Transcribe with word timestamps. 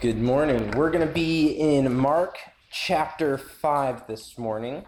Good 0.00 0.18
morning. 0.18 0.70
We're 0.70 0.88
going 0.88 1.06
to 1.06 1.12
be 1.12 1.48
in 1.48 1.94
Mark 1.94 2.38
chapter 2.70 3.36
5 3.36 4.06
this 4.06 4.38
morning, 4.38 4.86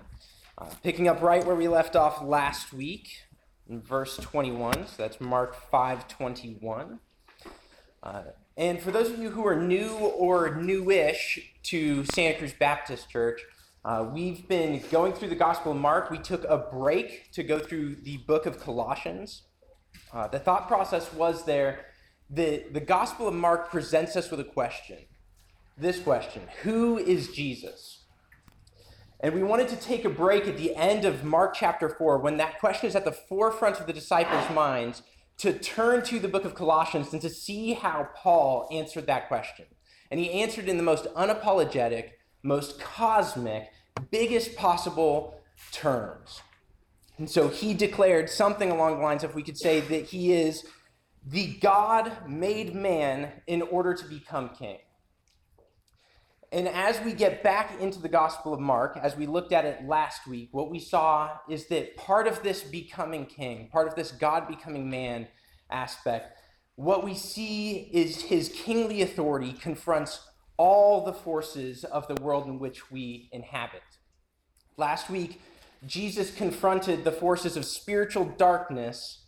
uh, 0.56 0.70
picking 0.82 1.06
up 1.06 1.20
right 1.20 1.44
where 1.44 1.54
we 1.54 1.68
left 1.68 1.96
off 1.96 2.22
last 2.22 2.72
week 2.72 3.10
in 3.68 3.82
verse 3.82 4.16
21. 4.16 4.86
So 4.86 4.94
that's 4.96 5.20
Mark 5.20 5.54
5:21. 5.70 6.98
Uh, 8.02 8.22
and 8.56 8.80
for 8.80 8.90
those 8.90 9.10
of 9.10 9.18
you 9.18 9.28
who 9.28 9.46
are 9.46 9.54
new 9.54 9.90
or 9.90 10.54
newish 10.54 11.56
to 11.64 12.06
Santa 12.06 12.38
Cruz 12.38 12.54
Baptist 12.58 13.10
Church, 13.10 13.42
uh, 13.84 14.08
we've 14.10 14.48
been 14.48 14.82
going 14.90 15.12
through 15.12 15.28
the 15.28 15.34
Gospel 15.34 15.72
of 15.72 15.78
Mark. 15.78 16.10
We 16.10 16.16
took 16.16 16.44
a 16.44 16.56
break 16.56 17.30
to 17.32 17.42
go 17.42 17.58
through 17.58 17.96
the 17.96 18.16
book 18.16 18.46
of 18.46 18.58
Colossians. 18.58 19.42
Uh, 20.10 20.28
the 20.28 20.38
thought 20.38 20.68
process 20.68 21.12
was 21.12 21.44
there 21.44 21.91
the, 22.32 22.64
the 22.72 22.80
Gospel 22.80 23.28
of 23.28 23.34
Mark 23.34 23.70
presents 23.70 24.16
us 24.16 24.30
with 24.30 24.40
a 24.40 24.44
question. 24.44 24.98
This 25.76 26.00
question 26.00 26.42
Who 26.62 26.98
is 26.98 27.28
Jesus? 27.28 27.98
And 29.20 29.34
we 29.34 29.42
wanted 29.42 29.68
to 29.68 29.76
take 29.76 30.04
a 30.04 30.10
break 30.10 30.48
at 30.48 30.56
the 30.56 30.74
end 30.74 31.04
of 31.04 31.22
Mark 31.22 31.54
chapter 31.54 31.88
4 31.88 32.18
when 32.18 32.38
that 32.38 32.58
question 32.58 32.88
is 32.88 32.96
at 32.96 33.04
the 33.04 33.12
forefront 33.12 33.78
of 33.78 33.86
the 33.86 33.92
disciples' 33.92 34.52
minds 34.52 35.02
to 35.38 35.52
turn 35.52 36.02
to 36.04 36.18
the 36.18 36.26
book 36.26 36.44
of 36.44 36.56
Colossians 36.56 37.12
and 37.12 37.22
to 37.22 37.30
see 37.30 37.74
how 37.74 38.08
Paul 38.16 38.68
answered 38.72 39.06
that 39.06 39.28
question. 39.28 39.66
And 40.10 40.18
he 40.18 40.30
answered 40.42 40.68
in 40.68 40.76
the 40.76 40.82
most 40.82 41.04
unapologetic, 41.14 42.10
most 42.42 42.80
cosmic, 42.80 43.70
biggest 44.10 44.56
possible 44.56 45.40
terms. 45.70 46.40
And 47.18 47.30
so 47.30 47.48
he 47.48 47.74
declared 47.74 48.28
something 48.28 48.72
along 48.72 48.96
the 48.96 49.04
lines 49.04 49.22
of 49.22 49.36
we 49.36 49.44
could 49.44 49.58
say 49.58 49.80
that 49.80 50.06
he 50.06 50.32
is 50.32 50.66
the 51.24 51.54
God 51.60 52.28
made 52.28 52.74
man 52.74 53.30
in 53.46 53.62
order 53.62 53.94
to 53.94 54.04
become 54.06 54.50
king. 54.50 54.78
And 56.50 56.68
as 56.68 57.00
we 57.00 57.14
get 57.14 57.42
back 57.42 57.80
into 57.80 57.98
the 57.98 58.10
Gospel 58.10 58.52
of 58.52 58.60
Mark, 58.60 58.98
as 59.00 59.16
we 59.16 59.26
looked 59.26 59.52
at 59.52 59.64
it 59.64 59.86
last 59.86 60.26
week, 60.26 60.50
what 60.52 60.70
we 60.70 60.78
saw 60.78 61.38
is 61.48 61.66
that 61.68 61.96
part 61.96 62.26
of 62.26 62.42
this 62.42 62.62
becoming 62.62 63.24
king, 63.24 63.70
part 63.72 63.88
of 63.88 63.94
this 63.94 64.12
God 64.12 64.48
becoming 64.48 64.90
man 64.90 65.28
aspect, 65.70 66.38
what 66.74 67.04
we 67.04 67.14
see 67.14 67.88
is 67.92 68.22
his 68.22 68.50
kingly 68.50 69.00
authority 69.00 69.54
confronts 69.54 70.28
all 70.58 71.04
the 71.04 71.12
forces 71.12 71.84
of 71.84 72.06
the 72.06 72.20
world 72.22 72.46
in 72.46 72.58
which 72.58 72.90
we 72.90 73.30
inhabit. 73.32 73.82
Last 74.76 75.08
week, 75.08 75.40
Jesus 75.86 76.34
confronted 76.34 77.02
the 77.02 77.12
forces 77.12 77.56
of 77.56 77.64
spiritual 77.64 78.26
darkness 78.26 79.21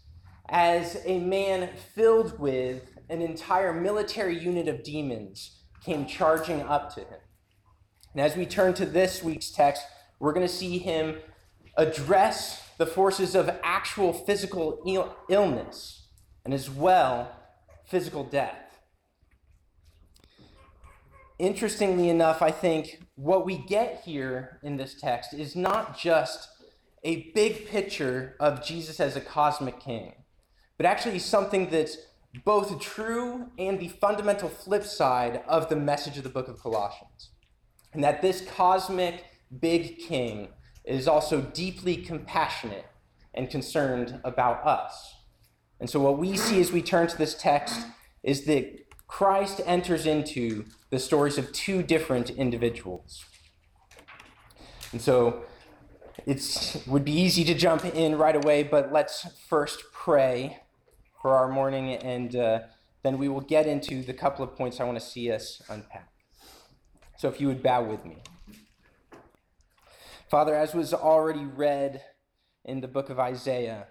as 0.48 1.00
a 1.05 1.19
man 1.19 1.70
filled 1.95 2.39
with 2.39 2.98
an 3.09 3.23
entire 3.23 3.73
military 3.73 4.39
unit 4.39 4.69
of 4.69 4.83
demons 4.83 5.62
came 5.84 6.06
charging 6.06 6.62
up 6.62 6.95
to 6.95 7.00
him. 7.00 7.20
And 8.12 8.20
as 8.20 8.37
we 8.37 8.47
turn 8.47 8.75
to 8.75 8.87
this 8.87 9.22
week's 9.22 9.50
text, 9.50 9.84
we're 10.19 10.33
going 10.33 10.47
to 10.47 10.53
see 10.53 10.78
him 10.78 11.17
address 11.77 12.62
the 12.78 12.87
forces 12.87 13.34
of 13.34 13.50
actual 13.62 14.12
physical 14.12 14.83
Ill- 14.87 15.15
illness 15.28 16.09
and 16.45 16.55
as 16.55 16.70
well 16.70 17.34
physical 17.84 18.25
death. 18.25 18.78
Interestingly 21.39 22.09
enough, 22.09 22.42
I 22.42 22.50
think 22.50 23.03
what 23.17 23.45
we 23.45 23.59
get 23.59 24.03
here 24.05 24.61
in 24.62 24.77
this 24.77 24.95
text 24.95 25.34
is 25.34 25.56
not 25.56 25.98
just 25.98 26.48
a 27.03 27.33
big 27.33 27.67
picture 27.67 28.37
of 28.39 28.65
Jesus 28.65 29.00
as 29.00 29.17
a 29.17 29.20
cosmic 29.20 29.81
king 29.81 30.15
but 30.77 30.86
actually 30.86 31.19
something 31.19 31.70
that's 31.70 31.97
both 32.44 32.80
true 32.80 33.47
and 33.58 33.78
the 33.78 33.89
fundamental 33.89 34.48
flip 34.48 34.84
side 34.84 35.42
of 35.47 35.69
the 35.69 35.77
message 35.77 36.16
of 36.19 36.25
the 36.25 36.31
book 36.31 36.48
of 36.48 36.58
Colossians. 36.58 37.31
And 37.92 38.03
that 38.03 38.22
this 38.22 38.41
cosmic 38.41 39.25
big 39.61 39.98
king 39.98 40.48
is 40.84 41.06
also 41.06 41.41
deeply 41.41 41.97
compassionate 41.97 42.86
and 43.34 43.48
concerned 43.48 44.21
about 44.25 44.65
us. 44.66 45.15
And 45.81 45.88
so, 45.88 46.00
what 46.00 46.19
we 46.19 46.37
see 46.37 46.60
as 46.60 46.72
we 46.72 46.82
turn 46.82 47.06
to 47.09 47.16
this 47.16 47.34
text 47.34 47.81
is 48.22 48.44
that 48.47 48.84
Christ 49.06 49.60
enters 49.65 50.06
into 50.06 50.65
the 50.91 50.98
stories 50.98 51.38
of 51.38 51.53
two 51.53 51.82
different 51.82 52.31
individuals. 52.31 53.25
And 54.93 55.00
so, 55.00 55.44
it 56.27 56.82
would 56.87 57.04
be 57.04 57.12
easy 57.12 57.44
to 57.44 57.54
jump 57.54 57.84
in 57.84 58.16
right 58.16 58.37
away, 58.37 58.62
but 58.62 58.93
let's 58.93 59.27
first 59.48 59.82
pray 59.93 60.60
for 61.24 61.34
our 61.38 61.48
morning, 61.48 61.94
and 61.94 62.36
uh, 62.36 62.58
then 63.02 63.16
we 63.16 63.30
will 63.30 63.40
get 63.40 63.66
into 63.66 64.02
the 64.02 64.12
couple 64.12 64.44
of 64.44 64.54
points 64.54 64.78
I 64.78 64.84
want 64.84 65.00
to 65.00 65.06
see 65.06 65.32
us 65.32 65.62
unpack. 65.70 66.10
So 67.16 67.30
if 67.30 67.40
you 67.40 67.46
would 67.46 67.62
bow 67.62 67.82
with 67.82 68.04
me. 68.04 68.18
Father, 70.28 70.54
as 70.54 70.74
was 70.74 70.92
already 70.92 71.46
read 71.46 72.02
in 72.62 72.82
the 72.82 72.88
book 72.88 73.08
of 73.08 73.18
Isaiah, 73.18 73.86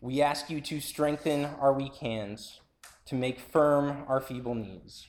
we 0.00 0.22
ask 0.22 0.48
you 0.48 0.62
to 0.62 0.80
strengthen 0.80 1.44
our 1.44 1.74
weak 1.74 1.96
hands, 1.96 2.58
to 3.04 3.14
make 3.14 3.38
firm 3.38 4.04
our 4.08 4.22
feeble 4.22 4.54
knees. 4.54 5.06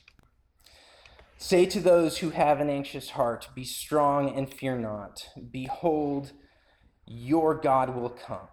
Say 1.38 1.64
to 1.64 1.80
those 1.80 2.18
who 2.18 2.28
have 2.28 2.60
an 2.60 2.68
anxious 2.68 3.08
heart, 3.12 3.48
Be 3.54 3.64
strong 3.64 4.36
and 4.36 4.52
fear 4.52 4.76
not. 4.76 5.28
Behold, 5.50 6.32
your 7.06 7.54
God 7.54 7.96
will 7.96 8.10
come. 8.10 8.48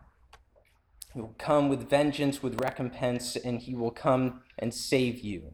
He 1.14 1.22
will 1.22 1.36
come 1.38 1.70
with 1.70 1.90
vengeance, 1.90 2.42
with 2.42 2.62
recompense, 2.62 3.36
and 3.36 3.60
he 3.60 3.76
will 3.76 3.92
come 3.92 4.42
and 4.58 4.74
save 4.74 5.20
you. 5.20 5.54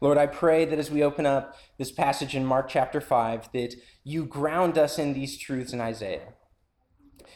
Lord, 0.00 0.18
I 0.18 0.26
pray 0.26 0.64
that 0.64 0.78
as 0.78 0.90
we 0.90 1.02
open 1.02 1.26
up 1.26 1.56
this 1.78 1.90
passage 1.90 2.34
in 2.34 2.44
Mark 2.44 2.68
chapter 2.68 3.00
5, 3.00 3.50
that 3.52 3.74
you 4.04 4.24
ground 4.24 4.76
us 4.76 4.98
in 4.98 5.14
these 5.14 5.38
truths 5.38 5.72
in 5.72 5.80
Isaiah. 5.80 6.34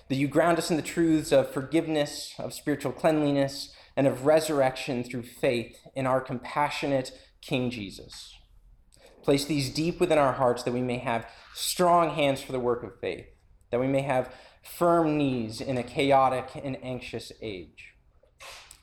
That 0.09 0.17
you 0.17 0.29
ground 0.29 0.59
us 0.59 0.71
in 0.71 0.77
the 0.77 0.83
truths 0.83 1.33
of 1.33 1.51
forgiveness, 1.51 2.35
of 2.39 2.53
spiritual 2.53 2.93
cleanliness, 2.93 3.73
and 3.97 4.07
of 4.07 4.27
resurrection 4.27 5.03
through 5.05 5.23
faith 5.23 5.77
in 5.95 6.07
our 6.07 6.21
compassionate 6.21 7.13
King 7.41 7.71
Jesus. 7.71 8.35
Place 9.23 9.45
these 9.45 9.71
deep 9.71 10.01
within 10.01 10.19
our 10.19 10.33
hearts 10.33 10.63
that 10.65 10.73
we 10.73 10.83
may 10.83 10.99
have 10.99 11.27
strong 11.55 12.11
hands 12.11 12.43
for 12.43 12.53
the 12.53 12.61
work 12.61 12.83
of 12.83 12.99
faith, 13.01 13.27
that 13.71 13.81
we 13.81 13.87
may 13.87 14.03
have 14.03 14.35
firm 14.63 15.19
knees 15.19 15.61
in 15.61 15.77
a 15.77 15.83
chaotic 15.83 16.51
and 16.63 16.83
anxious 16.83 17.33
age. 17.43 17.95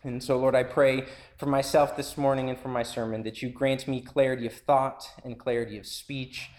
And 0.03 0.23
so, 0.23 0.37
Lord, 0.37 0.55
I 0.55 0.63
pray 0.63 1.05
for 1.37 1.45
myself 1.45 1.97
this 1.97 2.17
morning 2.17 2.49
and 2.49 2.57
for 2.57 2.69
my 2.69 2.83
sermon 2.83 3.23
that 3.23 3.41
you 3.41 3.49
grant 3.49 3.87
me 3.87 4.01
clarity 4.01 4.45
of 4.45 4.53
thought 4.53 5.09
and 5.25 5.37
clarity 5.37 5.77
of 5.77 5.85
speech 5.85 6.51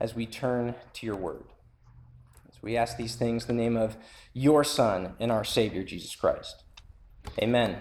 as 0.00 0.14
we 0.14 0.26
turn 0.26 0.74
to 0.94 1.06
your 1.06 1.16
word. 1.16 1.44
As 2.48 2.62
we 2.62 2.76
ask 2.76 2.96
these 2.96 3.14
things 3.14 3.48
in 3.48 3.56
the 3.56 3.62
name 3.62 3.76
of 3.76 3.96
your 4.32 4.64
Son 4.64 5.14
and 5.20 5.30
our 5.30 5.44
Savior, 5.44 5.82
Jesus 5.82 6.14
Christ. 6.14 6.62
Amen. 7.38 7.76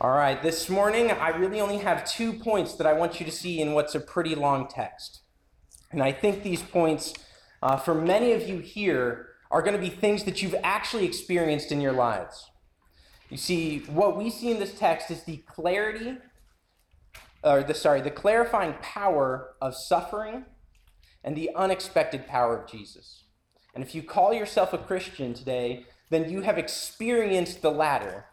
All 0.00 0.10
right, 0.10 0.42
this 0.42 0.68
morning 0.68 1.10
I 1.10 1.28
really 1.28 1.60
only 1.60 1.78
have 1.78 2.10
two 2.10 2.32
points 2.32 2.74
that 2.74 2.86
I 2.86 2.92
want 2.92 3.20
you 3.20 3.26
to 3.26 3.32
see 3.32 3.60
in 3.60 3.72
what's 3.72 3.94
a 3.94 4.00
pretty 4.00 4.34
long 4.34 4.68
text. 4.68 5.20
And 5.90 6.02
I 6.02 6.12
think 6.12 6.42
these 6.42 6.62
points 6.62 7.12
uh, 7.62 7.76
for 7.76 7.94
many 7.94 8.32
of 8.32 8.48
you 8.48 8.58
here 8.58 9.28
are 9.50 9.62
going 9.62 9.76
to 9.76 9.80
be 9.80 9.88
things 9.88 10.24
that 10.24 10.42
you've 10.42 10.56
actually 10.62 11.04
experienced 11.04 11.70
in 11.70 11.80
your 11.80 11.92
lives. 11.92 12.50
You 13.30 13.36
see, 13.36 13.78
what 13.80 14.16
we 14.16 14.30
see 14.30 14.50
in 14.50 14.58
this 14.58 14.78
text 14.78 15.10
is 15.10 15.22
the 15.22 15.38
clarity, 15.38 16.18
or 17.44 17.62
the 17.62 17.74
sorry, 17.74 18.00
the 18.00 18.10
clarifying 18.10 18.74
power 18.82 19.54
of 19.60 19.76
suffering 19.76 20.44
and 21.24 21.36
the 21.36 21.50
unexpected 21.54 22.26
power 22.26 22.58
of 22.58 22.70
Jesus. 22.70 23.24
And 23.74 23.82
if 23.82 23.94
you 23.94 24.02
call 24.02 24.34
yourself 24.34 24.72
a 24.72 24.78
Christian 24.78 25.32
today, 25.32 25.86
then 26.10 26.28
you 26.28 26.42
have 26.42 26.58
experienced 26.58 27.62
the 27.62 27.70
latter. 27.70 28.26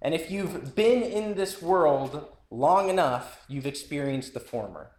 And 0.00 0.14
if 0.14 0.30
you've 0.30 0.74
been 0.74 1.02
in 1.02 1.34
this 1.34 1.62
world 1.62 2.26
long 2.50 2.88
enough, 2.88 3.44
you've 3.48 3.66
experienced 3.66 4.34
the 4.34 4.40
former. 4.40 4.90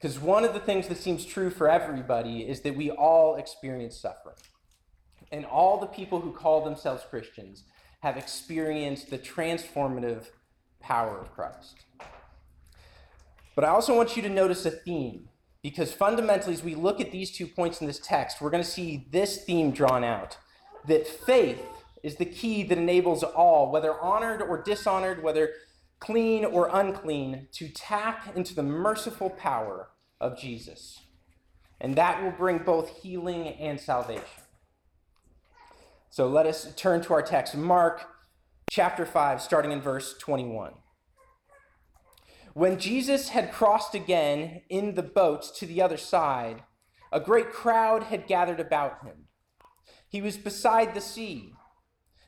Because 0.00 0.18
one 0.18 0.44
of 0.44 0.54
the 0.54 0.60
things 0.60 0.86
that 0.88 0.98
seems 0.98 1.24
true 1.24 1.50
for 1.50 1.68
everybody 1.68 2.48
is 2.48 2.60
that 2.60 2.76
we 2.76 2.90
all 2.90 3.36
experience 3.36 3.98
suffering. 3.98 4.36
And 5.32 5.44
all 5.44 5.78
the 5.78 5.86
people 5.86 6.20
who 6.20 6.32
call 6.32 6.64
themselves 6.64 7.04
Christians 7.10 7.64
have 8.00 8.16
experienced 8.16 9.10
the 9.10 9.18
transformative 9.18 10.26
power 10.80 11.18
of 11.18 11.34
Christ. 11.34 11.84
But 13.56 13.64
I 13.64 13.68
also 13.68 13.96
want 13.96 14.16
you 14.16 14.22
to 14.22 14.28
notice 14.28 14.64
a 14.66 14.70
theme, 14.70 15.28
because 15.62 15.92
fundamentally, 15.92 16.54
as 16.54 16.62
we 16.62 16.76
look 16.76 17.00
at 17.00 17.10
these 17.10 17.32
two 17.32 17.48
points 17.48 17.80
in 17.80 17.88
this 17.88 17.98
text, 17.98 18.40
we're 18.40 18.50
going 18.50 18.62
to 18.62 18.68
see 18.68 19.08
this 19.10 19.44
theme 19.44 19.72
drawn 19.72 20.04
out 20.04 20.36
that 20.86 21.08
faith 21.08 21.60
is 22.04 22.14
the 22.14 22.24
key 22.24 22.62
that 22.62 22.78
enables 22.78 23.24
all, 23.24 23.72
whether 23.72 24.00
honored 24.00 24.40
or 24.40 24.62
dishonored, 24.62 25.24
whether 25.24 25.50
clean 26.00 26.44
or 26.44 26.70
unclean, 26.72 27.48
to 27.52 27.68
tap 27.68 28.36
into 28.36 28.54
the 28.54 28.62
merciful 28.62 29.30
power 29.30 29.90
of 30.20 30.38
Jesus. 30.38 31.00
And 31.80 31.96
that 31.96 32.22
will 32.22 32.32
bring 32.32 32.58
both 32.58 33.02
healing 33.02 33.48
and 33.48 33.80
salvation. 33.80 34.24
So 36.10 36.26
let 36.26 36.46
us 36.46 36.74
turn 36.74 37.02
to 37.02 37.12
our 37.12 37.22
text, 37.22 37.56
Mark 37.56 38.06
chapter 38.70 39.06
5, 39.06 39.40
starting 39.40 39.72
in 39.72 39.80
verse 39.80 40.16
21. 40.18 40.72
When 42.54 42.78
Jesus 42.78 43.28
had 43.28 43.52
crossed 43.52 43.94
again 43.94 44.62
in 44.68 44.94
the 44.94 45.02
boat 45.02 45.54
to 45.56 45.66
the 45.66 45.80
other 45.80 45.96
side, 45.96 46.64
a 47.12 47.20
great 47.20 47.52
crowd 47.52 48.04
had 48.04 48.26
gathered 48.26 48.58
about 48.60 49.04
him. 49.04 49.28
He 50.08 50.20
was 50.20 50.36
beside 50.36 50.94
the 50.94 51.00
sea. 51.00 51.52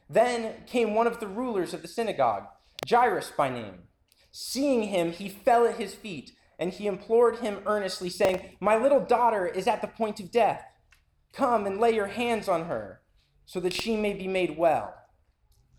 Then 0.08 0.64
came 0.66 0.94
one 0.94 1.06
of 1.06 1.20
the 1.20 1.26
rulers 1.26 1.74
of 1.74 1.82
the 1.82 1.88
synagogue, 1.88 2.44
Jairus 2.88 3.32
by 3.36 3.50
name. 3.50 3.84
Seeing 4.32 4.84
him, 4.84 5.12
he 5.12 5.28
fell 5.28 5.66
at 5.66 5.76
his 5.76 5.94
feet, 5.94 6.32
and 6.58 6.72
he 6.72 6.86
implored 6.86 7.38
him 7.38 7.60
earnestly, 7.66 8.08
saying, 8.08 8.56
My 8.60 8.76
little 8.76 9.00
daughter 9.00 9.46
is 9.46 9.66
at 9.66 9.80
the 9.80 9.88
point 9.88 10.20
of 10.20 10.30
death. 10.30 10.64
Come 11.32 11.66
and 11.66 11.78
lay 11.78 11.94
your 11.94 12.06
hands 12.06 12.48
on 12.48 12.66
her, 12.66 13.00
so 13.46 13.60
that 13.60 13.72
she 13.72 13.96
may 13.96 14.12
be 14.12 14.28
made 14.28 14.56
well. 14.56 14.94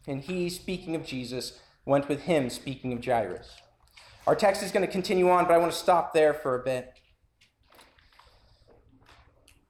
And 0.08 0.22
he, 0.22 0.50
speaking 0.50 0.96
of 0.96 1.06
Jesus, 1.06 1.60
went 1.86 2.08
with 2.08 2.22
him, 2.22 2.50
speaking 2.50 2.94
of 2.94 3.04
Jairus. 3.04 3.56
Our 4.28 4.36
text 4.36 4.64
is 4.64 4.72
going 4.72 4.86
to 4.86 4.92
continue 4.92 5.30
on, 5.30 5.46
but 5.46 5.54
I 5.54 5.58
want 5.58 5.72
to 5.72 5.78
stop 5.78 6.14
there 6.14 6.34
for 6.34 6.56
a 6.56 6.64
bit. 6.64 6.94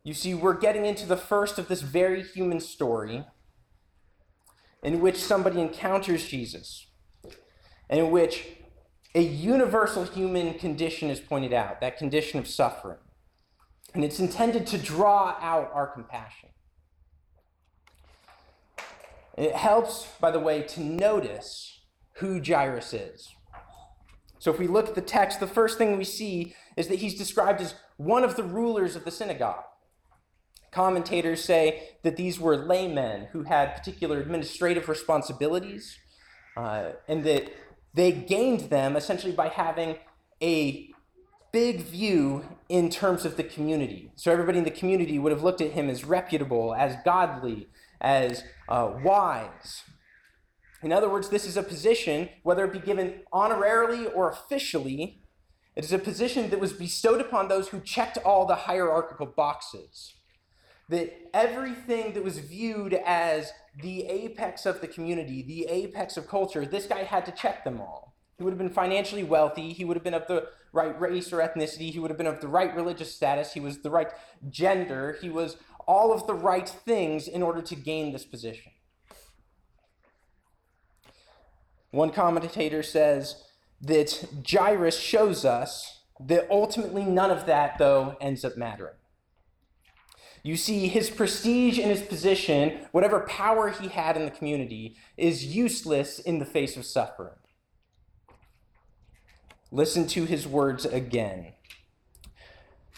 You 0.04 0.14
see, 0.14 0.34
we're 0.34 0.58
getting 0.58 0.86
into 0.86 1.06
the 1.06 1.18
first 1.18 1.60
of 1.60 1.68
this 1.68 1.82
very 1.82 2.24
human 2.24 2.60
story 2.60 3.26
in 4.84 5.00
which 5.00 5.18
somebody 5.18 5.62
encounters 5.62 6.26
Jesus, 6.26 6.88
in 7.92 8.10
which 8.10 8.48
a 9.14 9.22
universal 9.22 10.06
human 10.06 10.54
condition 10.54 11.10
is 11.10 11.20
pointed 11.20 11.54
out 11.54 11.82
that 11.82 11.98
condition 11.98 12.40
of 12.40 12.48
suffering. 12.48 12.98
And 13.94 14.04
it's 14.04 14.20
intended 14.20 14.66
to 14.68 14.78
draw 14.78 15.36
out 15.42 15.70
our 15.74 15.88
compassion. 15.88 16.50
it 19.38 19.56
helps, 19.56 20.08
by 20.20 20.30
the 20.30 20.40
way, 20.40 20.62
to 20.62 20.82
notice 20.82 21.82
who 22.16 22.42
Jairus 22.42 22.94
is. 22.94 23.34
So 24.40 24.52
if 24.52 24.60
we 24.60 24.68
look 24.68 24.90
at 24.90 24.96
the 24.96 25.02
text, 25.02 25.40
the 25.40 25.48
first 25.48 25.78
thing 25.78 25.98
we 25.98 26.04
see 26.04 26.56
is 26.76 26.88
that 26.88 27.00
he's 27.00 27.16
described 27.16 27.62
as 27.62 27.76
one 27.98 28.24
of 28.24 28.36
the 28.36 28.44
rulers 28.44 28.96
of 28.96 29.06
the 29.06 29.12
synagogue. 29.12 29.64
Commentators 30.72 31.44
say 31.44 31.90
that 32.04 32.18
these 32.18 32.40
were 32.40 32.56
laymen 32.56 33.28
who 33.32 33.44
had 33.44 33.76
particular 33.76 34.20
administrative 34.20 34.88
responsibilities, 34.90 35.98
uh, 36.56 36.92
and 37.08 37.24
that 37.24 37.52
they 37.94 38.12
gained 38.12 38.70
them 38.70 38.96
essentially 38.96 39.34
by 39.34 39.50
having 39.50 39.98
a 40.42 40.90
big 41.52 41.82
view 41.82 42.46
in 42.70 42.90
terms 42.90 43.26
of 43.26 43.36
the 43.36 43.44
community. 43.44 44.12
So 44.16 44.32
everybody 44.32 44.58
in 44.58 44.64
the 44.64 44.72
community 44.72 45.20
would 45.20 45.32
have 45.32 45.44
looked 45.44 45.62
at 45.62 45.72
him 45.72 45.90
as 45.90 46.06
reputable, 46.06 46.74
as 46.74 46.96
godly, 47.04 47.68
as 48.00 48.44
uh, 48.70 48.94
wise. 49.04 49.84
In 50.82 50.92
other 50.92 51.10
words, 51.10 51.30
this 51.30 51.46
is 51.46 51.58
a 51.58 51.64
position, 51.64 52.30
whether 52.44 52.66
it 52.66 52.74
be 52.74 52.80
given 52.80 53.22
honorarily 53.34 54.10
or 54.16 54.30
officially, 54.30 55.22
it 55.76 55.86
is 55.86 55.94
a 55.94 56.00
position 56.00 56.50
that 56.50 56.60
was 56.60 56.74
bestowed 56.74 57.22
upon 57.22 57.48
those 57.48 57.70
who 57.70 57.80
checked 57.80 58.18
all 58.20 58.46
the 58.46 58.56
hierarchical 58.56 59.26
boxes. 59.26 60.16
That 60.90 61.30
everything 61.34 62.14
that 62.14 62.24
was 62.24 62.40
viewed 62.40 62.94
as 62.94 63.52
the 63.80 64.06
apex 64.06 64.66
of 64.66 64.82
the 64.82 64.88
community, 64.88 65.42
the 65.42 65.66
apex 65.66 66.18
of 66.18 66.28
culture, 66.28 66.66
this 66.66 66.86
guy 66.86 67.04
had 67.04 67.26
to 67.26 67.32
check 67.32 67.64
them 67.64 67.80
all. 67.80 68.16
He 68.38 68.44
would 68.44 68.52
have 68.52 68.58
been 68.58 68.70
financially 68.70 69.24
wealthy. 69.24 69.72
He 69.72 69.86
would 69.86 69.96
have 69.96 70.04
been 70.04 70.16
of 70.16 70.28
the 70.28 70.48
right 70.74 71.00
race 71.00 71.32
or 71.32 71.38
ethnicity. 71.38 71.92
He 71.92 72.00
would 72.00 72.10
have 72.10 72.18
been 72.18 72.28
of 72.28 72.42
the 72.42 72.48
right 72.48 72.76
religious 72.76 73.14
status. 73.14 73.54
He 73.54 73.60
was 73.60 73.80
the 73.80 73.92
right 73.92 74.10
gender. 74.50 75.18
He 75.22 75.30
was 75.30 75.58
all 75.88 76.12
of 76.12 76.26
the 76.28 76.34
right 76.34 76.68
things 76.68 77.28
in 77.28 77.44
order 77.44 77.62
to 77.62 77.76
gain 77.76 78.12
this 78.12 78.26
position. 78.26 78.72
One 81.92 82.12
commentator 82.12 82.82
says 82.82 83.44
that 83.82 84.26
Jairus 84.50 84.98
shows 84.98 85.46
us 85.46 86.04
that 86.20 86.48
ultimately 86.50 87.04
none 87.04 87.32
of 87.32 87.46
that, 87.46 87.78
though, 87.78 88.16
ends 88.22 88.46
up 88.46 88.58
mattering. 88.58 88.96
You 90.44 90.58
see, 90.58 90.88
his 90.88 91.10
prestige 91.10 91.78
and 91.78 91.92
his 91.92 92.02
position, 92.02 92.88
whatever 92.92 93.22
power 93.22 93.70
he 93.70 93.90
had 93.90 94.18
in 94.18 94.26
the 94.26 94.32
community, 94.32 94.96
is 95.16 95.56
useless 95.56 96.18
in 96.20 96.40
the 96.40 96.46
face 96.46 96.76
of 96.76 96.86
suffering. 96.86 97.36
Listen 99.72 100.08
to 100.08 100.26
his 100.26 100.48
words 100.48 100.86
again. 100.86 101.54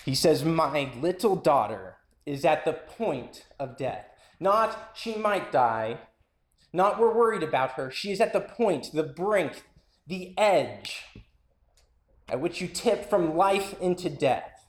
He 0.06 0.16
says, 0.16 0.44
My 0.44 0.92
little 1.00 1.36
daughter 1.36 1.98
is 2.26 2.46
at 2.46 2.66
the 2.66 2.74
point 2.74 3.46
of 3.60 3.78
death. 3.78 4.06
Not 4.40 4.92
she 4.96 5.16
might 5.16 5.52
die, 5.52 6.00
not 6.72 7.00
we're 7.00 7.14
worried 7.14 7.44
about 7.44 7.74
her. 7.74 7.92
She 7.92 8.12
is 8.12 8.20
at 8.20 8.34
the 8.34 8.42
point, 8.42 8.92
the 8.94 9.04
brink, 9.04 9.64
the 10.08 10.34
edge 10.38 11.04
at 12.28 12.40
which 12.40 12.60
you 12.60 12.68
tip 12.68 13.10
from 13.10 13.38
life 13.38 13.80
into 13.80 14.10
death. 14.10 14.63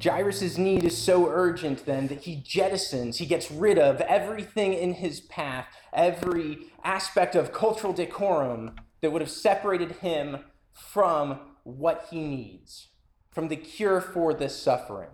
Jairus' 0.00 0.56
need 0.56 0.84
is 0.84 0.96
so 0.96 1.28
urgent 1.28 1.84
then 1.84 2.08
that 2.08 2.22
he 2.22 2.42
jettisons, 2.42 3.16
he 3.16 3.26
gets 3.26 3.50
rid 3.50 3.78
of 3.78 4.00
everything 4.02 4.72
in 4.72 4.94
his 4.94 5.20
path, 5.20 5.66
every 5.92 6.72
aspect 6.82 7.34
of 7.34 7.52
cultural 7.52 7.92
decorum 7.92 8.76
that 9.02 9.12
would 9.12 9.20
have 9.20 9.30
separated 9.30 9.92
him 9.96 10.38
from 10.72 11.40
what 11.64 12.06
he 12.10 12.20
needs, 12.22 12.88
from 13.30 13.48
the 13.48 13.56
cure 13.56 14.00
for 14.00 14.32
this 14.32 14.60
suffering. 14.60 15.10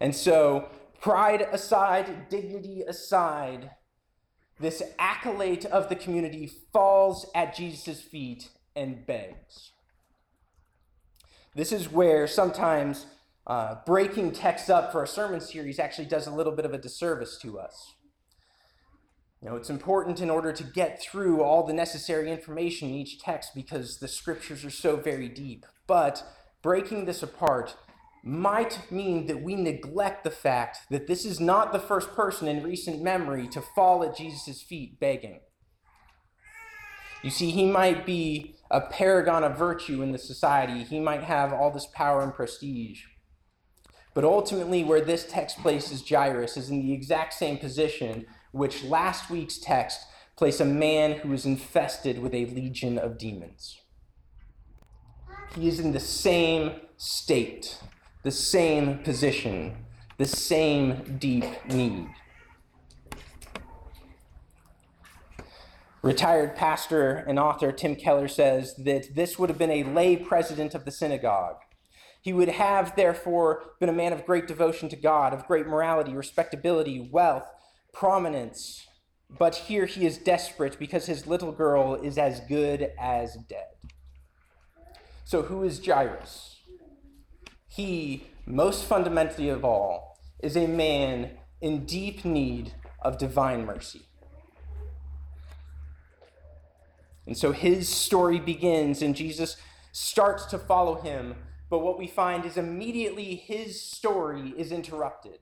And 0.00 0.14
so, 0.14 0.68
pride 1.00 1.42
aside, 1.52 2.28
dignity 2.28 2.82
aside, 2.82 3.70
this 4.60 4.82
acolyte 4.98 5.64
of 5.64 5.88
the 5.88 5.96
community 5.96 6.50
falls 6.72 7.28
at 7.34 7.56
Jesus' 7.56 8.00
feet 8.00 8.50
and 8.76 9.04
begs. 9.04 9.73
This 11.54 11.70
is 11.70 11.90
where 11.90 12.26
sometimes 12.26 13.06
uh, 13.46 13.76
breaking 13.86 14.32
text 14.32 14.70
up 14.70 14.90
for 14.90 15.02
a 15.02 15.06
sermon 15.06 15.40
series 15.40 15.78
actually 15.78 16.06
does 16.06 16.26
a 16.26 16.34
little 16.34 16.52
bit 16.52 16.64
of 16.64 16.74
a 16.74 16.78
disservice 16.78 17.38
to 17.42 17.58
us. 17.58 17.94
You 19.40 19.50
know, 19.50 19.56
it's 19.56 19.70
important 19.70 20.20
in 20.20 20.30
order 20.30 20.52
to 20.52 20.64
get 20.64 21.02
through 21.02 21.42
all 21.42 21.66
the 21.66 21.74
necessary 21.74 22.30
information 22.30 22.88
in 22.88 22.94
each 22.94 23.20
text 23.20 23.50
because 23.54 23.98
the 23.98 24.08
scriptures 24.08 24.64
are 24.64 24.70
so 24.70 24.96
very 24.96 25.28
deep. 25.28 25.66
But 25.86 26.24
breaking 26.62 27.04
this 27.04 27.22
apart 27.22 27.76
might 28.24 28.90
mean 28.90 29.26
that 29.26 29.42
we 29.42 29.54
neglect 29.54 30.24
the 30.24 30.30
fact 30.30 30.78
that 30.90 31.06
this 31.06 31.26
is 31.26 31.38
not 31.38 31.72
the 31.72 31.78
first 31.78 32.14
person 32.14 32.48
in 32.48 32.62
recent 32.62 33.02
memory 33.02 33.46
to 33.48 33.60
fall 33.60 34.02
at 34.02 34.16
Jesus' 34.16 34.62
feet 34.62 34.98
begging. 34.98 35.40
You 37.24 37.30
see, 37.30 37.50
he 37.50 37.64
might 37.64 38.04
be 38.04 38.54
a 38.70 38.82
paragon 38.82 39.44
of 39.44 39.56
virtue 39.56 40.02
in 40.02 40.12
the 40.12 40.18
society, 40.18 40.84
he 40.84 41.00
might 41.00 41.24
have 41.24 41.54
all 41.54 41.70
this 41.70 41.86
power 41.86 42.22
and 42.22 42.34
prestige. 42.34 43.04
But 44.12 44.24
ultimately, 44.24 44.84
where 44.84 45.00
this 45.00 45.26
text 45.28 45.58
places 45.58 46.08
Jairus 46.08 46.56
is 46.56 46.68
in 46.68 46.80
the 46.80 46.92
exact 46.92 47.32
same 47.32 47.56
position 47.56 48.26
which 48.52 48.84
last 48.84 49.30
week's 49.30 49.58
text 49.58 50.06
placed 50.36 50.60
a 50.60 50.64
man 50.66 51.18
who 51.18 51.32
is 51.32 51.46
infested 51.46 52.20
with 52.20 52.34
a 52.34 52.46
legion 52.46 52.98
of 52.98 53.18
demons. 53.18 53.80
He 55.56 55.66
is 55.66 55.80
in 55.80 55.92
the 55.92 56.00
same 56.00 56.80
state 56.96 57.78
the 58.22 58.30
same 58.30 58.98
position, 58.98 59.76
the 60.16 60.24
same 60.24 61.16
deep 61.18 61.44
need. 61.68 62.08
Retired 66.04 66.54
pastor 66.54 67.24
and 67.26 67.38
author 67.38 67.72
Tim 67.72 67.96
Keller 67.96 68.28
says 68.28 68.74
that 68.76 69.14
this 69.14 69.38
would 69.38 69.48
have 69.48 69.56
been 69.56 69.70
a 69.70 69.84
lay 69.84 70.18
president 70.18 70.74
of 70.74 70.84
the 70.84 70.90
synagogue. 70.90 71.56
He 72.20 72.30
would 72.30 72.50
have, 72.50 72.94
therefore, 72.94 73.62
been 73.80 73.88
a 73.88 73.94
man 73.94 74.12
of 74.12 74.26
great 74.26 74.46
devotion 74.46 74.90
to 74.90 74.96
God, 74.96 75.32
of 75.32 75.46
great 75.46 75.66
morality, 75.66 76.12
respectability, 76.12 77.08
wealth, 77.10 77.48
prominence. 77.94 78.86
But 79.30 79.54
here 79.54 79.86
he 79.86 80.04
is 80.04 80.18
desperate 80.18 80.78
because 80.78 81.06
his 81.06 81.26
little 81.26 81.52
girl 81.52 81.94
is 81.94 82.18
as 82.18 82.40
good 82.40 82.92
as 83.00 83.38
dead. 83.48 83.72
So, 85.24 85.40
who 85.40 85.62
is 85.62 85.82
Jairus? 85.82 86.60
He, 87.66 88.26
most 88.44 88.84
fundamentally 88.84 89.48
of 89.48 89.64
all, 89.64 90.18
is 90.42 90.54
a 90.54 90.66
man 90.66 91.38
in 91.62 91.86
deep 91.86 92.26
need 92.26 92.74
of 93.00 93.16
divine 93.16 93.64
mercy. 93.64 94.02
And 97.26 97.36
so 97.36 97.52
his 97.52 97.88
story 97.88 98.38
begins, 98.38 99.02
and 99.02 99.16
Jesus 99.16 99.56
starts 99.92 100.44
to 100.46 100.58
follow 100.58 100.96
him. 101.00 101.36
But 101.70 101.78
what 101.78 101.98
we 101.98 102.06
find 102.06 102.44
is 102.44 102.56
immediately 102.56 103.34
his 103.34 103.80
story 103.80 104.52
is 104.56 104.70
interrupted. 104.70 105.38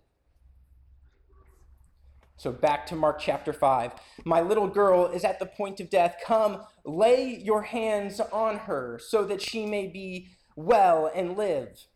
So 2.37 2.51
back 2.53 2.87
to 2.87 2.97
Mark 2.97 3.21
chapter 3.21 3.53
5. 3.53 3.93
My 4.25 4.41
little 4.41 4.67
girl 4.67 5.07
is 5.07 5.25
at 5.25 5.39
the 5.39 5.47
point 5.47 5.79
of 5.81 5.91
death. 5.91 6.17
Come, 6.25 6.62
lay 6.85 7.37
your 7.37 7.62
hands 7.62 8.21
on 8.21 8.59
her 8.59 8.99
so 9.01 9.25
that 9.25 9.41
she 9.41 9.65
may 9.67 9.87
be 9.87 10.29
well 10.57 11.11
and 11.15 11.37
live. 11.37 11.87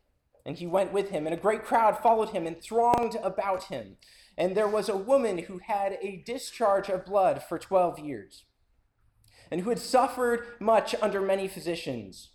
And 0.45 0.57
he 0.57 0.67
went 0.67 0.93
with 0.93 1.11
him, 1.11 1.27
and 1.27 1.35
a 1.35 1.39
great 1.39 1.65
crowd 1.65 1.99
followed 1.99 2.29
him 2.31 2.47
and 2.47 2.61
thronged 2.61 3.17
about 3.23 3.65
him. 3.65 3.97
and 4.39 4.55
there 4.55 4.69
was 4.69 4.89
a 4.89 4.97
woman 4.97 5.39
who 5.39 5.59
had 5.59 5.99
a 6.03 6.23
discharge 6.27 6.89
of 6.89 7.07
blood 7.07 7.43
for 7.43 7.59
12 7.59 7.99
years, 7.99 8.45
and 9.51 9.61
who 9.61 9.71
had 9.71 9.79
suffered 9.79 10.47
much 10.61 10.95
under 11.01 11.21
many 11.21 11.49
physicians, 11.49 12.31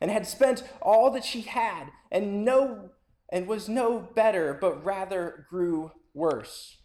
and 0.00 0.10
had 0.10 0.26
spent 0.26 0.64
all 0.80 1.10
that 1.10 1.24
she 1.24 1.42
had, 1.42 1.86
and 2.10 2.44
no 2.44 2.90
and 3.32 3.48
was 3.48 3.66
no 3.66 3.98
better, 3.98 4.52
but 4.52 4.84
rather 4.84 5.46
grew 5.48 5.90
worse. 6.12 6.82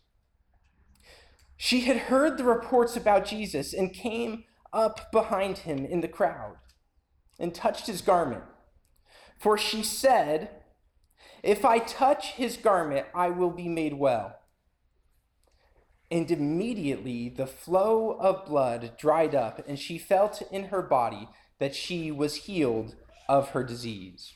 She 1.58 1.82
had 1.82 1.98
heard 1.98 2.38
the 2.38 2.46
reports 2.46 2.96
about 2.96 3.25
Jesus 3.25 3.74
and 3.74 3.94
came 3.94 4.46
up 4.72 5.12
behind 5.12 5.60
him 5.60 5.86
in 5.86 6.00
the 6.00 6.08
crowd 6.08 6.56
and 7.38 7.54
touched 7.54 7.88
his 7.88 8.01
garment. 8.01 8.44
For 9.38 9.58
she 9.58 9.84
said, 9.84 10.51
If 11.44 11.66
I 11.66 11.80
touch 11.80 12.34
his 12.34 12.56
garment, 12.56 13.08
I 13.13 13.30
will 13.30 13.51
be 13.51 13.68
made 13.68 13.96
well. 13.96 14.38
And 16.09 16.31
immediately 16.31 17.29
the 17.29 17.47
flow 17.47 18.11
of 18.19 18.45
blood 18.45 18.93
dried 18.97 19.35
up, 19.35 19.67
and 19.67 19.77
she 19.77 19.97
felt 19.97 20.41
in 20.51 20.65
her 20.65 20.81
body 20.81 21.27
that 21.59 21.75
she 21.75 22.11
was 22.11 22.35
healed 22.35 22.95
of 23.27 23.49
her 23.49 23.63
disease. 23.63 24.33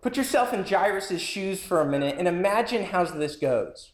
Put 0.00 0.16
yourself 0.16 0.52
in 0.52 0.64
Jairus' 0.64 1.20
shoes 1.20 1.62
for 1.62 1.80
a 1.80 1.86
minute 1.86 2.16
and 2.18 2.28
imagine 2.28 2.84
how 2.84 3.04
this 3.04 3.36
goes. 3.36 3.92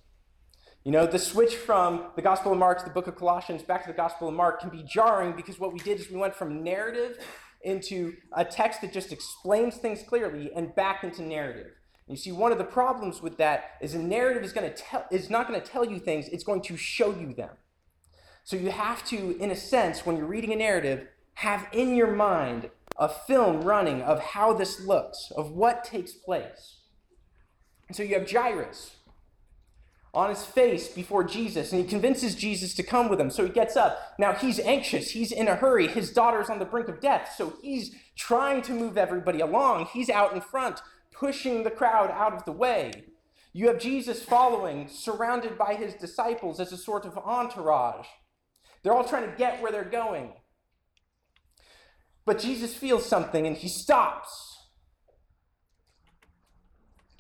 You 0.83 0.93
know, 0.93 1.07
the 1.07 1.19
switch 1.19 1.55
from 1.55 2.07
the 2.17 2.23
Gospel 2.23 2.53
of 2.53 2.59
Mark 2.59 2.79
to 2.79 2.85
the 2.85 2.91
book 2.91 3.07
of 3.07 3.15
Colossians 3.15 3.63
back 3.63 3.83
to 3.83 3.93
the 3.93 3.97
Gospel 3.97 4.29
of 4.29 4.35
Mark 4.35 4.61
can 4.61 4.71
be 4.71 4.83
jarring 4.83 5.37
because 5.37 5.61
what 5.61 5.73
we 5.73 5.79
did 5.79 6.01
is 6.01 6.11
we 6.11 6.17
went 6.17 6.35
from 6.35 6.65
narrative 6.65 7.19
into 7.63 8.15
a 8.33 8.45
text 8.45 8.81
that 8.81 8.93
just 8.93 9.13
explains 9.13 9.77
things 9.77 10.03
clearly 10.03 10.51
and 10.57 10.75
back 10.75 11.05
into 11.05 11.23
narrative. 11.23 11.73
You 12.11 12.17
see, 12.17 12.33
one 12.33 12.51
of 12.51 12.59
the 12.59 12.65
problems 12.65 13.23
with 13.23 13.37
that 13.37 13.77
is 13.81 13.95
a 13.95 13.99
narrative 13.99 14.43
is 14.43 14.53
going 14.53 14.69
to 14.69 14.77
tell 14.77 15.07
is 15.11 15.31
not 15.31 15.47
going 15.47 15.61
to 15.61 15.67
tell 15.67 15.85
you 15.85 15.99
things, 15.99 16.29
it's 16.29 16.45
going 16.45 16.63
to 16.63 16.77
show 16.77 17.15
you 17.15 17.33
them. 17.33 17.51
So 18.43 18.57
you 18.57 18.71
have 18.71 19.05
to, 19.07 19.39
in 19.39 19.51
a 19.51 19.57
sense, 19.57 20.05
when 20.05 20.17
you're 20.17 20.27
reading 20.27 20.53
a 20.53 20.57
narrative, 20.57 21.07
have 21.35 21.69
in 21.73 21.95
your 21.95 22.11
mind 22.11 22.71
a 22.97 23.09
film 23.09 23.63
running 23.63 24.03
of 24.03 24.21
how 24.21 24.53
this 24.53 24.81
looks, 24.81 25.33
of 25.37 25.53
what 25.53 25.85
takes 25.85 26.13
place. 26.13 26.79
And 27.87 27.97
so 27.97 28.03
you 28.03 28.15
have 28.19 28.31
Jairus, 28.31 28.97
on 30.13 30.29
his 30.29 30.45
face 30.45 30.89
before 30.89 31.23
Jesus, 31.23 31.73
and 31.73 31.81
he 31.81 31.87
convinces 31.87 32.35
Jesus 32.35 32.75
to 32.75 32.83
come 32.83 33.09
with 33.09 33.21
him. 33.21 33.31
So 33.31 33.45
he 33.45 33.51
gets 33.51 33.77
up. 33.77 34.15
Now 34.19 34.33
he's 34.33 34.59
anxious. 34.59 35.11
He's 35.11 35.31
in 35.31 35.47
a 35.47 35.55
hurry. 35.55 35.87
His 35.87 36.13
daughter's 36.13 36.51
on 36.51 36.59
the 36.59 36.65
brink 36.65 36.89
of 36.89 37.01
death. 37.01 37.35
So 37.37 37.55
he's 37.63 37.95
trying 38.17 38.63
to 38.63 38.73
move 38.73 38.99
everybody 38.99 39.41
along. 39.41 39.87
He's 39.93 40.11
out 40.11 40.33
in 40.33 40.41
front, 40.41 40.81
pushing 41.21 41.63
the 41.63 41.71
crowd 41.71 42.11
out 42.11 42.33
of 42.33 42.47
the 42.47 42.53
way. 42.53 42.91
You 43.53 43.69
have 43.69 43.79
Jesus 43.79 44.23
following, 44.23 44.89
surrounded 44.89 45.59
by 45.59 45.75
his 45.75 45.93
disciples 45.95 46.59
as 46.59 46.73
a 46.73 46.79
sort 46.79 47.05
of 47.05 47.19
entourage. 47.19 48.07
They're 48.83 48.95
all 48.95 49.05
trying 49.05 49.31
to 49.31 49.37
get 49.37 49.61
where 49.61 49.71
they're 49.71 49.85
going. 49.85 50.33
But 52.25 52.39
Jesus 52.39 52.75
feels 52.75 53.05
something 53.05 53.47
and 53.47 53.55
he 53.55 53.69
stops. 53.69 54.57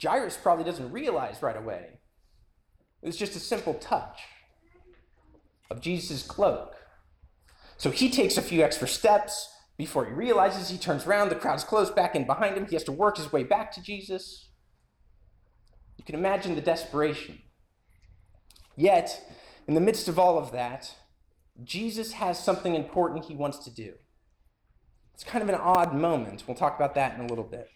Jairus 0.02 0.38
probably 0.38 0.64
doesn't 0.64 0.92
realize 0.92 1.42
right 1.42 1.57
away. 1.57 1.99
It's 3.02 3.19
just 3.19 3.37
a 3.37 3.40
simple 3.40 3.75
touch 3.75 4.21
of 5.71 5.83
Jesus' 5.83 6.23
cloak. 6.23 6.75
So 7.76 7.90
he 7.90 8.09
takes 8.09 8.38
a 8.38 8.42
few 8.42 8.62
extra 8.62 8.88
steps 8.88 9.50
before 9.80 10.04
he 10.04 10.12
realizes 10.12 10.68
he 10.68 10.76
turns 10.76 11.06
around, 11.06 11.30
the 11.30 11.34
crowd's 11.34 11.64
closed 11.64 11.94
back 11.94 12.14
in 12.14 12.26
behind 12.26 12.54
him. 12.54 12.66
He 12.66 12.75
has 12.75 12.84
to 12.84 12.92
work 12.92 13.16
his 13.16 13.32
way 13.32 13.44
back 13.44 13.72
to 13.72 13.82
Jesus. 13.82 14.50
You 15.96 16.04
can 16.04 16.14
imagine 16.14 16.54
the 16.54 16.60
desperation. 16.60 17.40
Yet, 18.76 19.25
in 19.66 19.72
the 19.72 19.80
midst 19.80 20.06
of 20.06 20.18
all 20.18 20.37
of 20.37 20.52
that, 20.52 20.94
Jesus 21.64 22.12
has 22.12 22.38
something 22.38 22.75
important 22.75 23.25
he 23.25 23.34
wants 23.34 23.56
to 23.60 23.70
do. 23.70 23.94
It's 25.14 25.25
kind 25.25 25.42
of 25.42 25.49
an 25.49 25.54
odd 25.54 25.94
moment. 25.94 26.44
We'll 26.46 26.58
talk 26.58 26.76
about 26.76 26.94
that 26.96 27.14
in 27.14 27.25
a 27.25 27.26
little 27.26 27.44
bit. 27.44 27.70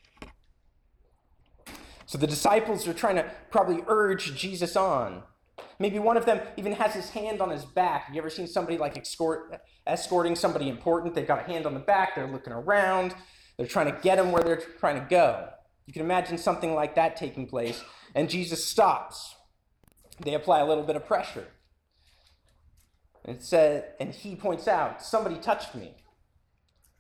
So 2.05 2.19
the 2.19 2.27
disciples 2.27 2.87
are 2.87 2.93
trying 2.93 3.17
to 3.17 3.31
probably 3.51 3.83
urge 3.87 4.37
Jesus 4.37 4.77
on. 4.77 5.23
Maybe 5.79 5.99
one 5.99 6.17
of 6.17 6.25
them 6.25 6.41
even 6.57 6.73
has 6.73 6.95
his 6.95 7.11
hand 7.11 7.41
on 7.41 7.51
his 7.51 7.65
back. 7.65 8.09
You 8.13 8.19
ever 8.19 8.31
seen 8.31 8.47
somebody 8.47 8.79
like 8.79 8.97
escort, 8.97 9.61
escorting 9.87 10.37
somebody 10.37 10.69
important? 10.69 11.15
They've 11.15 11.27
got 11.27 11.41
a 11.41 11.53
hand 11.53 11.67
on 11.67 11.75
the 11.75 11.81
back, 11.81 12.15
they're 12.15 12.31
looking 12.31 12.53
around, 12.53 13.15
they're 13.57 13.67
trying 13.67 13.93
to 13.93 14.01
get 14.01 14.19
him 14.19 14.33
where 14.33 14.43
they're 14.43 14.63
trying 14.79 15.01
to 15.01 15.07
go. 15.09 15.49
You 15.87 15.93
can 15.93 16.03
imagine 16.03 16.39
something 16.39 16.75
like 16.75 16.95
that 16.95 17.17
taking 17.17 17.47
place, 17.47 17.83
and 18.15 18.31
Jesus 18.31 18.65
stops. 18.65 19.35
They 20.21 20.35
apply 20.35 20.61
a 20.61 20.67
little 20.67 20.85
bit 20.85 20.97
of 20.97 21.07
pressure. 21.07 21.47
And 23.25 23.43
said, 23.43 23.95
and 24.01 24.13
he 24.15 24.37
points 24.37 24.69
out, 24.69 25.03
somebody 25.03 25.37
touched 25.37 25.75
me. 25.75 25.95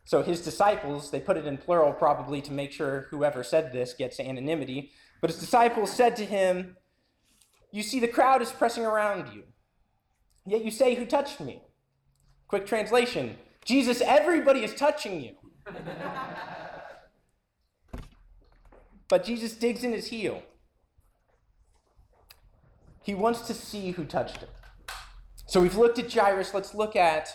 So 0.06 0.23
his 0.23 0.42
disciples, 0.42 1.11
they 1.11 1.20
put 1.20 1.37
it 1.37 1.46
in 1.46 1.58
plural 1.58 1.92
probably 1.92 2.40
to 2.42 2.52
make 2.52 2.73
sure 2.73 3.06
whoever 3.11 3.42
said 3.42 3.73
this 3.73 3.94
gets 3.94 4.20
anonymity, 4.20 4.90
but 5.20 5.30
his 5.30 5.40
disciples 5.40 5.92
said 5.92 6.16
to 6.16 6.25
him, 6.25 6.76
You 7.75 7.83
see, 7.83 7.99
the 7.99 8.07
crowd 8.07 8.40
is 8.40 8.52
pressing 8.52 8.87
around 8.87 9.35
you, 9.35 9.43
yet 10.47 10.64
you 10.64 10.71
say, 10.71 10.95
Who 10.95 11.04
touched 11.04 11.40
me? 11.40 11.61
Quick 12.47 12.66
translation 12.66 13.37
Jesus, 13.64 14.00
everybody 14.00 14.62
is 14.62 14.76
touching 14.76 15.21
you. 15.21 15.35
but 19.09 19.25
Jesus 19.25 19.54
digs 19.54 19.83
in 19.83 19.90
his 19.90 20.07
heel. 20.07 20.45
He 23.02 23.12
wants 23.12 23.40
to 23.49 23.54
see 23.54 23.90
who 23.90 24.04
touched 24.04 24.37
him. 24.37 24.50
So 25.47 25.61
we've 25.61 25.76
looked 25.76 25.99
at 25.99 26.12
Jairus. 26.12 26.54
Let's 26.54 26.76
look 26.76 26.95
at 26.95 27.31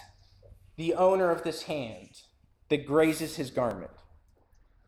the 0.78 0.94
owner 0.94 1.32
of 1.32 1.44
this 1.44 1.64
hand 1.64 2.22
that 2.70 2.86
grazes 2.86 3.36
his 3.36 3.52
garment. 3.52 3.92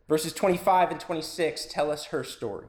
Verses 0.08 0.32
25 0.32 0.92
and 0.92 1.00
26 1.02 1.66
tell 1.66 1.92
us 1.92 2.06
her 2.06 2.24
story. 2.24 2.68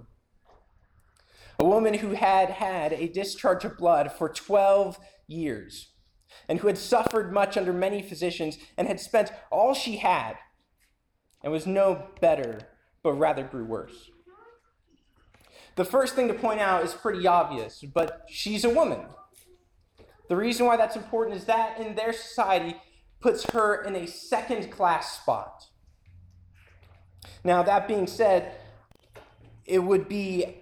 A 1.58 1.64
woman 1.64 1.94
who 1.94 2.10
had 2.10 2.50
had 2.50 2.92
a 2.92 3.08
discharge 3.08 3.64
of 3.64 3.76
blood 3.76 4.12
for 4.12 4.28
12 4.28 4.98
years 5.26 5.92
and 6.48 6.60
who 6.60 6.66
had 6.66 6.78
suffered 6.78 7.32
much 7.32 7.56
under 7.56 7.72
many 7.72 8.02
physicians 8.02 8.58
and 8.76 8.88
had 8.88 9.00
spent 9.00 9.32
all 9.50 9.74
she 9.74 9.96
had 9.96 10.34
and 11.42 11.52
was 11.52 11.66
no 11.66 12.08
better, 12.20 12.60
but 13.02 13.12
rather 13.12 13.42
grew 13.42 13.64
worse. 13.64 14.10
The 15.76 15.84
first 15.84 16.14
thing 16.14 16.28
to 16.28 16.34
point 16.34 16.60
out 16.60 16.84
is 16.84 16.94
pretty 16.94 17.26
obvious, 17.26 17.82
but 17.82 18.26
she's 18.28 18.64
a 18.64 18.70
woman. 18.70 19.00
The 20.28 20.36
reason 20.36 20.66
why 20.66 20.76
that's 20.76 20.96
important 20.96 21.36
is 21.36 21.44
that 21.46 21.80
in 21.80 21.94
their 21.94 22.12
society, 22.12 22.76
puts 23.22 23.44
her 23.52 23.82
in 23.82 23.94
a 23.94 24.06
second 24.06 24.70
class 24.70 25.18
spot. 25.20 25.68
Now, 27.44 27.62
that 27.62 27.88
being 27.88 28.06
said, 28.06 28.52
it 29.64 29.78
would 29.78 30.08
be 30.08 30.61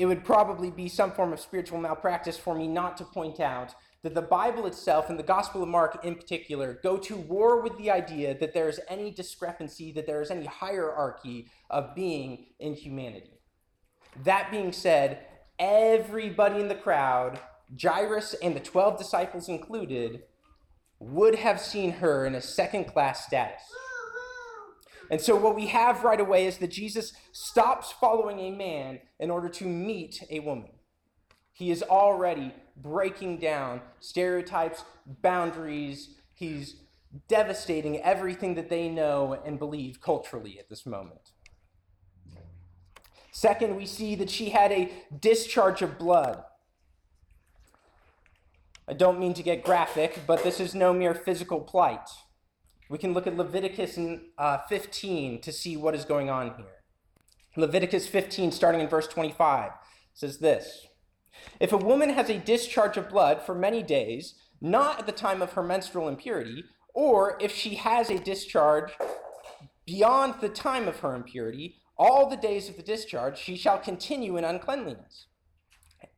it 0.00 0.06
would 0.06 0.24
probably 0.24 0.70
be 0.70 0.88
some 0.88 1.12
form 1.12 1.30
of 1.30 1.38
spiritual 1.38 1.78
malpractice 1.78 2.38
for 2.38 2.54
me 2.54 2.66
not 2.66 2.96
to 2.96 3.04
point 3.04 3.38
out 3.38 3.74
that 4.02 4.14
the 4.14 4.22
Bible 4.22 4.64
itself 4.64 5.10
and 5.10 5.18
the 5.18 5.22
Gospel 5.22 5.62
of 5.62 5.68
Mark 5.68 6.02
in 6.02 6.14
particular 6.14 6.80
go 6.82 6.96
to 6.96 7.16
war 7.16 7.60
with 7.60 7.76
the 7.76 7.90
idea 7.90 8.32
that 8.38 8.54
there 8.54 8.70
is 8.70 8.80
any 8.88 9.10
discrepancy, 9.10 9.92
that 9.92 10.06
there 10.06 10.22
is 10.22 10.30
any 10.30 10.46
hierarchy 10.46 11.48
of 11.68 11.94
being 11.94 12.46
in 12.58 12.72
humanity. 12.72 13.42
That 14.24 14.50
being 14.50 14.72
said, 14.72 15.18
everybody 15.58 16.60
in 16.60 16.68
the 16.68 16.74
crowd, 16.76 17.38
Jairus 17.78 18.32
and 18.42 18.56
the 18.56 18.60
12 18.60 18.96
disciples 18.96 19.50
included, 19.50 20.22
would 20.98 21.34
have 21.34 21.60
seen 21.60 21.92
her 21.92 22.24
in 22.24 22.34
a 22.34 22.40
second 22.40 22.86
class 22.86 23.26
status. 23.26 23.60
And 25.10 25.20
so, 25.20 25.34
what 25.34 25.56
we 25.56 25.66
have 25.66 26.04
right 26.04 26.20
away 26.20 26.46
is 26.46 26.58
that 26.58 26.70
Jesus 26.70 27.12
stops 27.32 27.92
following 27.92 28.38
a 28.38 28.50
man 28.52 29.00
in 29.18 29.28
order 29.28 29.48
to 29.48 29.64
meet 29.64 30.22
a 30.30 30.38
woman. 30.38 30.70
He 31.52 31.72
is 31.72 31.82
already 31.82 32.54
breaking 32.76 33.38
down 33.38 33.82
stereotypes, 33.98 34.84
boundaries. 35.20 36.14
He's 36.32 36.76
devastating 37.28 38.00
everything 38.00 38.54
that 38.54 38.70
they 38.70 38.88
know 38.88 39.40
and 39.44 39.58
believe 39.58 40.00
culturally 40.00 40.58
at 40.60 40.68
this 40.68 40.86
moment. 40.86 41.32
Second, 43.32 43.76
we 43.76 43.86
see 43.86 44.14
that 44.14 44.30
she 44.30 44.50
had 44.50 44.70
a 44.70 44.92
discharge 45.18 45.82
of 45.82 45.98
blood. 45.98 46.42
I 48.86 48.92
don't 48.92 49.18
mean 49.20 49.34
to 49.34 49.42
get 49.42 49.64
graphic, 49.64 50.20
but 50.26 50.42
this 50.42 50.60
is 50.60 50.74
no 50.74 50.92
mere 50.92 51.14
physical 51.14 51.60
plight. 51.60 52.08
We 52.90 52.98
can 52.98 53.14
look 53.14 53.28
at 53.28 53.36
Leviticus 53.36 53.96
uh, 54.36 54.58
15 54.68 55.40
to 55.42 55.52
see 55.52 55.76
what 55.76 55.94
is 55.94 56.04
going 56.04 56.28
on 56.28 56.54
here. 56.56 56.82
Leviticus 57.56 58.08
15, 58.08 58.50
starting 58.50 58.80
in 58.80 58.88
verse 58.88 59.06
25, 59.06 59.70
says 60.12 60.38
this 60.38 60.88
If 61.60 61.72
a 61.72 61.76
woman 61.76 62.10
has 62.10 62.28
a 62.28 62.38
discharge 62.38 62.96
of 62.96 63.08
blood 63.08 63.42
for 63.42 63.54
many 63.54 63.84
days, 63.84 64.34
not 64.60 64.98
at 64.98 65.06
the 65.06 65.12
time 65.12 65.40
of 65.40 65.52
her 65.52 65.62
menstrual 65.62 66.08
impurity, 66.08 66.64
or 66.92 67.38
if 67.40 67.54
she 67.54 67.76
has 67.76 68.10
a 68.10 68.18
discharge 68.18 68.90
beyond 69.86 70.40
the 70.40 70.48
time 70.48 70.88
of 70.88 70.98
her 70.98 71.14
impurity, 71.14 71.76
All 71.96 72.30
the 72.30 72.36
days 72.36 72.70
of 72.70 72.76
the 72.76 72.82
discharge 72.82 73.36
she 73.38 73.56
shall 73.56 73.78
continue 73.78 74.38
in 74.38 74.44
uncleanliness. 74.44 75.26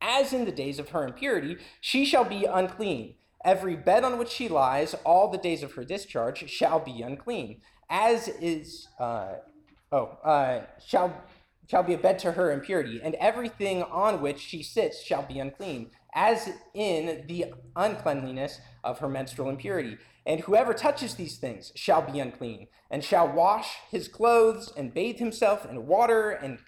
As 0.01 0.33
in 0.33 0.45
the 0.45 0.53
days 0.53 0.79
of 0.79 0.91
her 0.91 1.05
impurity, 1.05 1.57
she 1.81 2.05
shall 2.05 2.25
be 2.25 2.45
unclean. 2.45 3.17
Every 3.45 3.77
bed 3.77 4.05
on 4.05 4.19
which 4.19 4.29
she 4.29 4.49
lies, 4.49 4.95
all 5.05 5.29
the 5.29 5.39
days 5.39 5.63
of 5.63 5.73
her 5.73 5.85
discharge, 5.85 6.49
shall 6.49 6.79
be 6.79 7.03
unclean. 7.03 7.61
As 7.91 8.29
is, 8.29 8.89
uh, 8.99 9.35
oh, 9.91 10.19
uh, 10.25 10.63
shall 10.85 11.23
shall 11.69 11.83
be 11.83 11.95
a 11.95 11.99
bed 11.99 12.19
to 12.19 12.33
her 12.33 12.53
impurity, 12.53 13.01
and 13.03 13.15
everything 13.15 13.83
on 13.85 14.21
which 14.21 14.39
she 14.39 14.63
sits 14.63 15.03
shall 15.03 15.23
be 15.23 15.39
unclean, 15.39 15.91
as 16.15 16.51
in 16.75 17.25
the 17.27 17.47
uncleanliness 17.77 18.61
of 18.85 18.99
her 18.99 19.09
menstrual 19.09 19.49
impurity. 19.49 19.97
And 20.27 20.41
whoever 20.41 20.75
touches 20.75 21.15
these 21.15 21.39
things 21.39 21.73
shall 21.75 22.03
be 22.03 22.21
unclean, 22.21 22.67
and 22.91 23.03
shall 23.03 23.27
wash 23.33 23.77
his 23.91 24.07
clothes, 24.09 24.73
and 24.77 24.93
bathe 24.93 25.19
himself 25.19 25.65
in 25.65 25.87
water, 25.87 26.31
and 26.31 26.59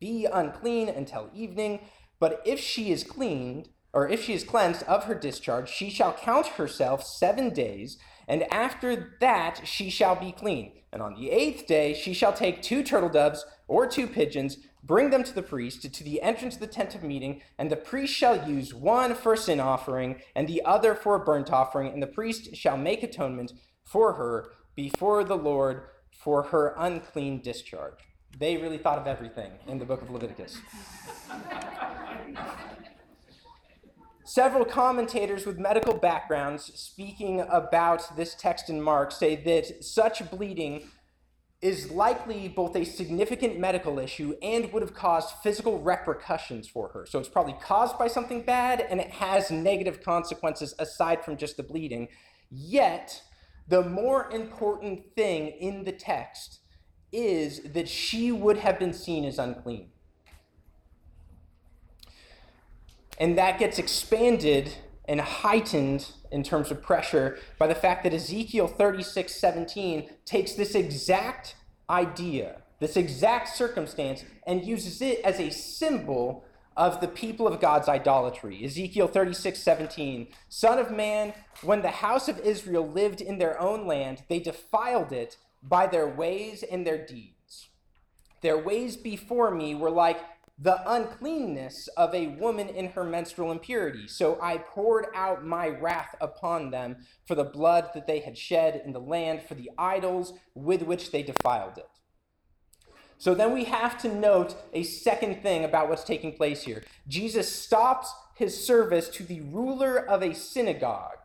be 0.00 0.26
unclean 0.32 0.88
until 0.88 1.30
evening. 1.34 1.80
But 2.18 2.40
if 2.46 2.58
she 2.58 2.90
is 2.90 3.04
cleaned, 3.04 3.68
or 3.94 4.08
if 4.08 4.24
she 4.24 4.34
is 4.34 4.42
cleansed 4.42 4.82
of 4.82 5.04
her 5.04 5.14
discharge, 5.14 5.70
she 5.70 5.88
shall 5.88 6.12
count 6.12 6.48
herself 6.48 7.04
seven 7.04 7.50
days, 7.50 7.96
and 8.26 8.42
after 8.52 9.16
that 9.20 9.60
she 9.64 9.88
shall 9.88 10.16
be 10.16 10.32
clean. 10.32 10.72
And 10.92 11.00
on 11.00 11.14
the 11.14 11.30
eighth 11.30 11.66
day 11.66 11.94
she 11.94 12.12
shall 12.12 12.32
take 12.32 12.60
two 12.60 12.82
turtle 12.82 13.08
doves 13.08 13.46
or 13.68 13.86
two 13.86 14.08
pigeons, 14.08 14.58
bring 14.82 15.10
them 15.10 15.22
to 15.22 15.32
the 15.32 15.42
priest 15.42 15.94
to 15.94 16.04
the 16.04 16.20
entrance 16.22 16.56
of 16.56 16.60
the 16.60 16.66
tent 16.66 16.96
of 16.96 17.04
meeting, 17.04 17.40
and 17.56 17.70
the 17.70 17.76
priest 17.76 18.12
shall 18.12 18.48
use 18.48 18.74
one 18.74 19.14
for 19.14 19.36
sin 19.36 19.60
offering 19.60 20.20
and 20.34 20.48
the 20.48 20.62
other 20.64 20.96
for 20.96 21.14
a 21.14 21.24
burnt 21.24 21.52
offering, 21.52 21.92
and 21.92 22.02
the 22.02 22.08
priest 22.08 22.56
shall 22.56 22.76
make 22.76 23.02
atonement 23.04 23.52
for 23.84 24.14
her 24.14 24.50
before 24.74 25.22
the 25.22 25.36
Lord 25.36 25.84
for 26.10 26.42
her 26.44 26.74
unclean 26.76 27.40
discharge. 27.42 28.00
They 28.36 28.56
really 28.56 28.78
thought 28.78 28.98
of 28.98 29.06
everything 29.06 29.52
in 29.68 29.78
the 29.78 29.84
book 29.84 30.02
of 30.02 30.10
Leviticus. 30.10 30.58
Several 34.34 34.64
commentators 34.64 35.46
with 35.46 35.60
medical 35.60 35.94
backgrounds 35.94 36.64
speaking 36.74 37.42
about 37.42 38.16
this 38.16 38.34
text 38.34 38.68
in 38.68 38.82
Mark 38.82 39.12
say 39.12 39.36
that 39.36 39.84
such 39.84 40.28
bleeding 40.28 40.88
is 41.62 41.92
likely 41.92 42.48
both 42.48 42.74
a 42.74 42.84
significant 42.84 43.60
medical 43.60 44.00
issue 44.00 44.34
and 44.42 44.72
would 44.72 44.82
have 44.82 44.92
caused 44.92 45.36
physical 45.44 45.78
repercussions 45.78 46.66
for 46.66 46.88
her. 46.88 47.06
So 47.06 47.20
it's 47.20 47.28
probably 47.28 47.54
caused 47.62 47.96
by 47.96 48.08
something 48.08 48.42
bad 48.42 48.80
and 48.80 49.00
it 49.00 49.12
has 49.12 49.52
negative 49.52 50.02
consequences 50.02 50.74
aside 50.80 51.24
from 51.24 51.36
just 51.36 51.56
the 51.56 51.62
bleeding. 51.62 52.08
Yet, 52.50 53.22
the 53.68 53.84
more 53.84 54.28
important 54.32 55.14
thing 55.14 55.46
in 55.46 55.84
the 55.84 55.92
text 55.92 56.58
is 57.12 57.60
that 57.72 57.88
she 57.88 58.32
would 58.32 58.56
have 58.56 58.80
been 58.80 58.94
seen 58.94 59.24
as 59.26 59.38
unclean. 59.38 59.92
And 63.18 63.38
that 63.38 63.58
gets 63.58 63.78
expanded 63.78 64.74
and 65.06 65.20
heightened 65.20 66.10
in 66.30 66.42
terms 66.42 66.70
of 66.70 66.82
pressure 66.82 67.38
by 67.58 67.66
the 67.66 67.74
fact 67.74 68.04
that 68.04 68.14
Ezekiel 68.14 68.66
36 68.66 69.34
17 69.34 70.10
takes 70.24 70.52
this 70.52 70.74
exact 70.74 71.56
idea, 71.88 72.62
this 72.80 72.96
exact 72.96 73.54
circumstance, 73.54 74.24
and 74.46 74.64
uses 74.64 75.00
it 75.02 75.20
as 75.24 75.38
a 75.38 75.50
symbol 75.50 76.44
of 76.76 77.00
the 77.00 77.08
people 77.08 77.46
of 77.46 77.60
God's 77.60 77.88
idolatry. 77.88 78.64
Ezekiel 78.64 79.06
36 79.06 79.58
17, 79.60 80.28
Son 80.48 80.78
of 80.78 80.90
man, 80.90 81.34
when 81.62 81.82
the 81.82 81.90
house 81.90 82.28
of 82.28 82.40
Israel 82.40 82.86
lived 82.86 83.20
in 83.20 83.38
their 83.38 83.60
own 83.60 83.86
land, 83.86 84.22
they 84.28 84.40
defiled 84.40 85.12
it 85.12 85.36
by 85.62 85.86
their 85.86 86.08
ways 86.08 86.62
and 86.62 86.86
their 86.86 87.04
deeds. 87.04 87.68
Their 88.42 88.58
ways 88.58 88.96
before 88.96 89.50
me 89.50 89.74
were 89.74 89.90
like 89.90 90.20
the 90.58 90.80
uncleanness 90.88 91.88
of 91.96 92.14
a 92.14 92.28
woman 92.28 92.68
in 92.68 92.90
her 92.90 93.04
menstrual 93.04 93.50
impurity. 93.50 94.06
So 94.06 94.38
I 94.40 94.58
poured 94.58 95.06
out 95.14 95.44
my 95.44 95.68
wrath 95.68 96.14
upon 96.20 96.70
them 96.70 96.98
for 97.26 97.34
the 97.34 97.44
blood 97.44 97.90
that 97.94 98.06
they 98.06 98.20
had 98.20 98.38
shed 98.38 98.80
in 98.84 98.92
the 98.92 99.00
land, 99.00 99.42
for 99.42 99.54
the 99.54 99.70
idols 99.76 100.32
with 100.54 100.82
which 100.82 101.10
they 101.10 101.22
defiled 101.22 101.78
it. 101.78 101.88
So 103.18 103.34
then 103.34 103.52
we 103.52 103.64
have 103.64 104.00
to 104.02 104.14
note 104.14 104.54
a 104.72 104.82
second 104.82 105.42
thing 105.42 105.64
about 105.64 105.88
what's 105.88 106.04
taking 106.04 106.36
place 106.36 106.62
here. 106.62 106.84
Jesus 107.08 107.50
stops 107.50 108.12
his 108.36 108.66
service 108.66 109.08
to 109.10 109.22
the 109.24 109.40
ruler 109.40 109.96
of 109.96 110.22
a 110.22 110.34
synagogue. 110.34 111.18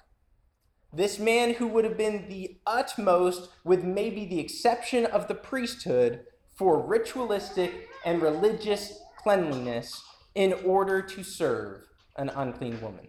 This 0.91 1.19
man 1.19 1.53
who 1.55 1.67
would 1.67 1.85
have 1.85 1.97
been 1.97 2.29
the 2.29 2.57
utmost, 2.65 3.49
with 3.63 3.83
maybe 3.83 4.25
the 4.25 4.39
exception 4.39 5.05
of 5.05 5.27
the 5.27 5.35
priesthood, 5.35 6.25
for 6.55 6.85
ritualistic 6.85 7.89
and 8.05 8.21
religious 8.21 8.99
cleanliness 9.21 10.03
in 10.36 10.53
order 10.65 11.01
to 11.01 11.23
serve 11.23 11.84
an 12.17 12.29
unclean 12.29 12.82
woman. 12.82 13.08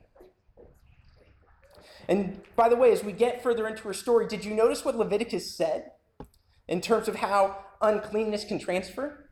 And 2.09 2.40
by 2.57 2.68
the 2.68 2.77
way, 2.77 2.90
as 2.90 3.05
we 3.05 3.12
get 3.12 3.42
further 3.42 3.68
into 3.68 3.83
her 3.85 3.94
story, 3.94 4.27
did 4.27 4.44
you 4.44 4.55
notice 4.55 4.85
what 4.85 4.96
Leviticus 4.96 5.57
said 5.57 5.92
in 6.66 6.81
terms 6.81 7.07
of 7.09 7.16
how 7.16 7.64
uncleanness 7.81 8.44
can 8.44 8.59
transfer? 8.59 9.31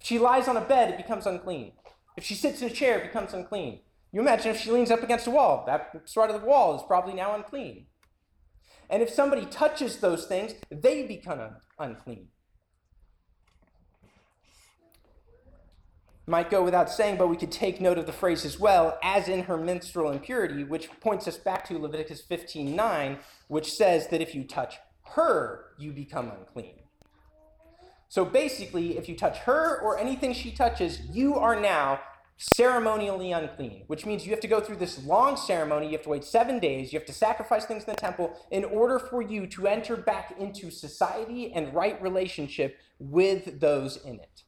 If 0.00 0.06
she 0.06 0.18
lies 0.18 0.48
on 0.48 0.56
a 0.56 0.60
bed, 0.60 0.90
it 0.90 0.96
becomes 0.96 1.26
unclean. 1.26 1.72
If 2.16 2.24
she 2.24 2.34
sits 2.34 2.60
in 2.60 2.68
a 2.68 2.72
chair, 2.72 2.98
it 2.98 3.04
becomes 3.04 3.32
unclean. 3.32 3.80
You 4.10 4.20
imagine 4.20 4.50
if 4.50 4.60
she 4.60 4.70
leans 4.70 4.90
up 4.90 5.02
against 5.02 5.26
a 5.26 5.30
wall, 5.30 5.64
that 5.66 6.02
side 6.04 6.30
of 6.30 6.40
the 6.40 6.46
wall 6.46 6.76
is 6.76 6.82
probably 6.86 7.14
now 7.14 7.34
unclean. 7.34 7.86
And 8.90 9.02
if 9.02 9.08
somebody 9.08 9.46
touches 9.46 9.98
those 9.98 10.26
things, 10.26 10.54
they 10.70 11.06
become 11.06 11.40
unclean. 11.78 12.28
Might 16.26 16.50
go 16.50 16.62
without 16.62 16.90
saying, 16.90 17.16
but 17.16 17.28
we 17.28 17.36
could 17.36 17.50
take 17.50 17.80
note 17.80 17.98
of 17.98 18.06
the 18.06 18.12
phrase 18.12 18.44
as 18.44 18.58
well, 18.58 18.98
as 19.02 19.28
in 19.28 19.44
her 19.44 19.56
menstrual 19.56 20.12
impurity, 20.12 20.64
which 20.64 20.88
points 21.00 21.26
us 21.26 21.36
back 21.36 21.66
to 21.66 21.78
Leviticus 21.78 22.22
15:9, 22.22 23.18
which 23.48 23.72
says 23.72 24.08
that 24.08 24.20
if 24.20 24.34
you 24.34 24.44
touch 24.44 24.78
her, 25.14 25.72
you 25.78 25.92
become 25.92 26.30
unclean. 26.30 26.78
So 28.08 28.24
basically, 28.24 28.98
if 28.98 29.08
you 29.08 29.16
touch 29.16 29.38
her 29.38 29.80
or 29.80 29.98
anything 29.98 30.34
she 30.34 30.52
touches, 30.52 31.00
you 31.00 31.34
are 31.34 31.58
now 31.58 32.00
ceremonially 32.36 33.32
unclean, 33.32 33.84
which 33.86 34.04
means 34.04 34.24
you 34.24 34.30
have 34.32 34.40
to 34.40 34.48
go 34.48 34.60
through 34.60 34.76
this 34.76 35.02
long 35.04 35.36
ceremony. 35.36 35.86
You 35.86 35.92
have 35.92 36.02
to 36.02 36.08
wait 36.08 36.24
seven 36.24 36.58
days. 36.58 36.92
You 36.92 36.98
have 36.98 37.06
to 37.06 37.12
sacrifice 37.12 37.64
things 37.64 37.84
in 37.84 37.90
the 37.90 37.96
temple 37.96 38.36
in 38.50 38.64
order 38.64 38.98
for 38.98 39.22
you 39.22 39.46
to 39.48 39.66
enter 39.66 39.96
back 39.96 40.34
into 40.38 40.70
society 40.70 41.52
and 41.52 41.72
right 41.72 42.00
relationship 42.02 42.78
with 42.98 43.60
those 43.60 43.96
in 44.04 44.16
it. 44.20 44.42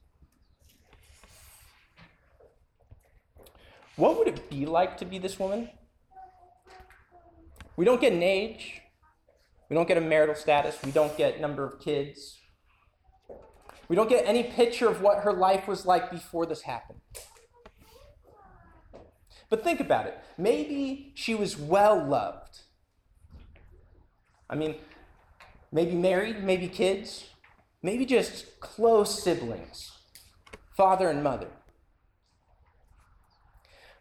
What 3.97 4.19
would 4.19 4.29
it 4.29 4.51
be 4.51 4.67
like 4.67 4.97
to 4.99 5.05
be 5.05 5.19
this 5.19 5.39
woman? 5.39 5.71
We 7.77 7.85
don't 7.85 8.01
get 8.01 8.13
an 8.13 8.23
age. 8.23 8.81
We 9.69 9.75
don't 9.75 9.87
get 9.87 9.97
a 9.97 10.01
marital 10.01 10.35
status. 10.35 10.77
We 10.85 10.91
don't 10.91 11.17
get 11.17 11.41
number 11.41 11.65
of 11.65 11.81
kids. 11.81 12.39
We 13.89 13.97
don't 13.97 14.09
get 14.09 14.27
any 14.27 14.43
picture 14.43 14.89
of 14.89 15.01
what 15.01 15.25
her 15.25 15.33
life 15.33 15.69
was 15.69 15.87
like 15.87 16.11
before 16.11 16.47
this 16.47 16.63
happened. 16.63 17.01
But 19.49 19.63
think 19.63 19.81
about 19.81 20.07
it. 20.07 20.19
Maybe 20.37 21.13
she 21.15 21.35
was 21.35 21.57
well 21.57 22.05
loved. 22.05 22.61
I 24.49 24.57
mean, 24.57 24.77
maybe 25.71 25.95
married, 25.95 26.43
maybe 26.43 26.69
kids, 26.69 27.27
maybe 27.83 28.05
just 28.07 28.59
close 28.61 29.23
siblings, 29.23 29.93
father 30.77 31.09
and 31.09 31.23
mother. 31.23 31.49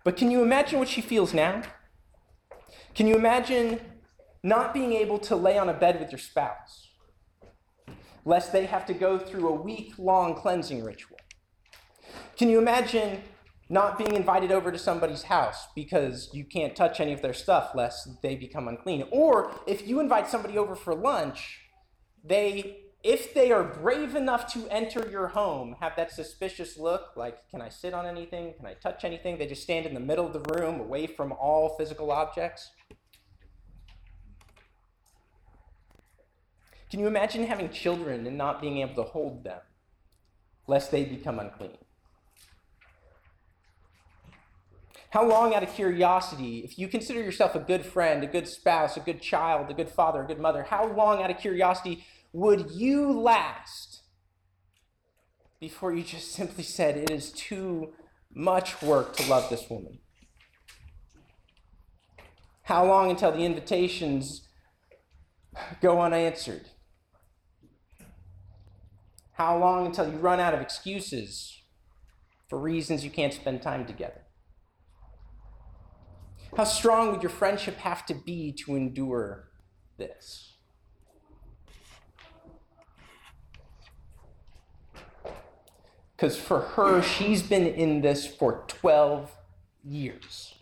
But 0.03 0.17
can 0.17 0.31
you 0.31 0.41
imagine 0.41 0.79
what 0.79 0.89
she 0.89 1.01
feels 1.01 1.33
now? 1.33 1.63
Can 2.93 3.07
you 3.07 3.15
imagine 3.15 3.79
not 4.43 4.73
being 4.73 4.93
able 4.93 5.17
to 5.19 5.35
lay 5.35 5.57
on 5.57 5.69
a 5.69 5.73
bed 5.73 5.99
with 5.99 6.11
your 6.11 6.19
spouse, 6.19 6.89
lest 8.25 8.51
they 8.51 8.65
have 8.65 8.85
to 8.87 8.93
go 8.93 9.17
through 9.17 9.47
a 9.47 9.53
week 9.53 9.93
long 9.97 10.35
cleansing 10.35 10.83
ritual? 10.83 11.17
Can 12.37 12.49
you 12.49 12.59
imagine 12.59 13.21
not 13.69 13.97
being 13.97 14.13
invited 14.13 14.51
over 14.51 14.71
to 14.71 14.77
somebody's 14.77 15.23
house 15.23 15.67
because 15.73 16.29
you 16.33 16.43
can't 16.43 16.75
touch 16.75 16.99
any 16.99 17.13
of 17.13 17.21
their 17.21 17.33
stuff 17.33 17.71
lest 17.73 18.21
they 18.21 18.35
become 18.35 18.67
unclean? 18.67 19.05
Or 19.11 19.51
if 19.65 19.87
you 19.87 19.99
invite 19.99 20.27
somebody 20.27 20.57
over 20.57 20.75
for 20.75 20.93
lunch, 20.93 21.61
they 22.23 22.82
if 23.03 23.33
they 23.33 23.51
are 23.51 23.63
brave 23.63 24.15
enough 24.15 24.51
to 24.53 24.65
enter 24.69 25.07
your 25.09 25.27
home, 25.27 25.75
have 25.81 25.95
that 25.97 26.11
suspicious 26.11 26.77
look 26.77 27.11
like, 27.17 27.49
can 27.49 27.61
I 27.61 27.67
sit 27.67 27.93
on 27.93 28.05
anything? 28.05 28.53
Can 28.55 28.65
I 28.65 28.75
touch 28.75 29.03
anything? 29.03 29.37
They 29.37 29.45
just 29.45 29.63
stand 29.63 29.85
in 29.85 29.93
the 29.93 29.99
middle 29.99 30.25
of 30.25 30.31
the 30.31 30.53
room 30.53 30.79
away 30.79 31.07
from 31.07 31.33
all 31.33 31.75
physical 31.77 32.11
objects. 32.11 32.71
Can 36.89 37.01
you 37.01 37.07
imagine 37.07 37.45
having 37.45 37.69
children 37.69 38.25
and 38.25 38.37
not 38.37 38.61
being 38.61 38.77
able 38.77 38.95
to 38.95 39.09
hold 39.09 39.43
them, 39.43 39.59
lest 40.67 40.91
they 40.91 41.03
become 41.03 41.39
unclean? 41.39 41.77
How 45.09 45.27
long, 45.27 45.53
out 45.53 45.61
of 45.61 45.73
curiosity, 45.73 46.59
if 46.59 46.79
you 46.79 46.87
consider 46.87 47.21
yourself 47.21 47.53
a 47.53 47.59
good 47.59 47.85
friend, 47.85 48.23
a 48.23 48.27
good 48.27 48.47
spouse, 48.47 48.95
a 48.95 48.99
good 48.99 49.21
child, 49.21 49.69
a 49.69 49.73
good 49.73 49.89
father, 49.89 50.23
a 50.23 50.25
good 50.25 50.39
mother, 50.39 50.63
how 50.63 50.87
long, 50.87 51.21
out 51.21 51.29
of 51.29 51.37
curiosity, 51.37 52.05
would 52.33 52.71
you 52.71 53.11
last 53.11 54.01
before 55.59 55.93
you 55.93 56.03
just 56.03 56.31
simply 56.31 56.63
said, 56.63 56.97
It 56.97 57.11
is 57.11 57.31
too 57.31 57.93
much 58.33 58.81
work 58.81 59.15
to 59.17 59.29
love 59.29 59.49
this 59.49 59.69
woman? 59.69 59.99
How 62.63 62.85
long 62.85 63.11
until 63.11 63.31
the 63.31 63.45
invitations 63.45 64.47
go 65.79 66.01
unanswered? 66.01 66.65
How 69.33 69.57
long 69.57 69.85
until 69.85 70.11
you 70.11 70.17
run 70.17 70.39
out 70.39 70.53
of 70.53 70.61
excuses 70.61 71.61
for 72.49 72.57
reasons 72.57 73.03
you 73.03 73.11
can't 73.11 73.33
spend 73.33 73.61
time 73.61 73.85
together? 73.85 74.21
How 76.55 76.63
strong 76.63 77.11
would 77.11 77.23
your 77.23 77.31
friendship 77.31 77.77
have 77.77 78.05
to 78.07 78.13
be 78.13 78.53
to 78.65 78.75
endure 78.75 79.49
this? 79.97 80.52
Because 86.23 86.37
for 86.37 86.61
her, 86.61 87.01
she's 87.01 87.43
been 87.43 87.67
in 87.67 87.99
this 87.99 88.25
for 88.25 88.63
12 88.69 89.29
years. 89.83 90.53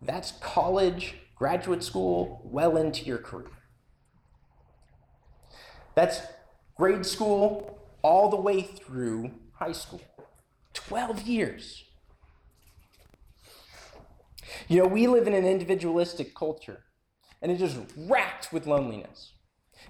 That's 0.00 0.30
college, 0.40 1.16
graduate 1.34 1.82
school, 1.82 2.40
well 2.44 2.76
into 2.76 3.04
your 3.04 3.18
career. 3.18 3.50
That's 5.96 6.20
grade 6.76 7.04
school 7.04 7.80
all 8.02 8.30
the 8.30 8.40
way 8.40 8.62
through 8.62 9.32
high 9.54 9.72
school. 9.72 10.02
12 10.74 11.22
years. 11.22 11.82
You 14.68 14.78
know, 14.78 14.86
we 14.86 15.08
live 15.08 15.26
in 15.26 15.34
an 15.34 15.44
individualistic 15.44 16.36
culture, 16.36 16.84
and 17.42 17.50
it 17.50 17.60
is 17.60 17.76
racked 17.96 18.52
with 18.52 18.68
loneliness. 18.68 19.32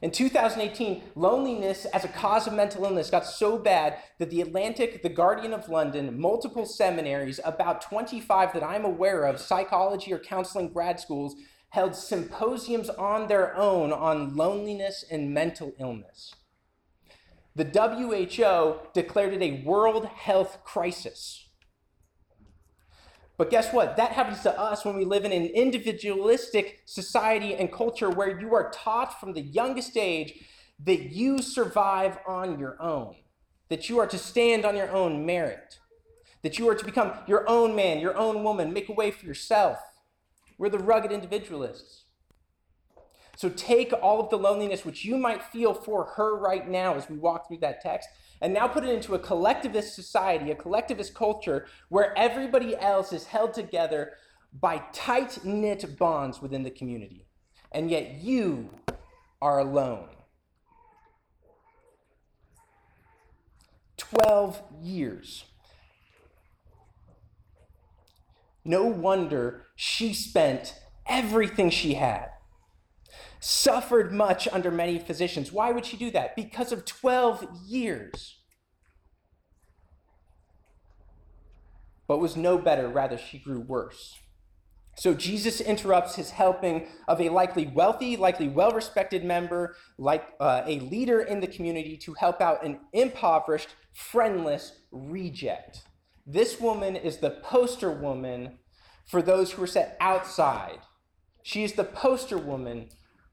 In 0.00 0.12
2018, 0.12 1.02
loneliness 1.16 1.84
as 1.86 2.04
a 2.04 2.08
cause 2.08 2.46
of 2.46 2.52
mental 2.52 2.84
illness 2.84 3.10
got 3.10 3.26
so 3.26 3.58
bad 3.58 3.98
that 4.18 4.30
the 4.30 4.40
Atlantic, 4.40 5.02
the 5.02 5.08
Guardian 5.08 5.52
of 5.52 5.68
London, 5.68 6.20
multiple 6.20 6.66
seminaries, 6.66 7.40
about 7.44 7.80
25 7.80 8.52
that 8.52 8.62
I'm 8.62 8.84
aware 8.84 9.24
of, 9.24 9.40
psychology 9.40 10.12
or 10.12 10.18
counseling 10.18 10.72
grad 10.72 11.00
schools, 11.00 11.34
held 11.70 11.96
symposiums 11.96 12.88
on 12.90 13.26
their 13.26 13.56
own 13.56 13.92
on 13.92 14.36
loneliness 14.36 15.04
and 15.10 15.34
mental 15.34 15.72
illness. 15.78 16.34
The 17.56 17.64
WHO 17.64 18.90
declared 18.94 19.34
it 19.34 19.42
a 19.42 19.64
world 19.64 20.06
health 20.06 20.62
crisis. 20.64 21.47
But 23.38 23.50
guess 23.50 23.72
what? 23.72 23.96
That 23.96 24.12
happens 24.12 24.42
to 24.42 24.60
us 24.60 24.84
when 24.84 24.96
we 24.96 25.04
live 25.04 25.24
in 25.24 25.30
an 25.30 25.46
individualistic 25.46 26.82
society 26.86 27.54
and 27.54 27.72
culture 27.72 28.10
where 28.10 28.38
you 28.38 28.52
are 28.52 28.70
taught 28.70 29.18
from 29.20 29.32
the 29.32 29.40
youngest 29.40 29.96
age 29.96 30.44
that 30.84 31.12
you 31.12 31.40
survive 31.40 32.18
on 32.26 32.58
your 32.58 32.80
own, 32.82 33.14
that 33.68 33.88
you 33.88 34.00
are 34.00 34.08
to 34.08 34.18
stand 34.18 34.64
on 34.64 34.76
your 34.76 34.90
own 34.90 35.24
merit, 35.24 35.78
that 36.42 36.58
you 36.58 36.68
are 36.68 36.74
to 36.74 36.84
become 36.84 37.12
your 37.28 37.48
own 37.48 37.76
man, 37.76 38.00
your 38.00 38.16
own 38.16 38.42
woman, 38.42 38.72
make 38.72 38.88
a 38.88 38.92
way 38.92 39.12
for 39.12 39.24
yourself. 39.24 39.78
We're 40.58 40.68
the 40.68 40.78
rugged 40.78 41.12
individualists. 41.12 42.06
So 43.36 43.48
take 43.50 43.92
all 44.02 44.20
of 44.20 44.30
the 44.30 44.38
loneliness 44.38 44.84
which 44.84 45.04
you 45.04 45.16
might 45.16 45.44
feel 45.44 45.72
for 45.72 46.06
her 46.16 46.36
right 46.36 46.68
now 46.68 46.96
as 46.96 47.08
we 47.08 47.16
walk 47.16 47.46
through 47.46 47.58
that 47.58 47.80
text 47.80 48.08
and 48.40 48.54
now 48.54 48.68
put 48.68 48.84
it 48.84 48.90
into 48.90 49.14
a 49.14 49.18
collectivist 49.18 49.94
society, 49.94 50.50
a 50.50 50.54
collectivist 50.54 51.14
culture 51.14 51.66
where 51.88 52.16
everybody 52.16 52.76
else 52.76 53.12
is 53.12 53.26
held 53.26 53.52
together 53.52 54.12
by 54.60 54.82
tight 54.92 55.44
knit 55.44 55.98
bonds 55.98 56.40
within 56.40 56.62
the 56.62 56.70
community. 56.70 57.26
And 57.72 57.90
yet 57.90 58.20
you 58.22 58.70
are 59.42 59.58
alone. 59.58 60.08
12 63.96 64.62
years. 64.80 65.44
No 68.64 68.84
wonder 68.84 69.66
she 69.76 70.12
spent 70.14 70.74
everything 71.06 71.70
she 71.70 71.94
had 71.94 72.30
suffered 73.40 74.12
much 74.12 74.48
under 74.48 74.70
many 74.70 74.98
physicians. 74.98 75.52
Why 75.52 75.70
would 75.72 75.86
she 75.86 75.96
do 75.96 76.10
that? 76.12 76.36
Because 76.36 76.72
of 76.72 76.84
12 76.84 77.46
years. 77.66 78.36
But 82.06 82.18
was 82.18 82.36
no 82.36 82.58
better, 82.58 82.88
rather, 82.88 83.18
she 83.18 83.38
grew 83.38 83.60
worse. 83.60 84.18
So 84.96 85.14
Jesus 85.14 85.60
interrupts 85.60 86.16
his 86.16 86.30
helping 86.30 86.88
of 87.06 87.20
a 87.20 87.28
likely 87.28 87.66
wealthy, 87.66 88.16
likely 88.16 88.48
well 88.48 88.72
respected 88.72 89.24
member, 89.24 89.76
like 89.96 90.26
uh, 90.40 90.62
a 90.66 90.80
leader 90.80 91.20
in 91.20 91.38
the 91.38 91.46
community, 91.46 91.96
to 91.98 92.14
help 92.14 92.40
out 92.40 92.64
an 92.64 92.80
impoverished, 92.92 93.68
friendless 93.92 94.72
reject. 94.90 95.82
This 96.26 96.60
woman 96.60 96.96
is 96.96 97.18
the 97.18 97.30
poster 97.30 97.92
woman 97.92 98.58
for 99.06 99.22
those 99.22 99.52
who 99.52 99.62
are 99.62 99.68
set 99.68 99.96
outside. 100.00 100.80
She 101.44 101.62
is 101.62 101.74
the 101.74 101.84
poster 101.84 102.36
woman 102.36 102.88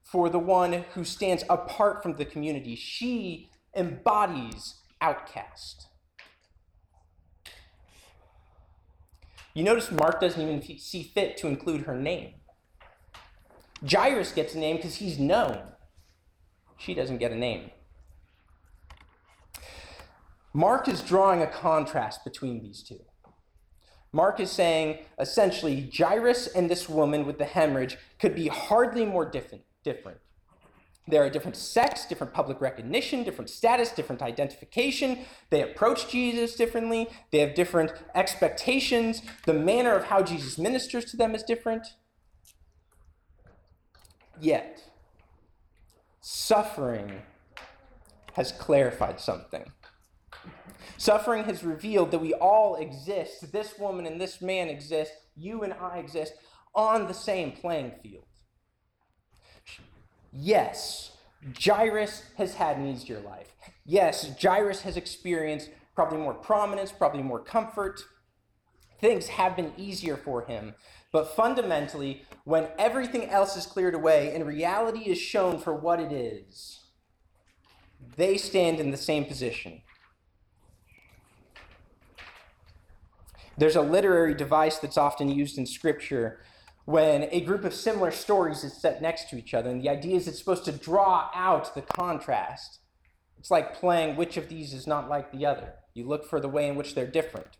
for 0.06 0.28
the 0.28 0.38
one 0.38 0.84
who 0.94 1.04
stands 1.04 1.42
apart 1.50 2.02
from 2.02 2.14
the 2.14 2.24
community. 2.24 2.76
She 2.76 3.50
embodies 3.74 4.76
outcast. 5.00 5.88
You 9.52 9.64
notice 9.64 9.90
Mark 9.90 10.20
doesn't 10.20 10.40
even 10.40 10.62
see 10.78 11.02
fit 11.02 11.36
to 11.38 11.48
include 11.48 11.82
her 11.82 11.96
name. 11.96 12.34
Jairus 13.90 14.32
gets 14.32 14.54
a 14.54 14.58
name 14.58 14.76
because 14.76 14.96
he's 14.96 15.18
known. 15.18 15.60
She 16.78 16.94
doesn't 16.94 17.18
get 17.18 17.32
a 17.32 17.36
name. 17.36 17.70
Mark 20.52 20.88
is 20.88 21.02
drawing 21.02 21.42
a 21.42 21.46
contrast 21.46 22.22
between 22.22 22.62
these 22.62 22.82
two. 22.82 23.00
Mark 24.12 24.40
is 24.40 24.50
saying 24.50 24.98
essentially 25.18 25.90
Jairus 25.94 26.46
and 26.46 26.70
this 26.70 26.88
woman 26.88 27.26
with 27.26 27.38
the 27.38 27.44
hemorrhage 27.44 27.98
could 28.18 28.34
be 28.34 28.48
hardly 28.48 29.04
more 29.04 29.28
different 29.28 29.64
different. 29.86 30.18
There 31.08 31.22
are 31.24 31.30
different 31.30 31.56
sex, 31.56 32.04
different 32.06 32.34
public 32.34 32.60
recognition, 32.60 33.22
different 33.22 33.48
status, 33.48 33.92
different 33.92 34.22
identification. 34.22 35.20
They 35.50 35.62
approach 35.62 36.10
Jesus 36.10 36.56
differently. 36.56 37.08
They 37.30 37.38
have 37.38 37.54
different 37.54 37.92
expectations. 38.16 39.22
The 39.44 39.54
manner 39.54 39.94
of 39.94 40.06
how 40.06 40.22
Jesus 40.22 40.58
ministers 40.58 41.04
to 41.12 41.16
them 41.16 41.36
is 41.36 41.44
different. 41.44 41.86
Yet, 44.40 44.82
suffering 46.20 47.22
has 48.32 48.50
clarified 48.50 49.20
something. 49.20 49.70
Suffering 50.98 51.44
has 51.44 51.62
revealed 51.62 52.10
that 52.10 52.18
we 52.18 52.34
all 52.34 52.74
exist, 52.74 53.52
this 53.52 53.78
woman 53.78 54.06
and 54.06 54.20
this 54.20 54.42
man 54.42 54.68
exist, 54.68 55.12
you 55.36 55.62
and 55.62 55.72
I 55.72 55.98
exist 55.98 56.32
on 56.74 57.06
the 57.06 57.14
same 57.14 57.52
playing 57.52 57.92
field. 58.02 58.24
Yes, 60.38 61.12
Jairus 61.58 62.22
has 62.36 62.54
had 62.54 62.76
an 62.76 62.86
easier 62.86 63.20
life. 63.20 63.54
Yes, 63.86 64.30
Jairus 64.40 64.82
has 64.82 64.96
experienced 64.98 65.70
probably 65.94 66.18
more 66.18 66.34
prominence, 66.34 66.92
probably 66.92 67.22
more 67.22 67.40
comfort. 67.40 68.00
Things 69.00 69.28
have 69.28 69.56
been 69.56 69.72
easier 69.78 70.16
for 70.16 70.44
him. 70.44 70.74
But 71.10 71.34
fundamentally, 71.34 72.24
when 72.44 72.68
everything 72.78 73.30
else 73.30 73.56
is 73.56 73.64
cleared 73.64 73.94
away 73.94 74.34
and 74.34 74.46
reality 74.46 75.08
is 75.10 75.18
shown 75.18 75.58
for 75.58 75.74
what 75.74 76.00
it 76.00 76.12
is, 76.12 76.80
they 78.16 78.36
stand 78.36 78.78
in 78.78 78.90
the 78.90 78.96
same 78.98 79.24
position. 79.24 79.80
There's 83.56 83.76
a 83.76 83.80
literary 83.80 84.34
device 84.34 84.78
that's 84.78 84.98
often 84.98 85.30
used 85.30 85.56
in 85.56 85.64
Scripture 85.64 86.40
when 86.86 87.28
a 87.32 87.40
group 87.40 87.64
of 87.64 87.74
similar 87.74 88.12
stories 88.12 88.62
is 88.64 88.80
set 88.80 89.02
next 89.02 89.28
to 89.28 89.36
each 89.36 89.52
other. 89.54 89.68
And 89.68 89.82
the 89.82 89.88
idea 89.88 90.16
is 90.16 90.26
it's 90.26 90.38
supposed 90.38 90.64
to 90.64 90.72
draw 90.72 91.28
out 91.34 91.74
the 91.74 91.82
contrast. 91.82 92.78
It's 93.38 93.50
like 93.50 93.74
playing 93.74 94.16
which 94.16 94.36
of 94.36 94.48
these 94.48 94.72
is 94.72 94.86
not 94.86 95.08
like 95.08 95.32
the 95.32 95.44
other. 95.44 95.74
You 95.94 96.06
look 96.06 96.24
for 96.24 96.40
the 96.40 96.48
way 96.48 96.68
in 96.68 96.76
which 96.76 96.94
they're 96.94 97.06
different. 97.06 97.58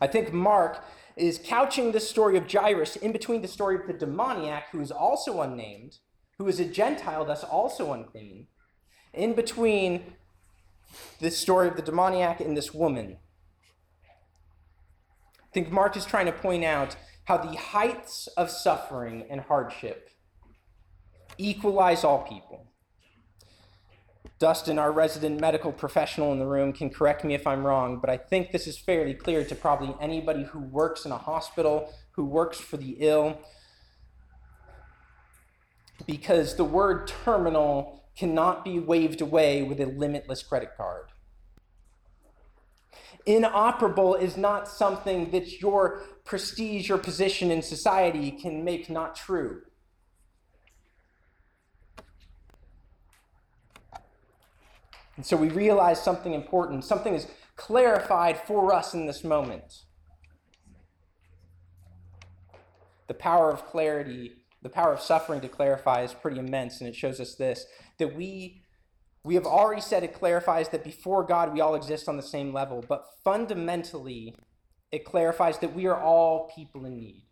I 0.00 0.08
think 0.08 0.32
Mark 0.32 0.84
is 1.16 1.40
couching 1.42 1.92
the 1.92 2.00
story 2.00 2.36
of 2.36 2.50
Jairus 2.50 2.96
in 2.96 3.12
between 3.12 3.42
the 3.42 3.48
story 3.48 3.76
of 3.76 3.86
the 3.86 3.92
demoniac, 3.92 4.70
who 4.70 4.80
is 4.80 4.90
also 4.90 5.40
unnamed, 5.40 5.98
who 6.38 6.48
is 6.48 6.60
a 6.60 6.64
Gentile, 6.64 7.24
thus 7.24 7.44
also 7.44 7.92
unclean, 7.92 8.48
in 9.12 9.34
between 9.34 10.14
the 11.20 11.30
story 11.30 11.68
of 11.68 11.76
the 11.76 11.82
demoniac 11.82 12.40
and 12.40 12.56
this 12.56 12.74
woman. 12.74 13.18
I 15.40 15.50
think 15.52 15.70
Mark 15.70 15.96
is 15.96 16.04
trying 16.04 16.26
to 16.26 16.32
point 16.32 16.64
out 16.64 16.96
how 17.28 17.36
the 17.36 17.58
heights 17.58 18.26
of 18.38 18.50
suffering 18.50 19.22
and 19.28 19.38
hardship 19.38 20.08
equalize 21.36 22.02
all 22.02 22.26
people. 22.26 22.72
Dustin, 24.38 24.78
our 24.78 24.90
resident 24.90 25.38
medical 25.38 25.70
professional 25.70 26.32
in 26.32 26.38
the 26.38 26.46
room, 26.46 26.72
can 26.72 26.88
correct 26.88 27.24
me 27.24 27.34
if 27.34 27.46
I'm 27.46 27.66
wrong, 27.66 27.98
but 28.00 28.08
I 28.08 28.16
think 28.16 28.50
this 28.50 28.66
is 28.66 28.78
fairly 28.78 29.12
clear 29.12 29.44
to 29.44 29.54
probably 29.54 29.94
anybody 30.00 30.44
who 30.44 30.58
works 30.58 31.04
in 31.04 31.12
a 31.12 31.18
hospital, 31.18 31.92
who 32.12 32.24
works 32.24 32.58
for 32.58 32.78
the 32.78 32.96
ill, 32.98 33.38
because 36.06 36.56
the 36.56 36.64
word 36.64 37.06
terminal 37.08 38.04
cannot 38.16 38.64
be 38.64 38.78
waved 38.78 39.20
away 39.20 39.62
with 39.62 39.80
a 39.80 39.86
limitless 39.86 40.42
credit 40.42 40.70
card. 40.78 41.08
Inoperable 43.28 44.14
is 44.14 44.38
not 44.38 44.66
something 44.66 45.30
that 45.32 45.60
your 45.60 46.02
prestige 46.24 46.88
or 46.90 46.96
position 46.96 47.50
in 47.50 47.60
society 47.60 48.30
can 48.30 48.64
make 48.64 48.88
not 48.88 49.14
true. 49.14 49.60
And 55.16 55.26
so 55.26 55.36
we 55.36 55.50
realize 55.50 56.02
something 56.02 56.32
important, 56.32 56.86
something 56.86 57.12
is 57.12 57.26
clarified 57.56 58.40
for 58.46 58.72
us 58.72 58.94
in 58.94 59.04
this 59.04 59.22
moment. 59.22 59.82
The 63.08 63.14
power 63.14 63.50
of 63.50 63.66
clarity, 63.66 64.32
the 64.62 64.70
power 64.70 64.94
of 64.94 65.00
suffering 65.00 65.42
to 65.42 65.48
clarify 65.48 66.02
is 66.02 66.14
pretty 66.14 66.38
immense, 66.38 66.80
and 66.80 66.88
it 66.88 66.96
shows 66.96 67.20
us 67.20 67.34
this 67.34 67.66
that 67.98 68.14
we 68.14 68.62
we 69.24 69.34
have 69.34 69.46
already 69.46 69.80
said 69.80 70.04
it 70.04 70.14
clarifies 70.14 70.68
that 70.70 70.84
before 70.84 71.24
God 71.24 71.52
we 71.52 71.60
all 71.60 71.74
exist 71.74 72.08
on 72.08 72.16
the 72.16 72.22
same 72.22 72.52
level, 72.52 72.84
but 72.88 73.04
fundamentally 73.24 74.34
it 74.90 75.04
clarifies 75.04 75.58
that 75.58 75.74
we 75.74 75.86
are 75.86 76.00
all 76.00 76.50
people 76.54 76.84
in 76.86 76.96
need. 76.96 77.24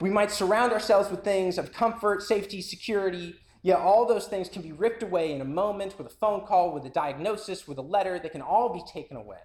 We 0.00 0.10
might 0.10 0.30
surround 0.30 0.72
ourselves 0.72 1.10
with 1.10 1.24
things 1.24 1.58
of 1.58 1.72
comfort, 1.72 2.22
safety, 2.22 2.62
security, 2.62 3.34
yet 3.62 3.78
all 3.78 4.06
those 4.06 4.26
things 4.26 4.48
can 4.48 4.62
be 4.62 4.72
ripped 4.72 5.02
away 5.02 5.32
in 5.32 5.40
a 5.40 5.44
moment 5.44 5.98
with 5.98 6.06
a 6.06 6.16
phone 6.16 6.46
call, 6.46 6.72
with 6.72 6.84
a 6.86 6.90
diagnosis, 6.90 7.68
with 7.68 7.78
a 7.78 7.82
letter. 7.82 8.18
They 8.18 8.30
can 8.30 8.40
all 8.40 8.72
be 8.72 8.82
taken 8.90 9.16
away 9.16 9.40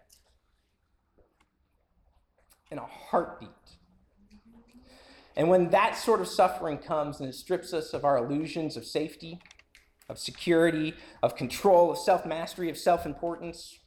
in 2.71 2.77
a 2.77 2.85
heartbeat. 2.85 3.49
And 5.35 5.49
when 5.49 5.69
that 5.71 5.97
sort 5.97 6.21
of 6.21 6.27
suffering 6.27 6.77
comes 6.77 7.19
and 7.19 7.27
it 7.27 7.33
strips 7.33 7.73
us 7.73 7.93
of 7.93 8.05
our 8.05 8.17
illusions 8.17 8.77
of 8.77 8.85
safety, 8.85 9.41
of 10.09 10.19
security, 10.19 10.93
of 11.23 11.35
control, 11.35 11.91
of 11.91 11.97
self 11.97 12.25
mastery, 12.25 12.69
of 12.69 12.77
self 12.77 13.05
importance, 13.05 13.79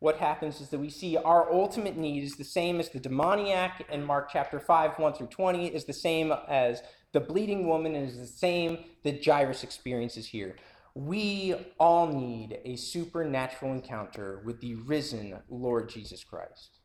what 0.00 0.16
happens 0.16 0.62
is 0.62 0.70
that 0.70 0.78
we 0.78 0.88
see 0.88 1.16
our 1.18 1.52
ultimate 1.52 1.96
need 1.96 2.22
is 2.22 2.36
the 2.36 2.44
same 2.44 2.80
as 2.80 2.88
the 2.88 2.98
demoniac 2.98 3.86
in 3.92 4.02
Mark 4.02 4.30
chapter 4.32 4.58
5, 4.58 4.98
1 4.98 5.12
through 5.12 5.26
20, 5.26 5.66
is 5.68 5.84
the 5.84 5.92
same 5.92 6.32
as 6.48 6.82
the 7.12 7.20
bleeding 7.20 7.66
woman, 7.66 7.94
and 7.94 8.08
is 8.08 8.18
the 8.18 8.26
same 8.26 8.78
that 9.04 9.24
Jairus 9.24 9.62
experiences 9.62 10.26
here. 10.26 10.56
We 10.94 11.54
all 11.78 12.06
need 12.06 12.58
a 12.64 12.76
supernatural 12.76 13.72
encounter 13.72 14.42
with 14.44 14.60
the 14.60 14.74
risen 14.76 15.38
Lord 15.50 15.90
Jesus 15.90 16.24
Christ. 16.24 16.78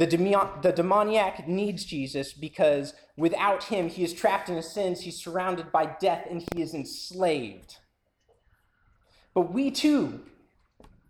The, 0.00 0.06
the 0.62 0.72
demoniac 0.72 1.46
needs 1.46 1.84
Jesus 1.84 2.32
because 2.32 2.94
without 3.18 3.64
him, 3.64 3.90
he 3.90 4.02
is 4.02 4.14
trapped 4.14 4.48
in 4.48 4.56
his 4.56 4.72
sins, 4.72 5.02
he's 5.02 5.22
surrounded 5.22 5.70
by 5.70 5.94
death, 6.00 6.26
and 6.30 6.40
he 6.54 6.62
is 6.62 6.72
enslaved. 6.72 7.76
But 9.34 9.52
we 9.52 9.70
too 9.70 10.22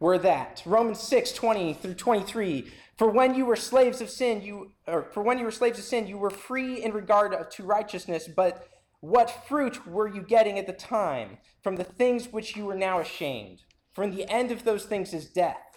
were 0.00 0.18
that. 0.18 0.62
Romans 0.66 0.98
6, 0.98 1.31
20 1.31 1.74
through 1.74 1.94
23. 1.94 2.72
For 2.98 3.09
when 3.09 3.37
you 3.37 3.46
were 3.46 3.55
slaves 3.55 4.00
of 4.00 4.11
sin, 4.11 4.42
you 4.42 4.72
or 4.88 5.05
for 5.12 5.22
when 5.22 5.38
you 5.38 5.44
were 5.44 5.53
slaves 5.53 5.79
of 5.79 5.85
sin, 5.85 6.09
you 6.09 6.18
were 6.18 6.29
free 6.29 6.83
in 6.83 6.92
regard 6.92 7.48
to 7.48 7.62
righteousness, 7.62 8.26
but 8.26 8.66
what 8.98 9.46
fruit 9.46 9.87
were 9.87 10.09
you 10.09 10.20
getting 10.20 10.59
at 10.59 10.66
the 10.66 10.72
time 10.72 11.38
from 11.62 11.76
the 11.76 11.85
things 11.85 12.33
which 12.33 12.57
you 12.57 12.68
are 12.68 12.74
now 12.74 12.98
ashamed? 12.98 13.62
In 13.96 14.11
the 14.11 14.29
end 14.29 14.50
of 14.50 14.64
those 14.64 14.85
things 14.87 15.14
is 15.14 15.26
death. 15.26 15.69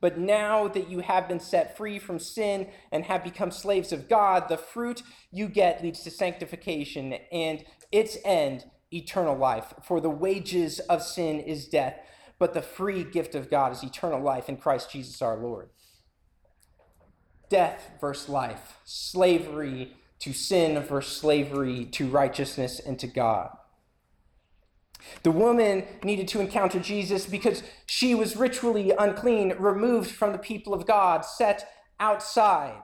But 0.00 0.18
now 0.18 0.68
that 0.68 0.88
you 0.88 1.00
have 1.00 1.28
been 1.28 1.40
set 1.40 1.76
free 1.76 1.98
from 1.98 2.18
sin 2.18 2.68
and 2.92 3.04
have 3.04 3.24
become 3.24 3.50
slaves 3.50 3.92
of 3.92 4.08
God, 4.08 4.48
the 4.48 4.56
fruit 4.56 5.02
you 5.30 5.48
get 5.48 5.82
leads 5.82 6.02
to 6.02 6.10
sanctification 6.10 7.14
and 7.32 7.64
its 7.90 8.18
end, 8.24 8.64
eternal 8.92 9.36
life. 9.36 9.72
For 9.82 10.00
the 10.00 10.10
wages 10.10 10.80
of 10.80 11.02
sin 11.02 11.40
is 11.40 11.68
death, 11.68 11.98
but 12.38 12.54
the 12.54 12.62
free 12.62 13.04
gift 13.04 13.34
of 13.34 13.50
God 13.50 13.72
is 13.72 13.82
eternal 13.82 14.20
life 14.20 14.48
in 14.48 14.56
Christ 14.56 14.90
Jesus 14.90 15.22
our 15.22 15.36
Lord. 15.36 15.70
Death 17.48 17.92
versus 18.00 18.28
life, 18.28 18.78
slavery 18.84 19.96
to 20.18 20.32
sin 20.32 20.82
versus 20.82 21.16
slavery 21.16 21.84
to 21.86 22.08
righteousness 22.08 22.80
and 22.80 22.98
to 22.98 23.06
God. 23.06 23.50
The 25.22 25.30
woman 25.30 25.84
needed 26.02 26.28
to 26.28 26.40
encounter 26.40 26.80
Jesus 26.80 27.26
because 27.26 27.62
she 27.86 28.14
was 28.14 28.36
ritually 28.36 28.92
unclean, 28.98 29.54
removed 29.58 30.10
from 30.10 30.32
the 30.32 30.38
people 30.38 30.72
of 30.74 30.86
God, 30.86 31.24
set 31.24 31.68
outside. 32.00 32.82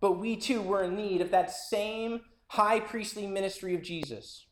But 0.00 0.18
we 0.18 0.36
too 0.36 0.62
were 0.62 0.84
in 0.84 0.96
need 0.96 1.20
of 1.20 1.30
that 1.30 1.50
same 1.50 2.22
high 2.48 2.80
priestly 2.80 3.26
ministry 3.26 3.74
of 3.74 3.82
Jesus. 3.82 4.46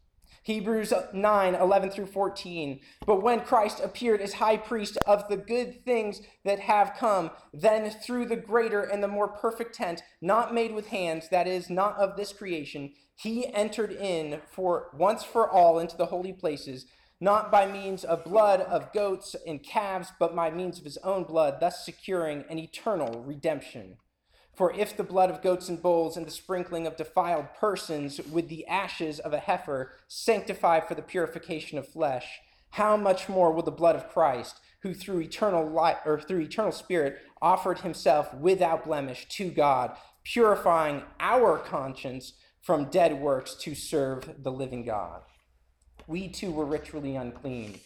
Hebrews 0.46 0.92
9, 1.12 1.54
11 1.56 1.90
through 1.90 2.06
14. 2.06 2.78
But 3.04 3.20
when 3.20 3.40
Christ 3.40 3.80
appeared 3.82 4.20
as 4.20 4.34
high 4.34 4.56
priest 4.56 4.96
of 5.04 5.26
the 5.28 5.36
good 5.36 5.84
things 5.84 6.20
that 6.44 6.60
have 6.60 6.94
come, 6.96 7.32
then 7.52 7.90
through 7.90 8.26
the 8.26 8.36
greater 8.36 8.80
and 8.80 9.02
the 9.02 9.08
more 9.08 9.26
perfect 9.26 9.74
tent, 9.74 10.02
not 10.20 10.54
made 10.54 10.72
with 10.72 10.86
hands, 10.86 11.28
that 11.30 11.48
is, 11.48 11.68
not 11.68 11.96
of 11.96 12.16
this 12.16 12.32
creation, 12.32 12.92
he 13.16 13.52
entered 13.52 13.90
in 13.90 14.40
for 14.52 14.90
once 14.96 15.24
for 15.24 15.50
all 15.50 15.80
into 15.80 15.96
the 15.96 16.06
holy 16.06 16.32
places, 16.32 16.86
not 17.20 17.50
by 17.50 17.66
means 17.66 18.04
of 18.04 18.22
blood 18.22 18.60
of 18.60 18.92
goats 18.92 19.34
and 19.48 19.64
calves, 19.64 20.12
but 20.20 20.36
by 20.36 20.52
means 20.52 20.78
of 20.78 20.84
his 20.84 20.98
own 20.98 21.24
blood, 21.24 21.56
thus 21.58 21.84
securing 21.84 22.44
an 22.48 22.60
eternal 22.60 23.20
redemption. 23.24 23.96
For 24.56 24.72
if 24.72 24.96
the 24.96 25.04
blood 25.04 25.28
of 25.30 25.42
goats 25.42 25.68
and 25.68 25.80
bulls 25.80 26.16
and 26.16 26.26
the 26.26 26.30
sprinkling 26.30 26.86
of 26.86 26.96
defiled 26.96 27.48
persons 27.60 28.18
with 28.32 28.48
the 28.48 28.66
ashes 28.66 29.18
of 29.18 29.34
a 29.34 29.38
heifer 29.38 29.92
sanctify 30.08 30.80
for 30.80 30.94
the 30.94 31.02
purification 31.02 31.76
of 31.76 31.86
flesh, 31.86 32.40
how 32.70 32.96
much 32.96 33.28
more 33.28 33.52
will 33.52 33.62
the 33.62 33.70
blood 33.70 33.96
of 33.96 34.08
Christ, 34.08 34.60
who 34.80 34.94
through 34.94 35.20
eternal 35.20 35.68
light 35.68 35.98
or 36.06 36.18
through 36.18 36.40
eternal 36.40 36.72
spirit 36.72 37.20
offered 37.42 37.80
himself 37.80 38.32
without 38.32 38.86
blemish 38.86 39.28
to 39.28 39.50
God, 39.50 39.94
purifying 40.24 41.02
our 41.20 41.58
conscience 41.58 42.32
from 42.62 42.86
dead 42.86 43.20
works 43.20 43.54
to 43.56 43.74
serve 43.74 44.42
the 44.42 44.50
living 44.50 44.86
God. 44.86 45.20
We 46.06 46.28
too 46.28 46.50
were 46.50 46.64
ritually 46.64 47.14
unclean 47.14 47.80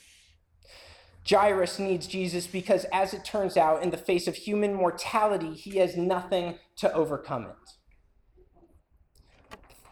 Jairus 1.28 1.78
needs 1.78 2.06
Jesus 2.06 2.46
because, 2.46 2.84
as 2.92 3.12
it 3.14 3.24
turns 3.24 3.56
out, 3.56 3.82
in 3.82 3.90
the 3.90 3.96
face 3.96 4.26
of 4.26 4.34
human 4.34 4.74
mortality, 4.74 5.54
he 5.54 5.78
has 5.78 5.96
nothing 5.96 6.58
to 6.76 6.92
overcome 6.92 7.44
it. 7.44 7.56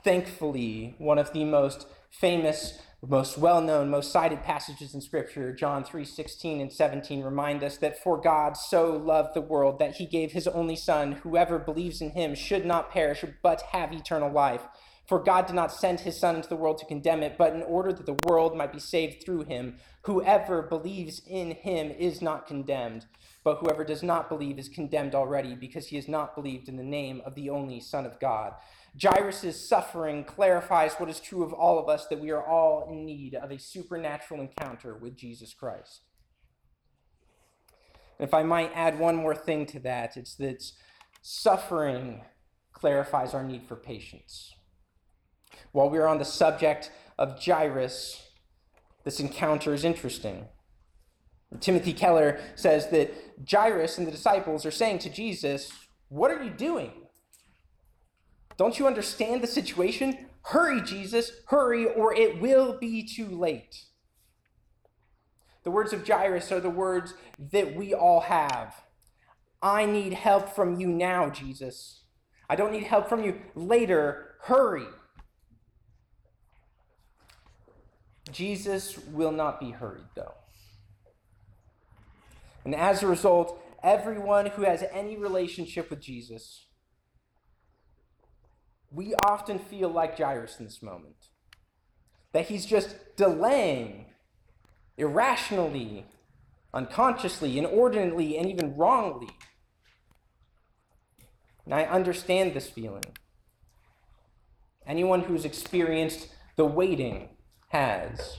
Thankfully, 0.03 0.95
one 0.99 1.19
of 1.19 1.33
the 1.33 1.45
most 1.45 1.87
famous, 2.11 2.81
most 3.07 3.37
well-known, 3.37 3.91
most 3.91 4.11
cited 4.11 4.43
passages 4.43 4.95
in 4.95 5.01
Scripture, 5.01 5.53
John 5.53 5.85
3:16 5.85 6.61
and 6.61 6.73
17, 6.73 7.23
remind 7.23 7.63
us 7.63 7.77
that 7.77 8.03
for 8.03 8.17
God 8.19 8.57
so 8.57 8.97
loved 8.97 9.35
the 9.35 9.43
world 9.43 9.79
that 9.79 9.97
he 9.97 10.07
gave 10.07 10.33
his 10.33 10.49
only 10.49 10.77
Son, 10.77 11.13
whoever 11.13 11.59
believes 11.59 12.01
in 12.01 12.11
him 12.11 12.35
should 12.35 12.65
not 12.65 12.91
perish 12.91 13.25
but 13.43 13.63
have 13.73 13.93
eternal 13.93 14.33
life. 14.33 14.67
For 15.09 15.19
God 15.19 15.47
did 15.47 15.57
not 15.57 15.73
send 15.73 16.01
his 16.01 16.21
Son 16.21 16.37
into 16.37 16.51
the 16.51 16.57
world 16.57 16.77
to 16.79 16.85
condemn 16.85 17.23
it, 17.23 17.39
but 17.39 17.55
in 17.55 17.63
order 17.63 17.95
that 17.95 18.05
the 18.05 18.19
world 18.27 18.55
might 18.55 18.75
be 18.75 18.79
saved 18.79 19.25
through 19.25 19.45
him. 19.45 19.79
Whoever 20.03 20.61
believes 20.61 21.23
in 21.27 21.53
him 21.53 21.91
is 21.91 22.21
not 22.21 22.47
condemned, 22.47 23.07
but 23.43 23.57
whoever 23.57 23.85
does 23.85 24.03
not 24.03 24.29
believe 24.29 24.59
is 24.59 24.69
condemned 24.69 25.15
already, 25.15 25.55
because 25.55 25.87
he 25.87 25.97
has 25.97 26.09
not 26.09 26.35
believed 26.35 26.69
in 26.69 26.77
the 26.77 26.83
name 26.83 27.23
of 27.25 27.35
the 27.35 27.49
only 27.49 27.81
Son 27.81 28.05
of 28.05 28.21
God. 28.21 28.53
Jairus' 29.03 29.67
suffering 29.67 30.25
clarifies 30.25 30.95
what 30.97 31.09
is 31.09 31.21
true 31.21 31.43
of 31.43 31.55
all 31.55 31.79
of 31.79 31.89
us 31.89 32.07
that 32.09 32.21
we 32.21 32.31
are 32.31 32.47
all 32.47 32.87
in 32.91 33.07
need 33.07 33.35
of 33.35 33.51
a 33.51 33.59
supernatural 33.59 34.43
encounter 34.43 34.95
with 34.95 35.17
Jesus 35.17 35.55
Christ. 35.55 36.03
And 38.19 38.29
if 38.29 38.35
I 38.35 38.43
might 38.43 38.73
add 38.75 38.99
one 38.99 39.17
more 39.17 39.35
thing 39.35 39.65
to 39.67 39.81
that, 39.81 40.19
it's 40.19 40.35
that 40.35 40.63
suffering 41.23 42.25
clarifies 42.73 43.33
our 43.33 43.43
need 43.43 43.63
for 43.67 43.77
patience. 43.77 44.55
While 45.73 45.91
we 45.91 45.99
are 45.99 46.07
on 46.07 46.19
the 46.19 46.25
subject 46.25 46.91
of 47.19 47.43
Jairus, 47.45 48.23
this 49.05 49.21
encounter 49.21 49.75
is 49.75 49.85
interesting. 49.85 50.47
Timothy 51.61 51.93
Keller 51.93 52.39
says 52.55 52.89
that 52.91 53.13
Jairus 53.51 53.99
and 53.99 54.07
the 54.07 54.13
disciples 54.13 54.67
are 54.67 54.71
saying 54.71 54.99
to 55.01 55.11
Jesus, 55.11 55.73
What 56.09 56.31
are 56.31 56.43
you 56.43 56.51
doing? 56.51 56.93
Don't 58.57 58.79
you 58.79 58.87
understand 58.87 59.43
the 59.43 59.47
situation? 59.47 60.27
Hurry, 60.43 60.81
Jesus, 60.83 61.33
hurry, 61.47 61.87
or 61.87 62.15
it 62.15 62.41
will 62.41 62.79
be 62.79 63.03
too 63.03 63.29
late. 63.29 63.85
The 65.65 65.71
words 65.71 65.93
of 65.93 66.07
Jairus 66.07 66.51
are 66.51 66.61
the 66.61 66.71
words 66.71 67.15
that 67.39 67.75
we 67.77 67.95
all 67.95 68.21
have. 68.21 68.83
I 69.63 69.87
need 69.87 70.13
help 70.13 70.55
from 70.55 70.79
you 70.81 70.89
now, 70.89 71.31
Jesus. 71.31 72.03
I 72.49 72.57
don't 72.57 72.73
need 72.73 72.85
help 72.85 73.09
from 73.09 73.25
you 73.25 73.41
later. 73.55 74.37
Hurry. 74.43 74.87
Jesus 78.33 78.99
will 78.99 79.33
not 79.33 79.61
be 79.61 79.71
hurried, 79.71 80.09
though. 80.15 80.35
And 82.65 82.75
as 82.75 83.03
a 83.03 83.07
result, 83.07 83.61
everyone 83.83 84.47
who 84.47 84.63
has 84.63 84.85
any 84.93 85.17
relationship 85.17 85.91
with 85.91 86.01
Jesus 86.01 86.67
we 88.91 89.15
often 89.25 89.59
feel 89.59 89.89
like 89.89 90.19
Jairus 90.19 90.59
in 90.59 90.65
this 90.65 90.83
moment. 90.83 91.29
That 92.33 92.47
he's 92.47 92.67
just 92.67 92.97
delaying 93.17 94.07
irrationally, 94.97 96.07
unconsciously, 96.73 97.59
inordinately, 97.59 98.37
and 98.37 98.49
even 98.51 98.77
wrongly. 98.77 99.29
And 101.65 101.75
I 101.75 101.85
understand 101.85 102.55
this 102.55 102.69
feeling. 102.69 103.05
Anyone 104.87 105.21
who's 105.21 105.45
experienced 105.45 106.29
the 106.57 106.65
waiting 106.65 107.29
has. 107.69 108.39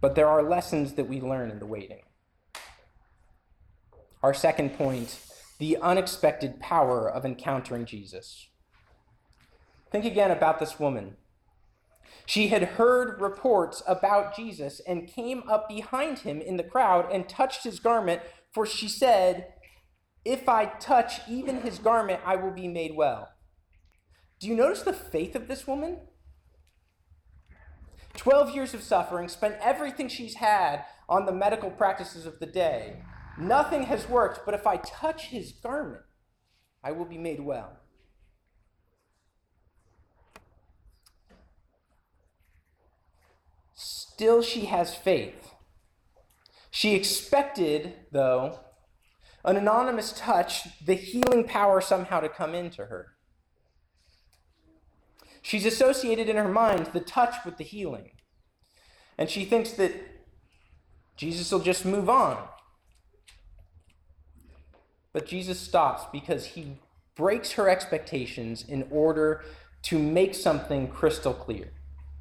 But 0.00 0.14
there 0.14 0.28
are 0.28 0.42
lessons 0.42 0.94
that 0.94 1.08
we 1.08 1.20
learn 1.20 1.50
in 1.50 1.58
the 1.58 1.66
waiting. 1.66 2.02
Our 4.22 4.34
second 4.34 4.74
point 4.74 5.18
the 5.58 5.78
unexpected 5.78 6.60
power 6.60 7.10
of 7.10 7.24
encountering 7.24 7.86
Jesus. 7.86 8.48
Think 9.90 10.04
again 10.04 10.30
about 10.30 10.58
this 10.58 10.78
woman. 10.78 11.16
She 12.26 12.48
had 12.48 12.62
heard 12.62 13.20
reports 13.20 13.82
about 13.86 14.36
Jesus 14.36 14.80
and 14.86 15.06
came 15.06 15.44
up 15.48 15.68
behind 15.68 16.20
him 16.20 16.40
in 16.40 16.56
the 16.56 16.64
crowd 16.64 17.10
and 17.10 17.28
touched 17.28 17.64
his 17.64 17.78
garment, 17.78 18.20
for 18.52 18.66
she 18.66 18.88
said, 18.88 19.54
If 20.26 20.48
I 20.48 20.64
touch 20.64 21.20
even 21.28 21.60
his 21.60 21.78
garment, 21.78 22.18
I 22.24 22.34
will 22.34 22.50
be 22.50 22.66
made 22.66 22.96
well. 22.96 23.28
Do 24.40 24.48
you 24.48 24.56
notice 24.56 24.82
the 24.82 24.92
faith 24.92 25.36
of 25.36 25.46
this 25.46 25.68
woman? 25.68 25.98
12 28.16 28.52
years 28.52 28.74
of 28.74 28.82
suffering, 28.82 29.28
spent 29.28 29.54
everything 29.62 30.08
she's 30.08 30.34
had 30.34 30.84
on 31.08 31.26
the 31.26 31.32
medical 31.32 31.70
practices 31.70 32.26
of 32.26 32.40
the 32.40 32.46
day. 32.46 32.96
Nothing 33.38 33.84
has 33.84 34.08
worked, 34.08 34.40
but 34.44 34.52
if 34.52 34.66
I 34.66 34.78
touch 34.78 35.26
his 35.26 35.52
garment, 35.52 36.02
I 36.82 36.90
will 36.90 37.04
be 37.04 37.18
made 37.18 37.38
well. 37.38 37.78
Still, 43.74 44.42
she 44.42 44.64
has 44.64 44.92
faith. 44.92 45.52
She 46.72 46.96
expected, 46.96 47.94
though, 48.10 48.58
an 49.46 49.56
anonymous 49.56 50.12
touch, 50.12 50.68
the 50.84 50.94
healing 50.94 51.44
power 51.44 51.80
somehow 51.80 52.20
to 52.20 52.28
come 52.28 52.54
into 52.54 52.86
her. 52.86 53.12
She's 55.40 55.64
associated 55.64 56.28
in 56.28 56.36
her 56.36 56.48
mind 56.48 56.86
the 56.86 57.00
touch 57.00 57.36
with 57.44 57.56
the 57.56 57.64
healing. 57.64 58.10
And 59.16 59.30
she 59.30 59.44
thinks 59.44 59.70
that 59.72 59.92
Jesus 61.16 61.52
will 61.52 61.60
just 61.60 61.86
move 61.86 62.10
on. 62.10 62.36
But 65.12 65.26
Jesus 65.26 65.58
stops 65.58 66.02
because 66.12 66.44
he 66.44 66.78
breaks 67.14 67.52
her 67.52 67.68
expectations 67.68 68.64
in 68.68 68.86
order 68.90 69.42
to 69.82 69.98
make 69.98 70.34
something 70.34 70.88
crystal 70.88 71.32
clear. 71.32 71.72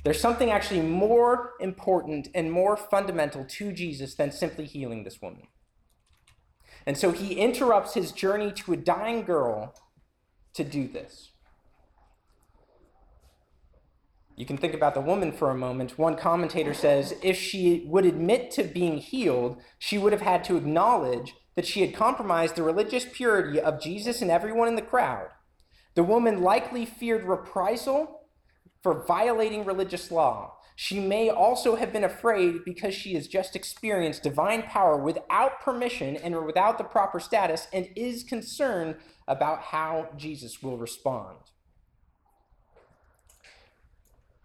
There's 0.03 0.21
something 0.21 0.51
actually 0.51 0.81
more 0.81 1.53
important 1.59 2.27
and 2.35 2.51
more 2.51 2.77
fundamental 2.77 3.43
to 3.43 3.73
Jesus 3.73 4.13
than 4.13 4.31
simply 4.31 4.65
healing 4.65 5.03
this 5.03 5.19
woman. 5.19 5.47
And 6.85 6.97
so 6.97 7.11
he 7.11 7.35
interrupts 7.35 7.93
his 7.93 8.11
journey 8.11 8.51
to 8.51 8.73
a 8.73 8.77
dying 8.77 9.23
girl 9.23 9.73
to 10.53 10.63
do 10.63 10.87
this. 10.87 11.31
You 14.37 14.45
can 14.45 14.57
think 14.57 14.73
about 14.73 14.93
the 14.93 15.01
woman 15.01 15.31
for 15.31 15.49
a 15.49 15.55
moment. 15.55 15.97
One 15.97 16.17
commentator 16.17 16.73
says 16.73 17.15
if 17.23 17.37
she 17.37 17.85
would 17.87 18.05
admit 18.05 18.51
to 18.51 18.63
being 18.63 18.97
healed, 18.97 19.61
she 19.79 19.97
would 19.97 20.11
have 20.11 20.21
had 20.21 20.43
to 20.45 20.57
acknowledge 20.57 21.33
that 21.55 21.65
she 21.65 21.81
had 21.81 21.95
compromised 21.95 22.55
the 22.55 22.63
religious 22.63 23.05
purity 23.05 23.59
of 23.61 23.81
Jesus 23.81 24.21
and 24.21 24.29
everyone 24.29 24.67
in 24.67 24.75
the 24.75 24.81
crowd. 24.81 25.27
The 25.95 26.03
woman 26.03 26.41
likely 26.41 26.85
feared 26.85 27.23
reprisal 27.23 28.27
for 28.83 29.05
violating 29.05 29.63
religious 29.63 30.11
law. 30.11 30.57
She 30.75 30.99
may 30.99 31.29
also 31.29 31.75
have 31.75 31.93
been 31.93 32.03
afraid 32.03 32.65
because 32.65 32.93
she 32.93 33.13
has 33.13 33.27
just 33.27 33.55
experienced 33.55 34.23
divine 34.23 34.63
power 34.63 34.97
without 34.97 35.61
permission 35.61 36.17
and 36.17 36.45
without 36.45 36.77
the 36.77 36.83
proper 36.83 37.19
status 37.19 37.67
and 37.71 37.87
is 37.95 38.23
concerned 38.23 38.95
about 39.27 39.61
how 39.61 40.09
Jesus 40.17 40.61
will 40.61 40.77
respond. 40.77 41.37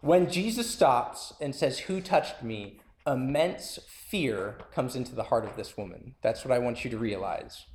When 0.00 0.30
Jesus 0.30 0.70
stops 0.70 1.34
and 1.40 1.54
says, 1.54 1.80
Who 1.80 2.00
touched 2.00 2.42
me? 2.42 2.80
immense 3.06 3.78
fear 3.86 4.56
comes 4.74 4.94
into 4.94 5.14
the 5.14 5.24
heart 5.24 5.44
of 5.44 5.56
this 5.56 5.76
woman. 5.76 6.14
That's 6.22 6.44
what 6.44 6.52
I 6.52 6.58
want 6.58 6.84
you 6.84 6.90
to 6.90 6.98
realize. 6.98 7.66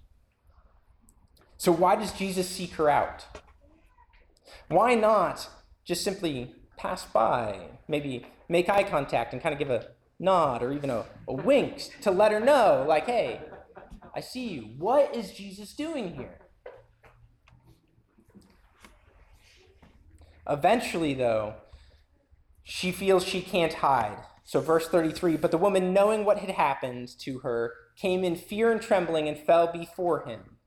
So, 1.57 1.71
why 1.71 1.95
does 1.95 2.11
Jesus 2.11 2.47
seek 2.49 2.73
her 2.73 2.89
out? 2.89 3.25
Why 4.67 4.95
not 4.95 5.49
just 5.83 6.03
simply 6.03 6.53
pass 6.77 7.05
by, 7.05 7.59
maybe 7.87 8.25
make 8.49 8.69
eye 8.69 8.83
contact 8.83 9.33
and 9.33 9.41
kind 9.41 9.53
of 9.53 9.59
give 9.59 9.69
a 9.69 9.87
nod 10.19 10.63
or 10.63 10.71
even 10.71 10.89
a, 10.89 11.05
a 11.27 11.33
wink 11.33 11.89
to 12.01 12.11
let 12.11 12.31
her 12.31 12.39
know, 12.39 12.85
like, 12.87 13.05
hey, 13.05 13.41
I 14.15 14.21
see 14.21 14.47
you. 14.47 14.61
What 14.77 15.15
is 15.15 15.33
Jesus 15.33 15.73
doing 15.73 16.15
here? 16.15 16.39
Eventually, 20.47 21.13
though, 21.13 21.55
she 22.63 22.91
feels 22.91 23.25
she 23.25 23.41
can't 23.41 23.73
hide. 23.73 24.23
So, 24.43 24.61
verse 24.61 24.87
33 24.87 25.37
But 25.37 25.51
the 25.51 25.57
woman, 25.57 25.91
knowing 25.91 26.23
what 26.23 26.39
had 26.39 26.51
happened 26.51 27.09
to 27.19 27.39
her, 27.39 27.73
came 27.97 28.23
in 28.23 28.35
fear 28.35 28.71
and 28.71 28.81
trembling 28.81 29.27
and 29.27 29.37
fell 29.37 29.71
before 29.71 30.25
him 30.25 30.57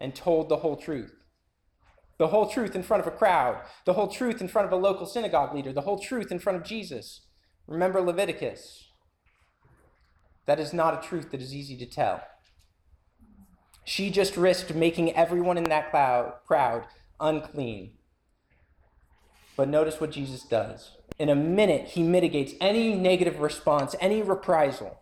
and 0.00 0.14
told 0.14 0.48
the 0.48 0.58
whole 0.58 0.76
truth. 0.76 1.23
The 2.18 2.28
whole 2.28 2.48
truth 2.48 2.76
in 2.76 2.82
front 2.82 3.00
of 3.00 3.06
a 3.06 3.16
crowd, 3.16 3.60
the 3.84 3.94
whole 3.94 4.08
truth 4.08 4.40
in 4.40 4.48
front 4.48 4.66
of 4.66 4.72
a 4.72 4.76
local 4.76 5.06
synagogue 5.06 5.54
leader, 5.54 5.72
the 5.72 5.82
whole 5.82 5.98
truth 5.98 6.30
in 6.30 6.38
front 6.38 6.56
of 6.56 6.64
Jesus. 6.64 7.22
Remember 7.66 8.00
Leviticus. 8.00 8.88
That 10.46 10.60
is 10.60 10.72
not 10.72 11.02
a 11.02 11.06
truth 11.06 11.30
that 11.30 11.40
is 11.40 11.54
easy 11.54 11.76
to 11.78 11.86
tell. 11.86 12.22
She 13.84 14.10
just 14.10 14.36
risked 14.36 14.74
making 14.74 15.14
everyone 15.14 15.58
in 15.58 15.64
that 15.64 15.90
crowd 15.90 16.86
unclean. 17.20 17.92
But 19.56 19.68
notice 19.68 20.00
what 20.00 20.10
Jesus 20.10 20.42
does 20.42 20.96
in 21.18 21.28
a 21.28 21.34
minute, 21.34 21.88
he 21.88 22.02
mitigates 22.02 22.54
any 22.60 22.94
negative 22.94 23.40
response, 23.40 23.94
any 24.00 24.22
reprisal. 24.22 25.00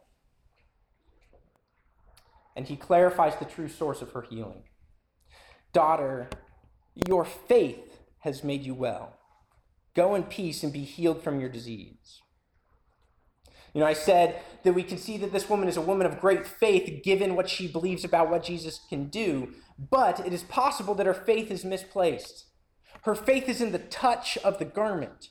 And 2.54 2.66
he 2.66 2.76
clarifies 2.76 3.36
the 3.36 3.46
true 3.46 3.68
source 3.68 4.02
of 4.02 4.12
her 4.12 4.22
healing. 4.22 4.64
Daughter, 5.72 6.28
your 6.94 7.24
faith 7.24 8.00
has 8.20 8.44
made 8.44 8.62
you 8.62 8.74
well. 8.74 9.18
Go 9.94 10.14
in 10.14 10.24
peace 10.24 10.62
and 10.62 10.72
be 10.72 10.84
healed 10.84 11.22
from 11.22 11.40
your 11.40 11.48
disease. 11.48 12.20
You 13.74 13.80
know, 13.80 13.86
I 13.86 13.94
said 13.94 14.40
that 14.64 14.74
we 14.74 14.82
can 14.82 14.98
see 14.98 15.16
that 15.18 15.32
this 15.32 15.48
woman 15.48 15.68
is 15.68 15.76
a 15.76 15.82
woman 15.82 16.06
of 16.06 16.20
great 16.20 16.46
faith 16.46 17.02
given 17.02 17.36
what 17.36 17.48
she 17.48 17.66
believes 17.66 18.04
about 18.04 18.30
what 18.30 18.44
Jesus 18.44 18.80
can 18.88 19.06
do, 19.06 19.54
but 19.90 20.20
it 20.26 20.32
is 20.32 20.42
possible 20.42 20.94
that 20.94 21.06
her 21.06 21.14
faith 21.14 21.50
is 21.50 21.64
misplaced. 21.64 22.46
Her 23.02 23.14
faith 23.14 23.48
is 23.48 23.60
in 23.60 23.72
the 23.72 23.78
touch 23.78 24.36
of 24.38 24.58
the 24.58 24.64
garment. 24.64 25.28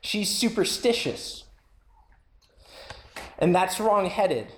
She's 0.00 0.30
superstitious. 0.30 1.44
And 3.38 3.54
that's 3.54 3.78
wrong 3.78 4.06
headed. 4.06 4.48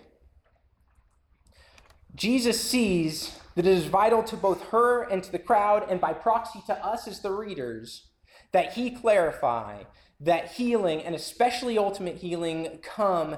Jesus 2.14 2.60
sees 2.60 3.38
that 3.54 3.66
it 3.66 3.72
is 3.72 3.86
vital 3.86 4.22
to 4.24 4.36
both 4.36 4.68
her 4.68 5.02
and 5.02 5.22
to 5.22 5.32
the 5.32 5.38
crowd, 5.38 5.86
and 5.88 6.00
by 6.00 6.12
proxy 6.12 6.62
to 6.66 6.84
us 6.84 7.06
as 7.06 7.20
the 7.20 7.32
readers, 7.32 8.08
that 8.52 8.74
he 8.74 8.90
clarify 8.90 9.82
that 10.20 10.52
healing, 10.52 11.02
and 11.02 11.14
especially 11.14 11.76
ultimate 11.76 12.16
healing, 12.16 12.78
come 12.82 13.36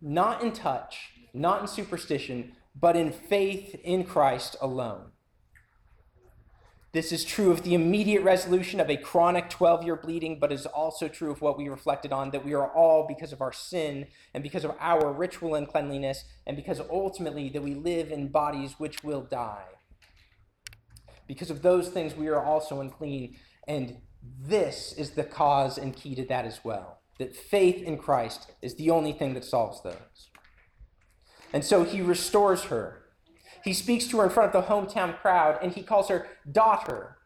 not 0.00 0.42
in 0.42 0.52
touch, 0.52 1.10
not 1.34 1.60
in 1.60 1.66
superstition, 1.66 2.52
but 2.74 2.96
in 2.96 3.12
faith 3.12 3.74
in 3.82 4.04
Christ 4.04 4.56
alone. 4.60 5.10
This 6.92 7.12
is 7.12 7.24
true 7.24 7.52
of 7.52 7.62
the 7.62 7.74
immediate 7.74 8.22
resolution 8.22 8.80
of 8.80 8.90
a 8.90 8.96
chronic 8.96 9.48
12 9.48 9.84
year 9.84 9.94
bleeding, 9.94 10.40
but 10.40 10.50
is 10.50 10.66
also 10.66 11.06
true 11.06 11.30
of 11.30 11.40
what 11.40 11.56
we 11.56 11.68
reflected 11.68 12.12
on 12.12 12.32
that 12.32 12.44
we 12.44 12.52
are 12.52 12.68
all, 12.68 13.06
because 13.06 13.32
of 13.32 13.40
our 13.40 13.52
sin 13.52 14.08
and 14.34 14.42
because 14.42 14.64
of 14.64 14.74
our 14.80 15.12
ritual 15.12 15.54
uncleanliness, 15.54 16.24
and 16.46 16.56
because 16.56 16.80
ultimately 16.90 17.48
that 17.50 17.62
we 17.62 17.74
live 17.74 18.10
in 18.10 18.28
bodies 18.28 18.74
which 18.78 19.04
will 19.04 19.22
die. 19.22 19.66
Because 21.28 21.50
of 21.50 21.62
those 21.62 21.88
things, 21.90 22.16
we 22.16 22.26
are 22.26 22.42
also 22.42 22.80
unclean. 22.80 23.36
And 23.68 23.98
this 24.20 24.92
is 24.92 25.10
the 25.10 25.22
cause 25.22 25.78
and 25.78 25.94
key 25.94 26.16
to 26.16 26.24
that 26.26 26.44
as 26.44 26.64
well 26.64 27.00
that 27.20 27.36
faith 27.36 27.82
in 27.82 27.98
Christ 27.98 28.50
is 28.62 28.74
the 28.76 28.88
only 28.88 29.12
thing 29.12 29.34
that 29.34 29.44
solves 29.44 29.82
those. 29.82 30.30
And 31.52 31.62
so 31.62 31.84
he 31.84 32.00
restores 32.00 32.64
her 32.64 32.99
he 33.64 33.72
speaks 33.72 34.06
to 34.08 34.18
her 34.18 34.24
in 34.24 34.30
front 34.30 34.54
of 34.54 34.66
the 34.66 34.72
hometown 34.72 35.18
crowd 35.18 35.58
and 35.62 35.72
he 35.72 35.82
calls 35.82 36.08
her 36.08 36.28
daughter. 36.50 37.16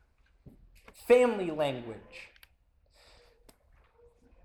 Family 1.06 1.50
language. 1.50 2.30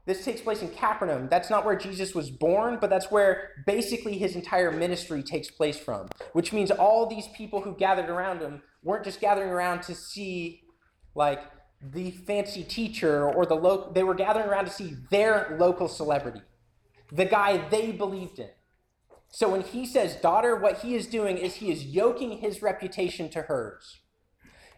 This 0.05 0.25
takes 0.25 0.41
place 0.41 0.63
in 0.63 0.69
Capernaum. 0.69 1.27
That's 1.29 1.51
not 1.51 1.65
where 1.65 1.75
Jesus 1.75 2.15
was 2.15 2.31
born, 2.31 2.79
but 2.81 2.89
that's 2.89 3.11
where 3.11 3.51
basically 3.67 4.17
his 4.17 4.35
entire 4.35 4.71
ministry 4.71 5.21
takes 5.21 5.51
place 5.51 5.77
from, 5.77 6.07
which 6.33 6.51
means 6.51 6.71
all 6.71 7.05
these 7.05 7.27
people 7.37 7.61
who 7.61 7.75
gathered 7.75 8.09
around 8.09 8.39
him 8.39 8.63
weren't 8.83 9.03
just 9.03 9.21
gathering 9.21 9.49
around 9.49 9.83
to 9.83 9.93
see, 9.93 10.63
like, 11.13 11.43
the 11.81 12.11
fancy 12.11 12.63
teacher 12.63 13.29
or 13.29 13.45
the 13.45 13.55
local, 13.55 13.91
they 13.93 14.03
were 14.03 14.15
gathering 14.15 14.47
around 14.47 14.65
to 14.65 14.71
see 14.71 14.95
their 15.11 15.55
local 15.59 15.87
celebrity, 15.87 16.41
the 17.11 17.25
guy 17.25 17.69
they 17.69 17.91
believed 17.91 18.39
in. 18.39 18.49
So 19.31 19.49
when 19.49 19.61
he 19.61 19.85
says 19.85 20.15
daughter, 20.15 20.55
what 20.55 20.79
he 20.79 20.95
is 20.95 21.07
doing 21.07 21.37
is 21.37 21.55
he 21.55 21.71
is 21.71 21.85
yoking 21.85 22.39
his 22.39 22.61
reputation 22.61 23.29
to 23.29 23.43
hers. 23.43 23.99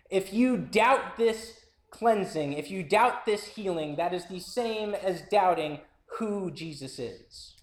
If 0.10 0.34
you 0.34 0.58
doubt 0.58 1.18
this 1.18 1.54
cleansing, 1.90 2.54
if 2.54 2.70
you 2.70 2.84
doubt 2.84 3.26
this 3.26 3.46
healing, 3.46 3.96
that 3.96 4.14
is 4.14 4.26
the 4.26 4.40
same 4.40 4.94
as 4.94 5.22
doubting 5.30 5.80
who 6.18 6.52
Jesus 6.52 7.00
is. 7.00 7.56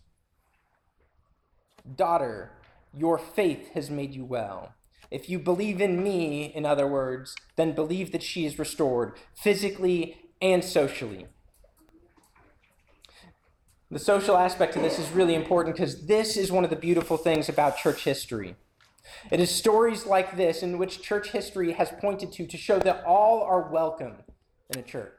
Daughter, 1.95 2.53
your 2.97 3.19
faith 3.19 3.73
has 3.75 3.91
made 3.91 4.15
you 4.15 4.25
well. 4.25 4.73
If 5.11 5.29
you 5.29 5.39
believe 5.39 5.81
in 5.81 6.03
me, 6.03 6.45
in 6.55 6.67
other 6.67 6.87
words, 6.87 7.35
then 7.57 7.73
believe 7.73 8.13
that 8.13 8.23
she 8.23 8.45
is 8.45 8.59
restored 8.59 9.15
physically 9.35 10.17
and 10.41 10.63
socially. 10.63 11.27
The 13.91 13.99
social 13.99 14.37
aspect 14.37 14.77
of 14.77 14.83
this 14.83 14.99
is 14.99 15.11
really 15.13 15.35
important 15.35 15.75
because 15.75 16.07
this 16.07 16.37
is 16.37 16.53
one 16.53 16.63
of 16.63 16.69
the 16.69 16.77
beautiful 16.77 17.17
things 17.17 17.49
about 17.49 17.79
church 17.79 18.05
history. 18.05 18.55
It 19.31 19.41
is 19.41 19.51
stories 19.51 20.05
like 20.05 20.37
this 20.37 20.63
in 20.63 20.77
which 20.77 21.01
church 21.01 21.31
history 21.31 21.73
has 21.73 21.91
pointed 21.99 22.31
to 22.33 22.47
to 22.47 22.57
show 22.59 22.79
that 22.81 23.03
all 23.07 23.43
are 23.43 23.73
welcome 23.73 24.17
in 24.69 24.81
a 24.81 24.83
church. 24.83 25.15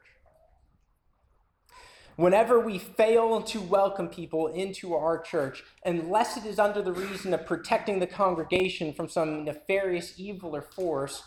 Whenever 2.14 2.60
we 2.60 2.78
fail 2.78 3.42
to 3.42 3.60
welcome 3.60 4.06
people 4.06 4.46
into 4.46 4.94
our 4.94 5.18
church, 5.18 5.64
unless 5.84 6.36
it 6.36 6.44
is 6.44 6.60
under 6.60 6.80
the 6.80 6.92
reason 6.92 7.34
of 7.34 7.46
protecting 7.46 7.98
the 7.98 8.06
congregation 8.06 8.92
from 8.92 9.08
some 9.08 9.44
nefarious 9.44 10.14
evil 10.16 10.54
or 10.54 10.62
force, 10.62 11.24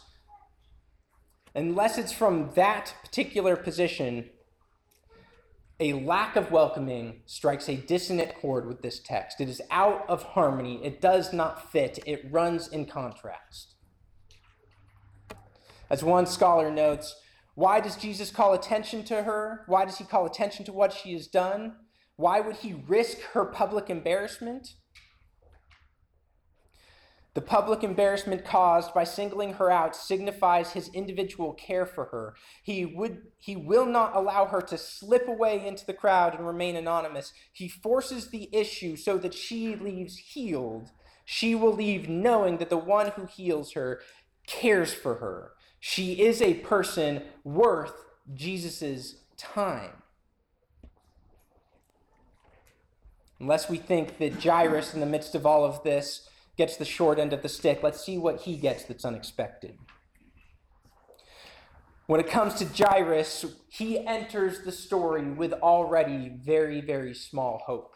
unless 1.56 1.98
it's 1.98 2.14
from 2.14 2.52
that 2.56 2.94
particular 3.04 3.58
position, 3.58 4.30
a 5.84 5.91
lack 5.91 6.38
of 6.38 6.49
welcoming 6.49 7.19
strikes 7.25 7.67
a 7.67 7.75
dissonant 7.75 8.34
chord 8.36 8.65
with 8.65 8.81
this 8.81 9.01
text. 9.01 9.41
It 9.41 9.49
is 9.49 9.61
out 9.69 10.05
of 10.07 10.23
harmony. 10.23 10.79
It 10.81 11.01
does 11.01 11.34
not 11.34 11.73
fit. 11.73 11.99
It 12.05 12.25
runs 12.31 12.69
in 12.69 12.86
contrast. 12.86 13.75
As 15.89 16.01
one 16.01 16.25
scholar 16.25 16.71
notes, 16.71 17.13
why 17.55 17.81
does 17.81 17.97
Jesus 17.97 18.31
call 18.31 18.53
attention 18.53 19.03
to 19.03 19.23
her? 19.23 19.65
Why 19.67 19.84
does 19.84 19.97
he 19.97 20.05
call 20.05 20.25
attention 20.25 20.63
to 20.65 20.71
what 20.71 20.93
she 20.93 21.11
has 21.13 21.27
done? 21.27 21.75
Why 22.15 22.39
would 22.39 22.55
he 22.55 22.81
risk 22.88 23.19
her 23.34 23.43
public 23.43 23.89
embarrassment? 23.89 24.75
The 27.34 27.41
public 27.41 27.84
embarrassment 27.84 28.45
caused 28.45 28.93
by 28.93 29.05
singling 29.05 29.53
her 29.53 29.71
out 29.71 29.95
signifies 29.95 30.73
his 30.73 30.89
individual 30.93 31.53
care 31.53 31.86
for 31.86 32.05
her. 32.05 32.36
He, 32.61 32.86
would, 32.86 33.23
he 33.39 33.55
will 33.55 33.88
not 33.88 34.15
allow 34.15 34.45
her 34.45 34.61
to 34.61 34.77
slip 34.77 35.27
away 35.27 35.65
into 35.65 35.84
the 35.86 35.93
crowd 35.93 36.36
and 36.36 36.45
remain 36.45 36.75
anonymous. 36.75 37.34
He 37.51 37.67
forces 37.67 38.29
the 38.29 38.49
issue 38.51 38.95
so 38.95 39.17
that 39.17 39.34
she 39.34 39.75
leaves 39.75 40.17
healed. 40.17 40.91
She 41.25 41.55
will 41.55 41.73
leave 41.73 42.07
knowing 42.07 42.57
that 42.57 42.69
the 42.69 42.77
one 42.77 43.09
who 43.11 43.25
heals 43.25 43.73
her 43.73 44.01
cares 44.45 44.93
for 44.93 45.15
her. 45.15 45.53
She 45.79 46.21
is 46.21 46.39
a 46.39 46.55
person 46.55 47.23
worth 47.43 48.05
Jesus' 48.31 49.15
time. 49.38 50.03
Unless 53.39 53.69
we 53.69 53.77
think 53.77 54.19
that 54.19 54.43
Jairus, 54.43 54.93
in 54.93 54.99
the 54.99 55.05
midst 55.05 55.34
of 55.34 55.45
all 55.45 55.65
of 55.65 55.84
this, 55.84 56.29
gets 56.58 56.78
the 56.78 56.86
short 56.86 57.20
end 57.20 57.34
of 57.34 57.41
the 57.41 57.49
stick. 57.49 57.82
Let's 57.82 58.04
see 58.04 58.18
what 58.18 58.41
he 58.41 58.58
gets 58.58 58.84
that's 58.84 59.06
unexpected. 59.06 59.78
When 62.06 62.20
it 62.20 62.30
comes 62.30 62.56
to 62.56 62.66
Jairus, 62.66 63.45
he 63.70 64.06
enters 64.06 64.60
the 64.60 64.72
story 64.72 65.24
with 65.24 65.54
already 65.54 66.30
very, 66.30 66.82
very 66.82 67.14
small 67.14 67.64
hope. 67.66 67.95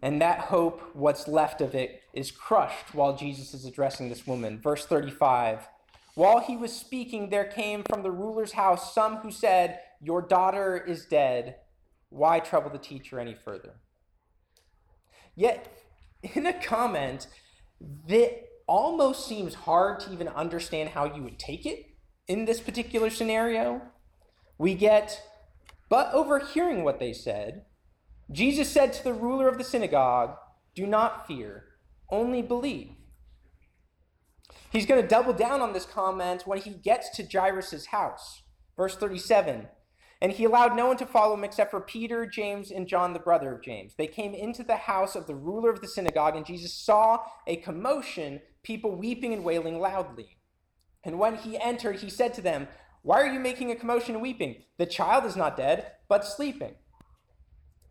And 0.00 0.20
that 0.20 0.40
hope, 0.40 0.82
what's 0.92 1.26
left 1.26 1.60
of 1.60 1.74
it, 1.74 2.02
is 2.12 2.30
crushed 2.30 2.94
while 2.94 3.16
Jesus 3.16 3.54
is 3.54 3.64
addressing 3.64 4.08
this 4.08 4.26
woman. 4.26 4.60
Verse 4.60 4.84
35 4.84 5.66
While 6.14 6.40
he 6.40 6.56
was 6.56 6.72
speaking, 6.72 7.30
there 7.30 7.44
came 7.44 7.82
from 7.82 8.02
the 8.02 8.10
ruler's 8.10 8.52
house 8.52 8.94
some 8.94 9.16
who 9.16 9.30
said, 9.30 9.80
Your 10.00 10.22
daughter 10.22 10.76
is 10.76 11.06
dead. 11.06 11.56
Why 12.10 12.40
trouble 12.40 12.70
the 12.70 12.78
teacher 12.78 13.18
any 13.18 13.34
further? 13.34 13.74
Yet, 15.38 15.72
in 16.34 16.46
a 16.46 16.52
comment 16.52 17.28
that 18.08 18.42
almost 18.66 19.28
seems 19.28 19.54
hard 19.54 20.00
to 20.00 20.12
even 20.12 20.26
understand 20.26 20.88
how 20.88 21.14
you 21.14 21.22
would 21.22 21.38
take 21.38 21.64
it 21.64 21.86
in 22.26 22.44
this 22.44 22.60
particular 22.60 23.08
scenario, 23.08 23.80
we 24.58 24.74
get, 24.74 25.22
but 25.88 26.12
overhearing 26.12 26.82
what 26.82 26.98
they 26.98 27.12
said, 27.12 27.66
Jesus 28.32 28.68
said 28.68 28.92
to 28.94 29.04
the 29.04 29.12
ruler 29.12 29.46
of 29.46 29.58
the 29.58 29.64
synagogue, 29.64 30.34
Do 30.74 30.88
not 30.88 31.28
fear, 31.28 31.66
only 32.10 32.42
believe. 32.42 32.90
He's 34.72 34.86
going 34.86 35.00
to 35.00 35.06
double 35.06 35.34
down 35.34 35.60
on 35.60 35.72
this 35.72 35.86
comment 35.86 36.48
when 36.48 36.58
he 36.58 36.70
gets 36.70 37.10
to 37.10 37.22
Jairus' 37.22 37.86
house. 37.86 38.42
Verse 38.76 38.96
37 38.96 39.68
and 40.20 40.32
he 40.32 40.44
allowed 40.44 40.74
no 40.74 40.86
one 40.86 40.96
to 40.96 41.06
follow 41.06 41.34
him 41.34 41.44
except 41.44 41.70
for 41.70 41.80
Peter, 41.80 42.26
James, 42.26 42.72
and 42.72 42.88
John, 42.88 43.12
the 43.12 43.20
brother 43.20 43.54
of 43.54 43.62
James. 43.62 43.94
They 43.96 44.08
came 44.08 44.34
into 44.34 44.64
the 44.64 44.76
house 44.76 45.14
of 45.14 45.26
the 45.26 45.34
ruler 45.34 45.70
of 45.70 45.80
the 45.80 45.86
synagogue, 45.86 46.34
and 46.34 46.44
Jesus 46.44 46.72
saw 46.72 47.20
a 47.46 47.56
commotion, 47.56 48.40
people 48.64 48.96
weeping 48.96 49.32
and 49.32 49.44
wailing 49.44 49.78
loudly. 49.78 50.38
And 51.04 51.20
when 51.20 51.36
he 51.36 51.58
entered, 51.58 51.96
he 51.96 52.10
said 52.10 52.34
to 52.34 52.42
them, 52.42 52.66
Why 53.02 53.20
are 53.20 53.32
you 53.32 53.38
making 53.38 53.70
a 53.70 53.76
commotion 53.76 54.14
and 54.14 54.22
weeping? 54.22 54.64
The 54.76 54.86
child 54.86 55.24
is 55.24 55.36
not 55.36 55.56
dead, 55.56 55.92
but 56.08 56.24
sleeping. 56.24 56.74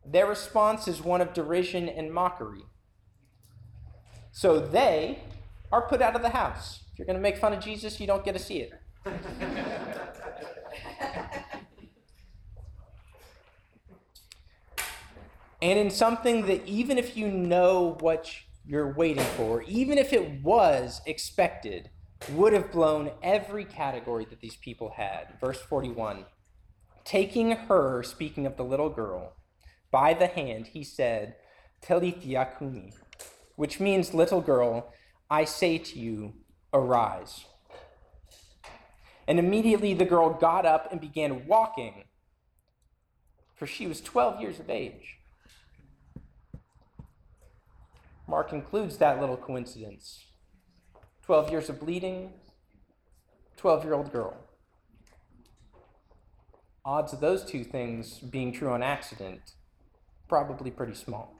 Their 0.05 0.27
response 0.27 0.87
is 0.87 1.01
one 1.01 1.21
of 1.21 1.33
derision 1.33 1.87
and 1.87 2.13
mockery. 2.13 2.63
So 4.31 4.59
they 4.59 5.19
are 5.71 5.87
put 5.87 6.01
out 6.01 6.15
of 6.15 6.21
the 6.21 6.29
house. 6.29 6.83
If 6.91 6.99
you're 6.99 7.05
going 7.05 7.17
to 7.17 7.21
make 7.21 7.37
fun 7.37 7.53
of 7.53 7.63
Jesus, 7.63 7.99
you 7.99 8.07
don't 8.07 8.25
get 8.25 8.33
to 8.33 8.39
see 8.39 8.59
it. 8.59 8.73
and 15.61 15.79
in 15.79 15.89
something 15.89 16.45
that 16.45 16.65
even 16.65 16.97
if 16.97 17.17
you 17.17 17.27
know 17.27 17.97
what 17.99 18.31
you're 18.65 18.93
waiting 18.93 19.23
for, 19.23 19.63
even 19.63 19.97
if 19.97 20.13
it 20.13 20.41
was 20.43 21.01
expected, 21.05 21.89
would 22.31 22.53
have 22.53 22.71
blown 22.71 23.11
every 23.23 23.63
category 23.63 24.25
that 24.25 24.41
these 24.41 24.57
people 24.57 24.93
had. 24.97 25.37
Verse 25.39 25.59
41 25.61 26.25
Taking 27.05 27.51
her, 27.51 28.03
speaking 28.03 28.45
of 28.45 28.57
the 28.57 28.63
little 28.63 28.89
girl, 28.89 29.33
by 29.91 30.13
the 30.13 30.27
hand, 30.27 30.67
he 30.67 30.83
said, 30.83 31.35
Talitha 31.81 32.49
kumi, 32.57 32.93
which 33.55 33.79
means, 33.79 34.13
little 34.13 34.41
girl, 34.41 34.93
I 35.29 35.45
say 35.45 35.77
to 35.77 35.99
you, 35.99 36.33
arise. 36.73 37.45
And 39.27 39.39
immediately 39.39 39.93
the 39.93 40.05
girl 40.05 40.29
got 40.29 40.65
up 40.65 40.91
and 40.91 40.99
began 40.99 41.47
walking, 41.47 42.05
for 43.55 43.65
she 43.65 43.87
was 43.87 44.01
12 44.01 44.41
years 44.41 44.59
of 44.59 44.69
age. 44.69 45.16
Mark 48.27 48.51
includes 48.51 48.97
that 48.97 49.19
little 49.19 49.37
coincidence 49.37 50.25
12 51.23 51.51
years 51.51 51.69
of 51.69 51.79
bleeding, 51.79 52.31
12 53.57 53.83
year 53.83 53.93
old 53.93 54.11
girl. 54.11 54.37
Odds 56.85 57.11
of 57.11 57.19
those 57.19 57.43
two 57.43 57.63
things 57.63 58.19
being 58.19 58.53
true 58.53 58.69
on 58.69 58.81
accident, 58.81 59.53
probably 60.29 60.71
pretty 60.71 60.93
small. 60.93 61.35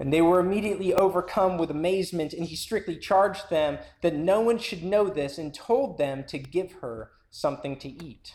And 0.00 0.12
they 0.12 0.22
were 0.22 0.40
immediately 0.40 0.92
overcome 0.92 1.58
with 1.58 1.70
amazement, 1.70 2.32
and 2.32 2.46
he 2.46 2.56
strictly 2.56 2.96
charged 2.96 3.48
them 3.50 3.78
that 4.00 4.16
no 4.16 4.40
one 4.40 4.58
should 4.58 4.82
know 4.82 5.08
this 5.08 5.38
and 5.38 5.54
told 5.54 5.98
them 5.98 6.24
to 6.24 6.38
give 6.38 6.72
her 6.80 7.10
something 7.30 7.76
to 7.76 7.88
eat. 7.88 8.34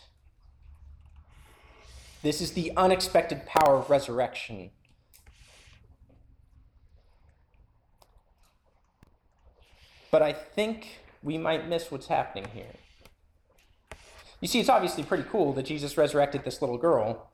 This 2.22 2.40
is 2.40 2.52
the 2.52 2.72
unexpected 2.76 3.44
power 3.44 3.76
of 3.76 3.90
resurrection. 3.90 4.70
But 10.10 10.22
I 10.22 10.32
think 10.32 11.00
we 11.22 11.36
might 11.38 11.68
miss 11.68 11.90
what's 11.90 12.06
happening 12.06 12.46
here. 12.54 12.74
You 14.40 14.48
see, 14.48 14.60
it's 14.60 14.68
obviously 14.68 15.02
pretty 15.02 15.24
cool 15.24 15.52
that 15.54 15.64
Jesus 15.64 15.96
resurrected 15.98 16.44
this 16.44 16.60
little 16.60 16.78
girl. 16.78 17.30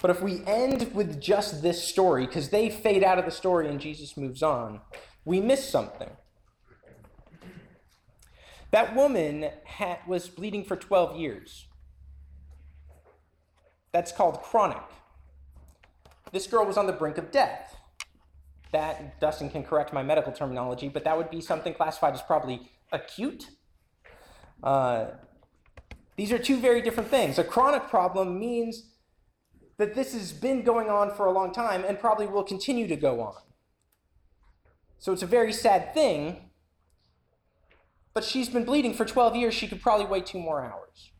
But 0.00 0.10
if 0.10 0.20
we 0.20 0.44
end 0.44 0.92
with 0.92 1.20
just 1.20 1.62
this 1.62 1.82
story, 1.82 2.26
because 2.26 2.50
they 2.50 2.68
fade 2.68 3.02
out 3.02 3.18
of 3.18 3.24
the 3.24 3.30
story 3.30 3.68
and 3.68 3.80
Jesus 3.80 4.16
moves 4.16 4.42
on, 4.42 4.80
we 5.24 5.40
miss 5.40 5.66
something. 5.66 6.10
That 8.70 8.94
woman 8.94 9.50
was 10.06 10.28
bleeding 10.28 10.64
for 10.64 10.76
12 10.76 11.16
years. 11.16 11.66
That's 13.92 14.10
called 14.10 14.42
chronic. 14.42 14.82
This 16.32 16.48
girl 16.48 16.66
was 16.66 16.76
on 16.76 16.88
the 16.88 16.92
brink 16.92 17.16
of 17.16 17.30
death. 17.30 17.73
That, 18.74 19.20
Dustin 19.20 19.50
can 19.50 19.62
correct 19.62 19.92
my 19.92 20.02
medical 20.02 20.32
terminology, 20.32 20.88
but 20.88 21.04
that 21.04 21.16
would 21.16 21.30
be 21.30 21.40
something 21.40 21.74
classified 21.74 22.12
as 22.12 22.22
probably 22.22 22.72
acute. 22.90 23.50
Uh, 24.64 25.10
these 26.16 26.32
are 26.32 26.38
two 26.38 26.58
very 26.58 26.82
different 26.82 27.08
things. 27.08 27.38
A 27.38 27.44
chronic 27.44 27.88
problem 27.88 28.36
means 28.36 28.90
that 29.76 29.94
this 29.94 30.12
has 30.12 30.32
been 30.32 30.64
going 30.64 30.90
on 30.90 31.14
for 31.14 31.26
a 31.26 31.30
long 31.30 31.52
time 31.52 31.84
and 31.86 32.00
probably 32.00 32.26
will 32.26 32.42
continue 32.42 32.88
to 32.88 32.96
go 32.96 33.20
on. 33.20 33.36
So 34.98 35.12
it's 35.12 35.22
a 35.22 35.26
very 35.26 35.52
sad 35.52 35.94
thing, 35.94 36.50
but 38.12 38.24
she's 38.24 38.48
been 38.48 38.64
bleeding 38.64 38.92
for 38.92 39.04
12 39.04 39.36
years. 39.36 39.54
She 39.54 39.68
could 39.68 39.82
probably 39.82 40.06
wait 40.06 40.26
two 40.26 40.40
more 40.40 40.64
hours. 40.64 41.12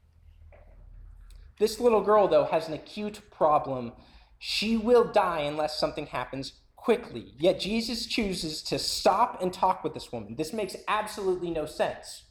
This 1.60 1.78
little 1.78 2.02
girl, 2.02 2.26
though, 2.26 2.46
has 2.46 2.66
an 2.66 2.74
acute 2.74 3.20
problem. 3.30 3.92
She 4.40 4.76
will 4.76 5.04
die 5.04 5.42
unless 5.42 5.78
something 5.78 6.06
happens 6.06 6.54
quickly. 6.84 7.32
Yet 7.38 7.60
Jesus 7.60 8.04
chooses 8.04 8.62
to 8.64 8.78
stop 8.78 9.40
and 9.40 9.50
talk 9.50 9.82
with 9.82 9.94
this 9.94 10.12
woman. 10.12 10.36
This 10.36 10.52
makes 10.52 10.76
absolutely 10.86 11.50
no 11.50 11.64
sense. 11.64 12.24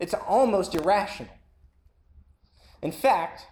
It's 0.00 0.14
almost 0.14 0.74
irrational. 0.74 1.32
In 2.82 2.90
fact, 2.90 3.46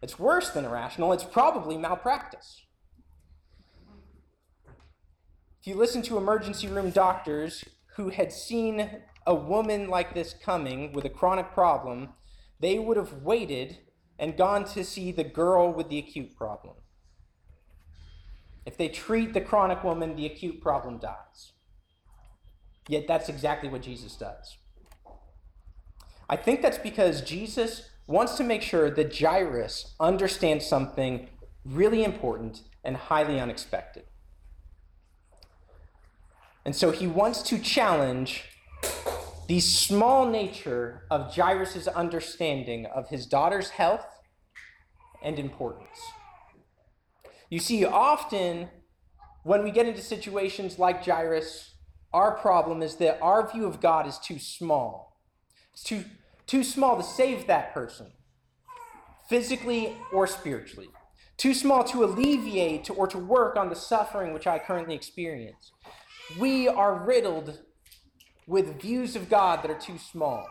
it's 0.00 0.16
worse 0.16 0.50
than 0.50 0.64
irrational, 0.64 1.12
it's 1.12 1.24
probably 1.24 1.76
malpractice. 1.76 2.62
If 5.60 5.66
you 5.66 5.74
listen 5.74 6.02
to 6.02 6.18
emergency 6.18 6.68
room 6.68 6.90
doctors 6.90 7.64
who 7.96 8.10
had 8.10 8.32
seen 8.32 9.02
a 9.26 9.34
woman 9.34 9.88
like 9.88 10.14
this 10.14 10.34
coming 10.34 10.92
with 10.92 11.04
a 11.04 11.10
chronic 11.10 11.52
problem, 11.52 12.10
they 12.60 12.78
would 12.78 12.96
have 12.96 13.12
waited 13.22 13.78
and 14.20 14.36
gone 14.36 14.64
to 14.66 14.84
see 14.84 15.10
the 15.10 15.24
girl 15.24 15.72
with 15.72 15.88
the 15.88 15.98
acute 15.98 16.36
problem. 16.36 16.76
If 18.64 18.76
they 18.76 18.88
treat 18.88 19.34
the 19.34 19.40
chronic 19.40 19.82
woman, 19.82 20.16
the 20.16 20.26
acute 20.26 20.60
problem 20.60 20.98
dies. 20.98 21.52
Yet 22.88 23.06
that's 23.06 23.28
exactly 23.28 23.68
what 23.68 23.82
Jesus 23.82 24.16
does. 24.16 24.56
I 26.28 26.36
think 26.36 26.62
that's 26.62 26.78
because 26.78 27.20
Jesus 27.22 27.90
wants 28.06 28.36
to 28.36 28.44
make 28.44 28.62
sure 28.62 28.90
that 28.90 29.18
Jairus 29.18 29.94
understands 30.00 30.66
something 30.66 31.28
really 31.64 32.04
important 32.04 32.62
and 32.84 32.96
highly 32.96 33.38
unexpected. 33.38 34.04
And 36.64 36.74
so 36.74 36.90
he 36.90 37.06
wants 37.06 37.42
to 37.42 37.58
challenge 37.58 38.44
the 39.48 39.60
small 39.60 40.28
nature 40.28 41.04
of 41.10 41.34
Jairus' 41.34 41.88
understanding 41.88 42.86
of 42.86 43.08
his 43.08 43.26
daughter's 43.26 43.70
health 43.70 44.06
and 45.22 45.38
importance. 45.38 45.98
You 47.52 47.58
see, 47.58 47.84
often 47.84 48.70
when 49.42 49.62
we 49.62 49.72
get 49.72 49.86
into 49.86 50.00
situations 50.00 50.78
like 50.78 51.04
Jairus, 51.04 51.74
our 52.10 52.32
problem 52.32 52.80
is 52.80 52.96
that 52.96 53.20
our 53.20 53.46
view 53.46 53.66
of 53.66 53.78
God 53.78 54.06
is 54.06 54.18
too 54.18 54.38
small. 54.38 55.20
It's 55.74 55.82
too 55.82 56.06
too 56.46 56.64
small 56.64 56.96
to 56.96 57.02
save 57.02 57.46
that 57.48 57.74
person, 57.74 58.12
physically 59.28 59.98
or 60.14 60.26
spiritually. 60.26 60.88
Too 61.36 61.52
small 61.52 61.84
to 61.84 62.04
alleviate 62.04 62.88
or 62.88 63.06
to 63.08 63.18
work 63.18 63.54
on 63.58 63.68
the 63.68 63.76
suffering 63.76 64.32
which 64.32 64.46
I 64.46 64.58
currently 64.58 64.94
experience. 64.94 65.72
We 66.38 66.68
are 66.68 67.04
riddled 67.04 67.58
with 68.46 68.80
views 68.80 69.14
of 69.14 69.28
God 69.28 69.62
that 69.62 69.70
are 69.70 69.78
too 69.78 69.98
small. 69.98 70.48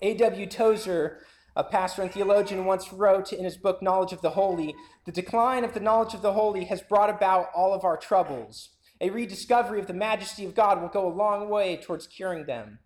A.W. 0.00 0.46
Tozer, 0.46 1.26
a 1.54 1.64
pastor 1.64 2.02
and 2.02 2.10
theologian, 2.10 2.64
once 2.64 2.92
wrote 2.92 3.32
in 3.32 3.44
his 3.44 3.56
book, 3.56 3.82
Knowledge 3.82 4.12
of 4.12 4.22
the 4.22 4.30
Holy 4.30 4.74
The 5.04 5.12
decline 5.12 5.64
of 5.64 5.74
the 5.74 5.80
knowledge 5.80 6.14
of 6.14 6.22
the 6.22 6.32
holy 6.32 6.64
has 6.64 6.80
brought 6.82 7.10
about 7.10 7.48
all 7.54 7.74
of 7.74 7.84
our 7.84 7.96
troubles. 7.96 8.70
A 9.00 9.10
rediscovery 9.10 9.80
of 9.80 9.86
the 9.86 9.94
majesty 9.94 10.44
of 10.44 10.54
God 10.54 10.80
will 10.80 10.88
go 10.88 11.06
a 11.06 11.12
long 11.12 11.48
way 11.48 11.76
towards 11.76 12.06
curing 12.06 12.46
them. 12.46 12.78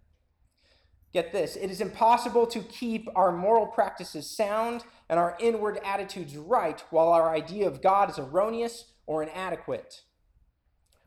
Get 1.12 1.32
this 1.32 1.56
it 1.56 1.70
is 1.70 1.80
impossible 1.80 2.46
to 2.48 2.60
keep 2.60 3.08
our 3.14 3.32
moral 3.32 3.66
practices 3.66 4.28
sound 4.28 4.84
and 5.08 5.18
our 5.18 5.36
inward 5.40 5.78
attitudes 5.84 6.36
right 6.36 6.82
while 6.90 7.08
our 7.08 7.34
idea 7.34 7.66
of 7.66 7.82
God 7.82 8.10
is 8.10 8.18
erroneous 8.18 8.92
or 9.06 9.22
inadequate. 9.22 10.02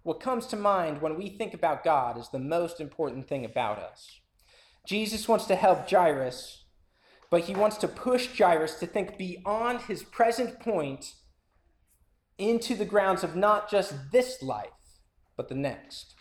What 0.04 0.22
comes 0.22 0.48
to 0.48 0.56
mind 0.56 1.02
when 1.02 1.18
we 1.18 1.30
think 1.30 1.54
about 1.54 1.84
God 1.84 2.18
is 2.18 2.30
the 2.30 2.40
most 2.40 2.80
important 2.80 3.28
thing 3.28 3.44
about 3.46 3.80
us. 3.80 4.22
Jesus 4.88 5.28
wants 5.28 5.46
to 5.46 5.56
help 5.56 5.90
Jairus, 5.90 6.59
but 7.30 7.42
he 7.42 7.54
wants 7.54 7.78
to 7.78 7.88
push 7.88 8.38
Jairus 8.38 8.76
to 8.80 8.88
think 8.88 9.18
beyond 9.18 9.82
his 9.82 10.04
present 10.04 10.60
point 10.60 11.14
into 12.38 12.76
the 12.76 12.86
grounds 12.86 13.24
of 13.24 13.36
not 13.36 13.70
just 13.70 13.94
this 14.12 14.42
life, 14.42 14.70
but 15.38 15.50
the 15.50 15.56
next. 15.56 16.16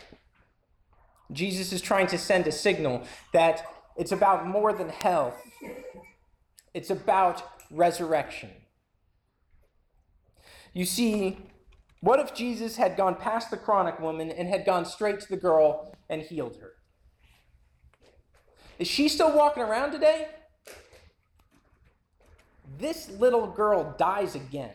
Jesus 1.32 1.72
is 1.72 1.80
trying 1.80 2.06
to 2.08 2.18
send 2.18 2.46
a 2.46 2.52
signal 2.52 3.04
that 3.32 3.66
it's 3.96 4.12
about 4.12 4.46
more 4.46 4.72
than 4.72 4.88
health, 4.88 5.40
it's 6.74 6.90
about 6.90 7.42
resurrection. 7.70 8.50
You 10.72 10.84
see, 10.84 11.38
what 12.00 12.20
if 12.20 12.34
Jesus 12.34 12.76
had 12.76 12.96
gone 12.96 13.16
past 13.16 13.50
the 13.50 13.56
chronic 13.56 13.98
woman 13.98 14.30
and 14.30 14.48
had 14.48 14.64
gone 14.64 14.84
straight 14.84 15.20
to 15.20 15.28
the 15.28 15.36
girl 15.36 15.94
and 16.08 16.22
healed 16.22 16.58
her? 16.60 16.72
Is 18.78 18.86
she 18.86 19.08
still 19.08 19.36
walking 19.36 19.62
around 19.62 19.90
today? 19.90 20.28
This 22.78 23.10
little 23.10 23.48
girl 23.48 23.96
dies 23.98 24.36
again. 24.36 24.74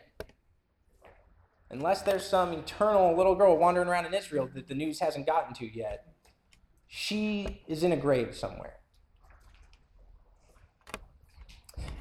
Unless 1.69 2.01
there's 2.01 2.25
some 2.25 2.51
eternal 2.51 3.15
little 3.15 3.33
girl 3.33 3.57
wandering 3.57 3.87
around 3.87 4.05
in 4.05 4.13
Israel 4.13 4.49
that 4.53 4.67
the 4.67 4.75
news 4.75 4.99
hasn't 4.99 5.25
gotten 5.25 5.53
to 5.55 5.65
yet, 5.65 6.05
she 6.87 7.61
is 7.65 7.81
in 7.81 7.93
a 7.93 7.97
grave 7.97 8.35
somewhere. 8.35 8.75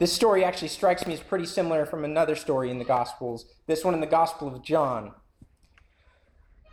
This 0.00 0.12
story 0.12 0.44
actually 0.44 0.68
strikes 0.68 1.06
me 1.06 1.14
as 1.14 1.20
pretty 1.20 1.46
similar 1.46 1.86
from 1.86 2.04
another 2.04 2.34
story 2.34 2.68
in 2.68 2.80
the 2.80 2.84
Gospels, 2.84 3.46
this 3.68 3.84
one 3.84 3.94
in 3.94 4.00
the 4.00 4.06
Gospel 4.06 4.48
of 4.48 4.64
John. 4.64 5.12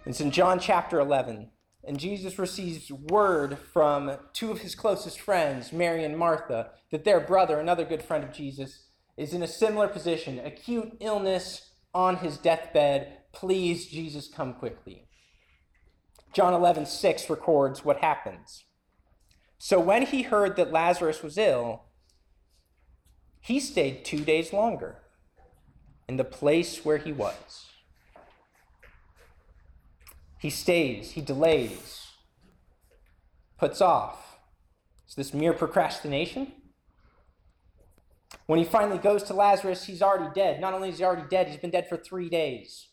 It's 0.07 0.19
in 0.19 0.31
John 0.31 0.59
chapter 0.59 0.99
11. 0.99 1.51
And 1.87 1.99
Jesus 1.99 2.37
receives 2.37 2.91
word 2.91 3.57
from 3.57 4.17
two 4.33 4.51
of 4.51 4.61
his 4.61 4.75
closest 4.75 5.21
friends, 5.21 5.71
Mary 5.71 6.03
and 6.03 6.17
Martha, 6.17 6.71
that 6.91 7.05
their 7.05 7.19
brother, 7.19 7.59
another 7.59 7.85
good 7.85 8.03
friend 8.03 8.23
of 8.23 8.33
Jesus, 8.33 8.88
is 9.19 9.33
in 9.33 9.43
a 9.43 9.47
similar 9.47 9.89
position, 9.89 10.39
acute 10.39 10.95
illness 11.01 11.71
on 11.93 12.15
his 12.17 12.37
deathbed. 12.37 13.17
Please, 13.33 13.85
Jesus, 13.87 14.29
come 14.29 14.53
quickly. 14.53 15.09
John 16.31 16.53
11, 16.53 16.85
6 16.85 17.29
records 17.29 17.83
what 17.83 17.97
happens. 17.97 18.63
So 19.57 19.77
when 19.77 20.05
he 20.05 20.21
heard 20.21 20.55
that 20.55 20.71
Lazarus 20.71 21.21
was 21.21 21.37
ill, 21.37 21.83
he 23.41 23.59
stayed 23.59 24.05
two 24.05 24.23
days 24.23 24.53
longer 24.53 24.99
in 26.07 26.15
the 26.15 26.23
place 26.23 26.85
where 26.85 26.97
he 26.97 27.11
was. 27.11 27.65
He 30.39 30.49
stays, 30.49 31.11
he 31.11 31.21
delays, 31.21 32.07
puts 33.57 33.81
off. 33.81 34.37
Is 35.09 35.15
this 35.15 35.33
mere 35.33 35.51
procrastination? 35.51 36.53
When 38.49 38.57
he 38.57 38.65
finally 38.65 38.97
goes 38.97 39.21
to 39.25 39.35
Lazarus, 39.35 39.85
he's 39.85 40.01
already 40.01 40.33
dead. 40.33 40.59
Not 40.59 40.73
only 40.73 40.89
is 40.89 40.97
he 40.97 41.03
already 41.03 41.27
dead, 41.29 41.49
he's 41.49 41.59
been 41.59 41.69
dead 41.69 41.87
for 41.87 41.97
three 41.97 42.29
days. 42.29 42.87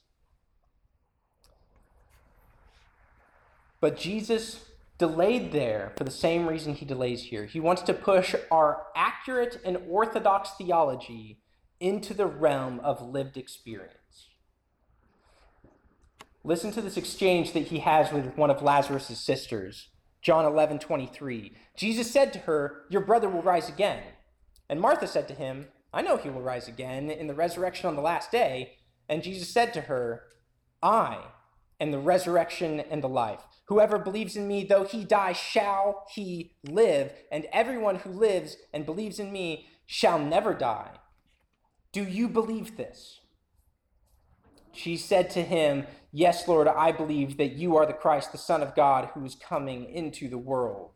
But 3.80 3.96
Jesus 3.96 4.66
delayed 4.98 5.52
there 5.52 5.94
for 5.96 6.04
the 6.04 6.10
same 6.10 6.46
reason 6.46 6.74
he 6.74 6.84
delays 6.84 7.22
here. 7.22 7.46
He 7.46 7.58
wants 7.58 7.80
to 7.84 7.94
push 7.94 8.34
our 8.50 8.82
accurate 8.94 9.58
and 9.64 9.78
orthodox 9.88 10.50
theology 10.58 11.38
into 11.80 12.12
the 12.12 12.26
realm 12.26 12.78
of 12.80 13.00
lived 13.00 13.38
experience. 13.38 14.28
Listen 16.44 16.70
to 16.72 16.82
this 16.82 16.98
exchange 16.98 17.54
that 17.54 17.68
he 17.68 17.78
has 17.78 18.12
with 18.12 18.36
one 18.36 18.50
of 18.50 18.60
Lazarus' 18.60 19.18
sisters. 19.18 19.88
John 20.20 20.44
11, 20.44 20.80
23. 20.80 21.52
Jesus 21.74 22.10
said 22.10 22.34
to 22.34 22.40
her, 22.40 22.82
Your 22.90 23.00
brother 23.00 23.30
will 23.30 23.40
rise 23.40 23.70
again. 23.70 24.02
And 24.68 24.80
Martha 24.80 25.06
said 25.06 25.28
to 25.28 25.34
him, 25.34 25.68
I 25.92 26.02
know 26.02 26.16
he 26.16 26.30
will 26.30 26.42
rise 26.42 26.68
again 26.68 27.10
in 27.10 27.26
the 27.26 27.34
resurrection 27.34 27.88
on 27.88 27.96
the 27.96 28.02
last 28.02 28.30
day. 28.30 28.78
And 29.08 29.22
Jesus 29.22 29.48
said 29.48 29.72
to 29.74 29.82
her, 29.82 30.24
I 30.82 31.18
am 31.80 31.90
the 31.90 31.98
resurrection 31.98 32.80
and 32.80 33.02
the 33.02 33.08
life. 33.08 33.40
Whoever 33.68 33.98
believes 33.98 34.36
in 34.36 34.46
me, 34.46 34.64
though 34.64 34.84
he 34.84 35.04
die, 35.04 35.32
shall 35.32 36.06
he 36.14 36.54
live. 36.64 37.12
And 37.32 37.46
everyone 37.52 37.96
who 37.96 38.10
lives 38.10 38.56
and 38.72 38.86
believes 38.86 39.18
in 39.18 39.32
me 39.32 39.68
shall 39.86 40.18
never 40.18 40.54
die. 40.54 40.98
Do 41.92 42.04
you 42.04 42.28
believe 42.28 42.76
this? 42.76 43.20
She 44.72 44.96
said 44.96 45.30
to 45.30 45.42
him, 45.42 45.86
Yes, 46.12 46.46
Lord, 46.46 46.68
I 46.68 46.92
believe 46.92 47.36
that 47.38 47.52
you 47.52 47.76
are 47.76 47.86
the 47.86 47.92
Christ, 47.92 48.32
the 48.32 48.38
Son 48.38 48.62
of 48.62 48.74
God, 48.74 49.10
who 49.14 49.24
is 49.24 49.34
coming 49.34 49.86
into 49.86 50.28
the 50.28 50.38
world. 50.38 50.92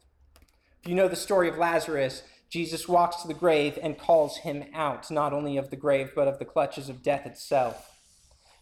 If 0.82 0.88
You 0.88 0.94
know 0.94 1.08
the 1.08 1.16
story 1.16 1.48
of 1.48 1.58
Lazarus. 1.58 2.22
Jesus 2.50 2.88
walks 2.88 3.22
to 3.22 3.28
the 3.28 3.34
grave 3.34 3.78
and 3.80 3.96
calls 3.96 4.38
him 4.38 4.64
out, 4.74 5.10
not 5.10 5.32
only 5.32 5.56
of 5.56 5.70
the 5.70 5.76
grave, 5.76 6.10
but 6.14 6.26
of 6.26 6.38
the 6.40 6.44
clutches 6.44 6.88
of 6.88 7.02
death 7.02 7.24
itself. 7.24 7.96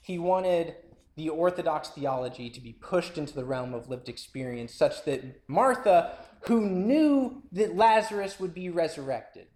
He 0.02 0.18
wanted 0.18 0.76
the 1.16 1.30
Orthodox 1.30 1.88
theology 1.88 2.50
to 2.50 2.60
be 2.60 2.74
pushed 2.74 3.18
into 3.18 3.34
the 3.34 3.44
realm 3.44 3.74
of 3.74 3.88
lived 3.88 4.08
experience, 4.08 4.74
such 4.74 5.04
that 5.04 5.42
Martha, 5.48 6.16
who 6.42 6.60
knew 6.60 7.42
that 7.50 7.76
Lazarus 7.76 8.38
would 8.38 8.54
be 8.54 8.68
resurrected, 8.68 9.46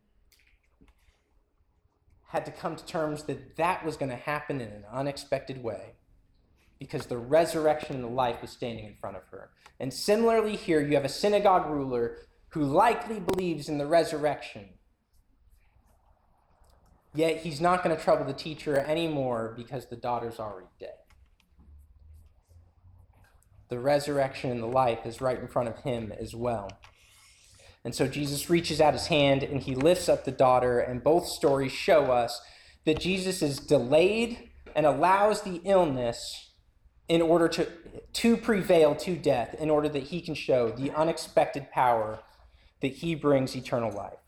had 2.29 2.47
to 2.47 2.51
come 2.51 2.75
to 2.75 2.85
terms 2.87 3.25
that 3.25 3.57
that 3.57 3.85
was 3.85 3.97
going 3.99 4.11
to 4.11 4.17
happen 4.17 4.61
in 4.61 4.69
an 4.69 4.85
unexpected 4.91 5.63
way 5.63 5.93
because 6.79 7.07
the 7.07 7.19
resurrection 7.19 7.97
and 7.97 8.05
the 8.05 8.09
life 8.09 8.41
was 8.41 8.51
standing 8.51 8.87
in 8.87 8.95
front 8.95 9.17
of 9.17 9.23
her. 9.31 9.51
And 9.79 9.93
similarly, 9.93 10.57
here 10.57 10.81
you 10.81 10.95
have 10.95 11.05
a 11.05 11.11
synagogue 11.11 11.71
ruler 11.71 12.17
who 12.53 12.65
likely 12.65 13.19
believes 13.19 13.69
in 13.69 13.79
the 13.79 13.87
resurrection. 13.87 14.69
Yet 17.15 17.39
he's 17.39 17.61
not 17.61 17.83
going 17.83 17.97
to 17.97 18.03
trouble 18.03 18.25
the 18.25 18.33
teacher 18.33 18.77
anymore 18.77 19.55
because 19.57 19.87
the 19.87 19.97
daughter's 19.97 20.39
already 20.39 20.69
dead. 20.79 20.95
The 23.69 23.79
resurrection 23.79 24.51
and 24.51 24.63
the 24.63 24.67
life 24.67 25.07
is 25.07 25.23
right 25.23 25.39
in 25.39 25.49
front 25.49 25.69
of 25.69 25.79
him 25.79 26.13
as 26.19 26.35
well. 26.35 26.71
And 27.85 27.95
so 27.95 28.07
Jesus 28.07 28.51
reaches 28.51 28.81
out 28.81 28.93
his 28.93 29.07
hand 29.07 29.43
and 29.43 29.63
he 29.63 29.75
lifts 29.75 30.09
up 30.09 30.25
the 30.25 30.31
daughter, 30.31 30.79
and 30.79 31.03
both 31.03 31.27
stories 31.27 31.73
show 31.73 32.13
us 32.13 32.41
that 32.85 33.01
Jesus 33.01 33.41
is 33.41 33.59
delayed 33.59 34.51
and 34.77 34.85
allows 34.85 35.43
the 35.43 35.61
illness 35.65 36.51
in 37.09 37.23
order 37.23 37.49
to, 37.49 37.67
to 38.13 38.37
prevail 38.37 38.95
to 38.97 39.17
death, 39.17 39.55
in 39.59 39.71
order 39.71 39.89
that 39.89 40.05
he 40.05 40.21
can 40.21 40.35
show 40.35 40.71
the 40.71 40.91
unexpected 40.93 41.71
power 41.71 42.21
that 42.83 42.93
he 42.93 43.15
brings 43.15 43.57
eternal 43.57 43.91
life. 43.91 44.19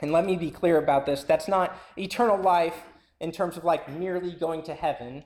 And 0.00 0.12
let 0.12 0.24
me 0.24 0.36
be 0.36 0.50
clear 0.50 0.78
about 0.78 1.06
this 1.06 1.22
that's 1.22 1.48
not 1.48 1.76
eternal 1.96 2.38
life 2.38 2.82
in 3.20 3.32
terms 3.32 3.56
of 3.56 3.64
like 3.64 3.88
merely 3.88 4.32
going 4.32 4.62
to 4.64 4.74
heaven. 4.74 5.24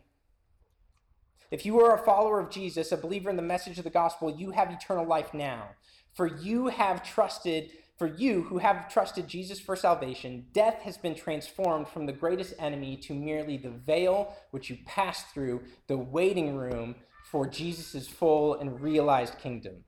If 1.51 1.67
you 1.67 1.81
are 1.81 1.95
a 1.95 2.05
follower 2.05 2.41
of 2.41 2.51
Jesus, 2.51 2.93
a 2.93 2.97
believer 2.97 3.29
in 3.29 3.37
the 3.37 3.43
message 3.43 3.79
of 3.79 3.85
the 3.85 3.91
gospel, 3.91 4.31
you 4.31 4.53
have 4.53 4.71
eternal 4.71 5.07
life 5.07 5.35
now. 5.35 5.69
For 6.15 6.27
you 6.27 6.69
have 6.69 7.03
trusted, 7.03 7.71
for 7.99 8.07
you 8.07 8.43
who 8.43 8.59
have 8.59 8.91
trusted 8.91 9.29
Jesus 9.29 9.61
for 9.61 9.77
salvation, 9.77 10.47
death 10.53 10.81
has 10.81 10.97
been 10.97 11.15
transformed 11.15 11.89
from 11.89 12.07
the 12.07 12.13
greatest 12.13 12.55
enemy 12.59 12.97
to 12.99 13.15
merely 13.15 13.59
the 13.59 13.71
veil 13.71 14.35
which 14.51 14.71
you 14.71 14.79
pass 14.87 15.25
through, 15.25 15.63
the 15.89 15.99
waiting 15.99 16.57
room 16.57 16.95
for 17.31 17.47
Jesus' 17.47 18.09
full 18.09 18.55
and 18.55 18.81
realized 18.81 19.39
kingdom. 19.39 19.85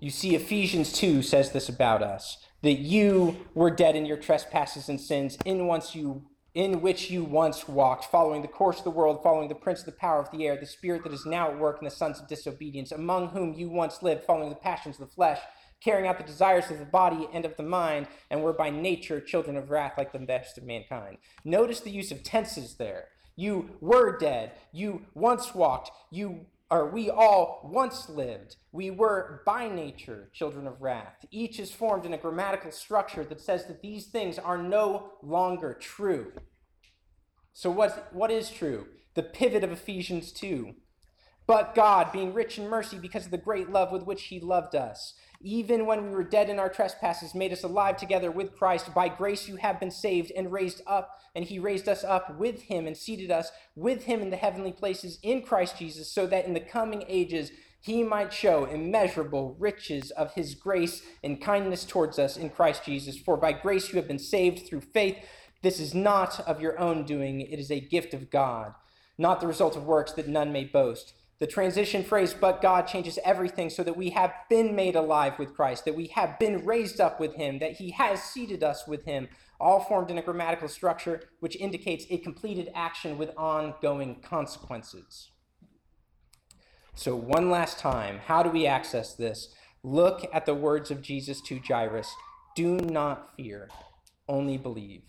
You 0.00 0.10
see, 0.10 0.34
Ephesians 0.34 0.92
2 0.94 1.22
says 1.22 1.52
this 1.52 1.68
about 1.68 2.02
us 2.02 2.38
that 2.62 2.78
you 2.78 3.46
were 3.54 3.70
dead 3.70 3.96
in 3.96 4.06
your 4.06 4.16
trespasses 4.16 4.88
and 4.88 5.00
sins, 5.00 5.38
in 5.44 5.66
once 5.66 5.94
you 5.94 6.26
in 6.52 6.80
which 6.80 7.10
you 7.10 7.22
once 7.22 7.68
walked, 7.68 8.06
following 8.06 8.42
the 8.42 8.48
course 8.48 8.78
of 8.78 8.84
the 8.84 8.90
world, 8.90 9.22
following 9.22 9.48
the 9.48 9.54
prince 9.54 9.80
of 9.80 9.86
the 9.86 9.92
power 9.92 10.18
of 10.18 10.30
the 10.32 10.46
air, 10.46 10.56
the 10.56 10.66
spirit 10.66 11.04
that 11.04 11.12
is 11.12 11.24
now 11.24 11.48
at 11.48 11.58
work 11.58 11.78
in 11.80 11.84
the 11.84 11.90
sons 11.90 12.18
of 12.18 12.26
disobedience, 12.26 12.90
among 12.90 13.28
whom 13.28 13.54
you 13.54 13.68
once 13.68 14.02
lived, 14.02 14.24
following 14.24 14.48
the 14.48 14.56
passions 14.56 14.98
of 14.98 15.08
the 15.08 15.14
flesh, 15.14 15.38
carrying 15.80 16.08
out 16.08 16.18
the 16.18 16.24
desires 16.24 16.68
of 16.68 16.80
the 16.80 16.84
body 16.84 17.28
and 17.32 17.44
of 17.44 17.56
the 17.56 17.62
mind, 17.62 18.08
and 18.30 18.42
were 18.42 18.52
by 18.52 18.68
nature 18.68 19.20
children 19.20 19.56
of 19.56 19.70
wrath 19.70 19.92
like 19.96 20.12
the 20.12 20.18
best 20.18 20.58
of 20.58 20.64
mankind. 20.64 21.18
Notice 21.44 21.80
the 21.80 21.90
use 21.90 22.10
of 22.10 22.24
tenses 22.24 22.74
there. 22.74 23.08
You 23.36 23.76
were 23.80 24.18
dead. 24.18 24.52
You 24.72 25.06
once 25.14 25.54
walked. 25.54 25.92
You 26.10 26.46
or 26.70 26.86
we 26.88 27.10
all 27.10 27.60
once 27.64 28.08
lived. 28.08 28.56
We 28.70 28.90
were 28.90 29.42
by 29.44 29.68
nature 29.68 30.30
children 30.32 30.66
of 30.66 30.80
wrath. 30.80 31.24
Each 31.30 31.58
is 31.58 31.72
formed 31.72 32.06
in 32.06 32.14
a 32.14 32.18
grammatical 32.18 32.70
structure 32.70 33.24
that 33.24 33.40
says 33.40 33.66
that 33.66 33.82
these 33.82 34.06
things 34.06 34.38
are 34.38 34.58
no 34.58 35.12
longer 35.22 35.74
true. 35.74 36.32
So, 37.52 37.70
what, 37.70 38.14
what 38.14 38.30
is 38.30 38.50
true? 38.50 38.86
The 39.14 39.24
pivot 39.24 39.64
of 39.64 39.72
Ephesians 39.72 40.30
2. 40.32 40.74
But 41.46 41.74
God, 41.74 42.12
being 42.12 42.32
rich 42.32 42.58
in 42.58 42.68
mercy 42.68 42.96
because 42.96 43.24
of 43.24 43.32
the 43.32 43.38
great 43.38 43.70
love 43.70 43.90
with 43.90 44.04
which 44.04 44.24
He 44.24 44.38
loved 44.38 44.76
us, 44.76 45.14
even 45.40 45.86
when 45.86 46.04
we 46.04 46.10
were 46.10 46.22
dead 46.22 46.50
in 46.50 46.58
our 46.58 46.68
trespasses, 46.68 47.34
made 47.34 47.52
us 47.52 47.64
alive 47.64 47.96
together 47.96 48.30
with 48.30 48.56
Christ. 48.56 48.92
By 48.94 49.08
grace 49.08 49.48
you 49.48 49.56
have 49.56 49.80
been 49.80 49.90
saved 49.90 50.30
and 50.36 50.52
raised 50.52 50.82
up, 50.86 51.18
and 51.34 51.44
he 51.44 51.58
raised 51.58 51.88
us 51.88 52.04
up 52.04 52.38
with 52.38 52.62
him 52.62 52.86
and 52.86 52.96
seated 52.96 53.30
us 53.30 53.50
with 53.74 54.04
him 54.04 54.20
in 54.20 54.30
the 54.30 54.36
heavenly 54.36 54.72
places 54.72 55.18
in 55.22 55.42
Christ 55.42 55.78
Jesus, 55.78 56.12
so 56.12 56.26
that 56.26 56.44
in 56.44 56.52
the 56.52 56.60
coming 56.60 57.04
ages 57.08 57.52
he 57.80 58.02
might 58.02 58.32
show 58.32 58.66
immeasurable 58.66 59.56
riches 59.58 60.10
of 60.10 60.34
his 60.34 60.54
grace 60.54 61.02
and 61.24 61.40
kindness 61.40 61.84
towards 61.84 62.18
us 62.18 62.36
in 62.36 62.50
Christ 62.50 62.84
Jesus. 62.84 63.16
For 63.16 63.38
by 63.38 63.52
grace 63.52 63.88
you 63.88 63.96
have 63.96 64.08
been 64.08 64.18
saved 64.18 64.66
through 64.66 64.82
faith. 64.82 65.16
This 65.62 65.80
is 65.80 65.94
not 65.94 66.40
of 66.40 66.60
your 66.60 66.78
own 66.78 67.04
doing, 67.04 67.40
it 67.40 67.58
is 67.58 67.70
a 67.70 67.80
gift 67.80 68.12
of 68.12 68.30
God, 68.30 68.74
not 69.16 69.40
the 69.40 69.46
result 69.46 69.76
of 69.76 69.84
works 69.84 70.12
that 70.12 70.28
none 70.28 70.52
may 70.52 70.64
boast. 70.64 71.14
The 71.40 71.46
transition 71.46 72.04
phrase, 72.04 72.34
but 72.38 72.60
God, 72.60 72.82
changes 72.82 73.18
everything 73.24 73.70
so 73.70 73.82
that 73.82 73.96
we 73.96 74.10
have 74.10 74.32
been 74.50 74.76
made 74.76 74.94
alive 74.94 75.38
with 75.38 75.54
Christ, 75.54 75.86
that 75.86 75.96
we 75.96 76.08
have 76.08 76.38
been 76.38 76.66
raised 76.66 77.00
up 77.00 77.18
with 77.18 77.34
Him, 77.34 77.60
that 77.60 77.78
He 77.78 77.92
has 77.92 78.22
seated 78.22 78.62
us 78.62 78.86
with 78.86 79.06
Him, 79.06 79.26
all 79.58 79.80
formed 79.80 80.10
in 80.10 80.18
a 80.18 80.22
grammatical 80.22 80.68
structure 80.68 81.22
which 81.40 81.56
indicates 81.56 82.04
a 82.10 82.18
completed 82.18 82.68
action 82.74 83.16
with 83.16 83.30
ongoing 83.38 84.20
consequences. 84.20 85.30
So, 86.94 87.16
one 87.16 87.48
last 87.48 87.78
time, 87.78 88.20
how 88.26 88.42
do 88.42 88.50
we 88.50 88.66
access 88.66 89.14
this? 89.14 89.48
Look 89.82 90.28
at 90.34 90.44
the 90.44 90.54
words 90.54 90.90
of 90.90 91.00
Jesus 91.00 91.40
to 91.42 91.58
Jairus 91.58 92.14
Do 92.54 92.76
not 92.76 93.34
fear, 93.34 93.70
only 94.28 94.58
believe. 94.58 95.04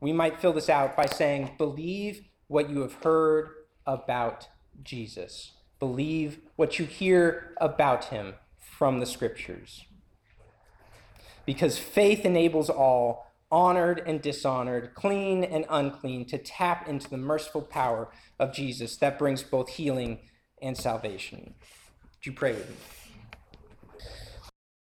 We 0.00 0.12
might 0.12 0.40
fill 0.40 0.52
this 0.52 0.68
out 0.68 0.96
by 0.96 1.06
saying, 1.06 1.52
Believe 1.56 2.22
what 2.48 2.68
you 2.68 2.80
have 2.80 2.94
heard 2.94 3.50
about 3.88 4.46
Jesus. 4.84 5.54
Believe 5.80 6.38
what 6.56 6.78
you 6.78 6.84
hear 6.84 7.54
about 7.60 8.06
him 8.06 8.34
from 8.58 9.00
the 9.00 9.06
scriptures. 9.06 9.84
Because 11.46 11.78
faith 11.78 12.24
enables 12.24 12.68
all, 12.68 13.32
honored 13.50 14.02
and 14.06 14.20
dishonored, 14.20 14.94
clean 14.94 15.42
and 15.42 15.64
unclean, 15.70 16.26
to 16.26 16.36
tap 16.36 16.86
into 16.86 17.08
the 17.08 17.16
merciful 17.16 17.62
power 17.62 18.12
of 18.38 18.52
Jesus 18.52 18.96
that 18.98 19.18
brings 19.18 19.42
both 19.42 19.70
healing 19.70 20.18
and 20.60 20.76
salvation. 20.76 21.54
Would 22.02 22.26
you 22.26 22.32
pray 22.32 22.52
with 22.52 22.68
me? 22.68 22.76